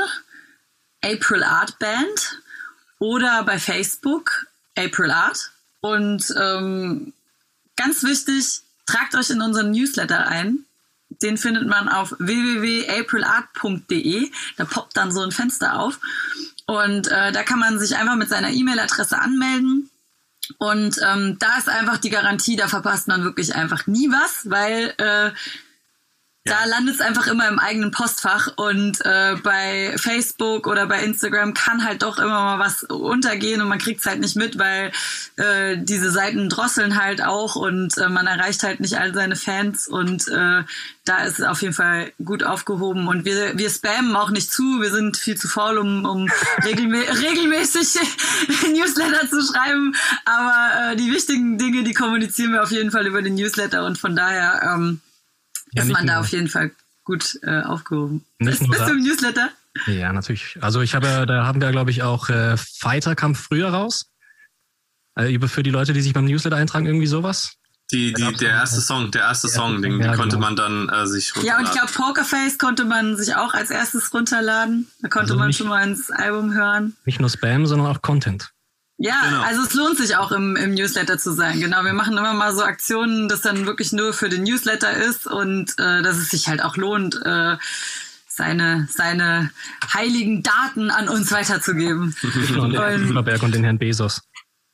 April 1.04 1.44
Art 1.44 1.78
Band 1.78 2.40
oder 2.98 3.44
bei 3.44 3.58
Facebook 3.58 4.46
April 4.76 5.10
Art. 5.10 5.50
Und 5.80 6.34
ähm, 6.40 7.12
ganz 7.76 8.02
wichtig, 8.04 8.62
tragt 8.86 9.14
euch 9.14 9.28
in 9.30 9.42
unseren 9.42 9.72
Newsletter 9.72 10.26
ein. 10.26 10.64
Den 11.20 11.36
findet 11.36 11.66
man 11.66 11.88
auf 11.88 12.14
www.aprilart.de. 12.18 14.30
Da 14.56 14.64
poppt 14.64 14.96
dann 14.96 15.12
so 15.12 15.20
ein 15.20 15.32
Fenster 15.32 15.78
auf. 15.78 16.00
Und 16.72 17.08
äh, 17.08 17.32
da 17.32 17.42
kann 17.42 17.58
man 17.58 17.78
sich 17.78 17.96
einfach 17.96 18.16
mit 18.16 18.30
seiner 18.30 18.48
E-Mail-Adresse 18.48 19.18
anmelden. 19.18 19.90
Und 20.56 20.98
ähm, 21.06 21.36
da 21.38 21.58
ist 21.58 21.68
einfach 21.68 21.98
die 21.98 22.08
Garantie, 22.08 22.56
da 22.56 22.66
verpasst 22.66 23.08
man 23.08 23.24
wirklich 23.24 23.54
einfach 23.54 23.86
nie 23.86 24.08
was, 24.08 24.48
weil 24.48 24.94
äh, 24.96 25.32
da 26.44 26.64
landet 26.64 26.96
es 26.96 27.00
einfach 27.00 27.28
immer 27.28 27.46
im 27.46 27.60
eigenen 27.60 27.92
Postfach 27.92 28.48
und 28.56 28.98
äh, 29.04 29.36
bei 29.44 29.94
Facebook 29.96 30.66
oder 30.66 30.86
bei 30.86 31.00
Instagram 31.04 31.54
kann 31.54 31.84
halt 31.84 32.02
doch 32.02 32.18
immer 32.18 32.56
mal 32.56 32.58
was 32.58 32.82
untergehen 32.82 33.62
und 33.62 33.68
man 33.68 33.78
kriegt 33.78 34.00
es 34.00 34.06
halt 34.06 34.18
nicht 34.18 34.34
mit, 34.34 34.58
weil 34.58 34.90
äh, 35.36 35.76
diese 35.78 36.10
Seiten 36.10 36.48
drosseln 36.48 37.00
halt 37.00 37.22
auch 37.22 37.54
und 37.54 37.96
äh, 37.96 38.08
man 38.08 38.26
erreicht 38.26 38.64
halt 38.64 38.80
nicht 38.80 38.98
all 38.98 39.14
seine 39.14 39.36
Fans 39.36 39.86
und 39.86 40.26
äh, 40.28 40.64
da 41.04 41.18
ist 41.24 41.38
es 41.38 41.44
auf 41.46 41.62
jeden 41.62 41.74
Fall 41.74 42.12
gut 42.24 42.42
aufgehoben 42.42 43.06
und 43.06 43.24
wir, 43.24 43.56
wir 43.56 43.70
spammen 43.70 44.16
auch 44.16 44.30
nicht 44.30 44.50
zu, 44.50 44.80
wir 44.80 44.90
sind 44.90 45.16
viel 45.16 45.36
zu 45.36 45.46
faul, 45.46 45.78
um, 45.78 46.04
um 46.04 46.28
regelmä 46.64 47.02
regelmäßig 47.08 48.00
Newsletter 48.72 49.30
zu 49.30 49.42
schreiben, 49.42 49.94
aber 50.24 50.90
äh, 50.90 50.96
die 50.96 51.12
wichtigen 51.12 51.56
Dinge, 51.56 51.84
die 51.84 51.94
kommunizieren 51.94 52.52
wir 52.52 52.64
auf 52.64 52.72
jeden 52.72 52.90
Fall 52.90 53.06
über 53.06 53.22
den 53.22 53.36
Newsletter 53.36 53.86
und 53.86 53.96
von 53.96 54.16
daher 54.16 54.74
ähm, 54.74 55.00
ja, 55.74 55.82
ist 55.82 55.90
man 55.90 56.06
da 56.06 56.20
auf 56.20 56.28
jeden 56.28 56.48
Fall 56.48 56.70
gut 57.04 57.38
äh, 57.42 57.62
aufgehoben. 57.62 58.24
Nicht 58.38 58.60
bist, 58.60 58.70
bist 58.70 58.82
du 58.82 58.92
im 58.92 59.02
Newsletter? 59.02 59.50
Ja, 59.86 60.12
natürlich. 60.12 60.58
Also 60.60 60.80
ich 60.82 60.94
habe, 60.94 61.24
da 61.26 61.46
haben 61.46 61.60
wir, 61.60 61.70
glaube 61.70 61.90
ich, 61.90 62.02
auch 62.02 62.28
äh, 62.28 62.56
Fighter 62.56 63.14
kam 63.14 63.34
früher 63.34 63.70
raus. 63.70 64.06
Also 65.14 65.48
für 65.48 65.62
die 65.62 65.70
Leute, 65.70 65.92
die 65.92 66.02
sich 66.02 66.12
beim 66.12 66.24
Newsletter 66.24 66.56
eintragen, 66.56 66.86
irgendwie 66.86 67.06
sowas. 67.06 67.56
Die, 67.90 68.14
die, 68.14 68.32
der 68.34 68.50
erste 68.50 68.80
Song, 68.80 69.10
der 69.10 69.22
erste 69.22 69.48
der 69.48 69.56
Song, 69.56 69.82
den, 69.82 70.00
ja, 70.00 70.16
konnte 70.16 70.36
genau. 70.36 70.46
man 70.46 70.56
dann 70.56 70.88
äh, 70.88 71.06
sich 71.06 71.36
runterladen. 71.36 71.46
Ja, 71.46 71.58
und 71.58 71.64
ich 71.66 71.78
glaube, 71.78 71.92
Pokerface 71.92 72.56
konnte 72.56 72.84
man 72.84 73.16
sich 73.18 73.36
auch 73.36 73.52
als 73.52 73.70
erstes 73.70 74.14
runterladen. 74.14 74.90
Da 75.02 75.08
konnte 75.08 75.32
also 75.32 75.36
man 75.36 75.48
nicht, 75.48 75.58
schon 75.58 75.68
mal 75.68 75.86
ins 75.86 76.10
Album 76.10 76.54
hören. 76.54 76.96
Nicht 77.04 77.20
nur 77.20 77.28
Spam, 77.28 77.66
sondern 77.66 77.88
auch 77.88 78.00
Content. 78.00 78.52
Ja, 79.02 79.20
genau. 79.24 79.42
also 79.42 79.62
es 79.62 79.74
lohnt 79.74 79.98
sich 79.98 80.14
auch 80.14 80.30
im, 80.30 80.54
im 80.54 80.74
Newsletter 80.74 81.18
zu 81.18 81.32
sein. 81.32 81.60
Genau, 81.60 81.82
wir 81.82 81.92
machen 81.92 82.16
immer 82.16 82.34
mal 82.34 82.54
so 82.54 82.62
Aktionen, 82.62 83.28
das 83.28 83.40
dann 83.40 83.66
wirklich 83.66 83.92
nur 83.92 84.12
für 84.12 84.28
den 84.28 84.44
Newsletter 84.44 84.92
ist 84.92 85.26
und 85.26 85.76
äh, 85.80 86.02
dass 86.02 86.18
es 86.18 86.30
sich 86.30 86.46
halt 86.46 86.62
auch 86.62 86.76
lohnt, 86.76 87.20
äh, 87.24 87.56
seine, 88.28 88.86
seine 88.92 89.50
heiligen 89.92 90.44
Daten 90.44 90.90
an 90.90 91.08
uns 91.08 91.32
weiterzugeben. 91.32 92.14
und 92.22 92.72
den 92.72 92.80
Herrn 92.80 93.40
und 93.40 93.54
den 93.54 93.64
Herrn 93.64 93.78
Bezos. 93.78 94.22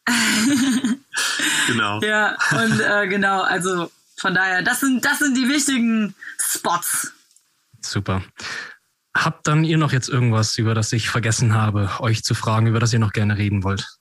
genau. 1.66 2.02
Ja, 2.02 2.36
und 2.50 2.80
äh, 2.80 3.08
genau, 3.08 3.40
also 3.40 3.90
von 4.18 4.34
daher, 4.34 4.60
das 4.62 4.80
sind, 4.80 5.06
das 5.06 5.20
sind 5.20 5.38
die 5.38 5.48
wichtigen 5.48 6.14
Spots. 6.38 7.14
Super. 7.80 8.22
Habt 9.16 9.46
dann 9.46 9.64
ihr 9.64 9.78
noch 9.78 9.92
jetzt 9.92 10.10
irgendwas, 10.10 10.58
über 10.58 10.74
das 10.74 10.92
ich 10.92 11.08
vergessen 11.08 11.54
habe, 11.54 11.90
euch 12.00 12.22
zu 12.22 12.34
fragen, 12.34 12.66
über 12.66 12.78
das 12.78 12.92
ihr 12.92 12.98
noch 12.98 13.14
gerne 13.14 13.38
reden 13.38 13.64
wollt? 13.64 13.97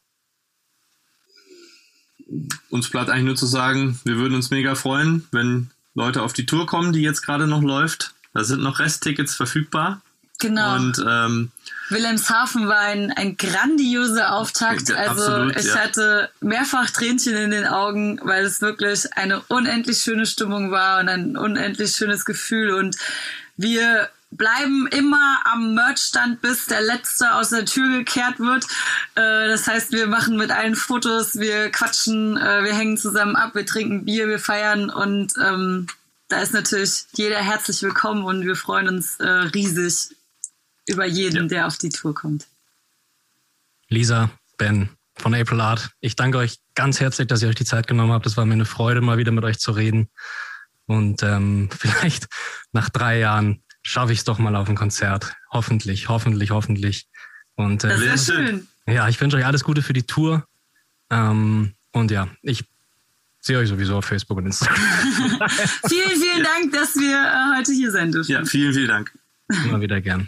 Uns 2.70 2.90
bleibt 2.90 3.10
eigentlich 3.10 3.26
nur 3.26 3.36
zu 3.36 3.46
sagen, 3.46 4.00
wir 4.04 4.18
würden 4.18 4.36
uns 4.36 4.50
mega 4.50 4.76
freuen, 4.76 5.28
wenn 5.32 5.70
Leute 5.96 6.22
auf 6.22 6.34
die 6.34 6.46
Tour 6.46 6.66
kommen, 6.66 6.94
die 6.94 7.02
jetzt 7.02 7.22
gerade 7.22 7.48
noch 7.48 7.62
läuft. 7.62 8.14
Da 8.34 8.44
sind 8.44 8.62
noch 8.62 8.80
Resttickets 8.80 9.36
verfügbar. 9.36 10.02
Genau. 10.40 10.76
Und 10.76 11.04
ähm, 11.08 11.52
Wilhelmshaven 11.90 12.68
war 12.68 12.80
ein, 12.80 13.12
ein 13.12 13.38
grandioser 13.38 14.34
Auftakt. 14.34 14.92
Also 14.92 15.24
absolut, 15.24 15.56
ich 15.56 15.66
ja. 15.66 15.76
hatte 15.76 16.30
mehrfach 16.42 16.90
Tränchen 16.92 17.36
in 17.36 17.52
den 17.52 17.66
Augen, 17.66 18.20
weil 18.24 18.46
es 18.46 18.62
wirklich 18.62 19.14
eine 19.14 19.42
unendlich 19.48 20.00
schöne 20.00 20.26
Stimmung 20.26 20.70
war 20.70 21.00
und 21.00 21.10
ein 21.10 21.38
unendlich 21.38 21.96
schönes 21.96 22.26
Gefühl. 22.26 22.74
Und 22.74 22.98
wir 23.56 24.10
bleiben 24.30 24.88
immer 24.88 25.42
am 25.46 25.74
Merchstand, 25.74 26.42
bis 26.42 26.66
der 26.66 26.82
letzte 26.82 27.34
aus 27.34 27.50
der 27.50 27.66
Tür 27.66 27.98
gekehrt 27.98 28.40
wird. 28.40 28.66
Äh, 29.16 29.48
das 29.48 29.68
heißt, 29.68 29.92
wir 29.92 30.08
machen 30.08 30.38
mit 30.38 30.52
allen 30.52 30.76
Fotos, 30.76 31.36
wir 31.40 31.72
quatschen, 31.72 32.38
äh, 32.38 32.64
wir 32.64 32.76
hängen 32.76 32.98
zusammen 32.98 33.36
ab, 33.36 33.56
wir 33.56 33.66
trinken 33.66 34.06
Bier, 34.06 34.28
wir 34.28 34.40
feiern 34.40 34.90
und 34.90 35.34
ähm, 35.44 35.88
da 36.30 36.42
ist 36.42 36.54
natürlich 36.54 37.06
jeder 37.14 37.40
herzlich 37.40 37.82
willkommen 37.82 38.24
und 38.24 38.46
wir 38.46 38.56
freuen 38.56 38.90
uns 38.90 39.18
äh, 39.20 39.28
riesig 39.28 40.16
über 40.88 41.06
jeden, 41.06 41.44
ja. 41.44 41.48
der 41.48 41.68
auf 41.68 41.78
die 41.78 41.90
Tour 41.90 42.14
kommt. 42.14 42.48
Lisa, 43.88 44.30
Ben 44.58 44.90
von 45.16 45.34
April 45.34 45.62
Art, 45.62 45.92
ich 46.02 46.16
danke 46.16 46.38
euch 46.38 46.60
ganz 46.76 47.00
herzlich, 47.00 47.28
dass 47.28 47.42
ihr 47.42 47.48
euch 47.50 47.56
die 47.56 47.66
Zeit 47.66 47.88
genommen 47.88 48.12
habt. 48.12 48.26
Es 48.26 48.36
war 48.36 48.46
mir 48.46 48.54
eine 48.54 48.66
Freude, 48.66 49.02
mal 49.02 49.18
wieder 49.18 49.32
mit 49.32 49.46
euch 49.46 49.60
zu 49.60 49.72
reden. 49.72 50.10
Und 50.86 51.24
ähm, 51.24 51.70
vielleicht 51.78 52.28
nach 52.74 52.90
drei 52.90 53.20
Jahren 53.20 53.64
schaffe 53.88 54.12
ich 54.12 54.20
es 54.20 54.26
doch 54.26 54.38
mal 54.38 54.56
auf 54.56 54.68
ein 54.68 54.76
Konzert. 54.76 55.36
Hoffentlich, 55.50 56.10
hoffentlich, 56.10 56.52
hoffentlich. 56.52 57.08
Und 57.56 57.86
äh, 57.86 57.90
das 57.90 58.02
ist 58.02 58.26
schön. 58.28 58.68
Ja, 58.86 59.08
ich 59.08 59.20
wünsche 59.20 59.38
euch 59.38 59.46
alles 59.46 59.64
Gute 59.64 59.82
für 59.82 59.94
die 59.94 60.04
Tour. 60.04 60.46
Ähm, 61.10 61.74
und 61.94 62.12
ja, 62.12 62.28
ich 62.42 62.66
sehe 63.40 63.58
euch 63.58 63.70
sowieso 63.70 63.98
auf 63.98 64.06
Facebook 64.06 64.38
und 64.38 64.48
Instagram. 64.48 64.76
vielen, 65.88 66.22
vielen 66.22 66.44
Dank, 66.44 66.74
dass 66.74 66.96
wir 66.96 67.16
äh, 67.16 67.58
heute 67.58 67.72
hier 67.72 67.92
sein 67.92 68.12
dürfen. 68.12 68.32
Ja, 68.32 68.44
vielen, 68.44 68.74
vielen 68.74 68.90
Dank. 68.90 69.14
Immer 69.64 69.80
wieder 69.80 70.02
gern. 70.02 70.28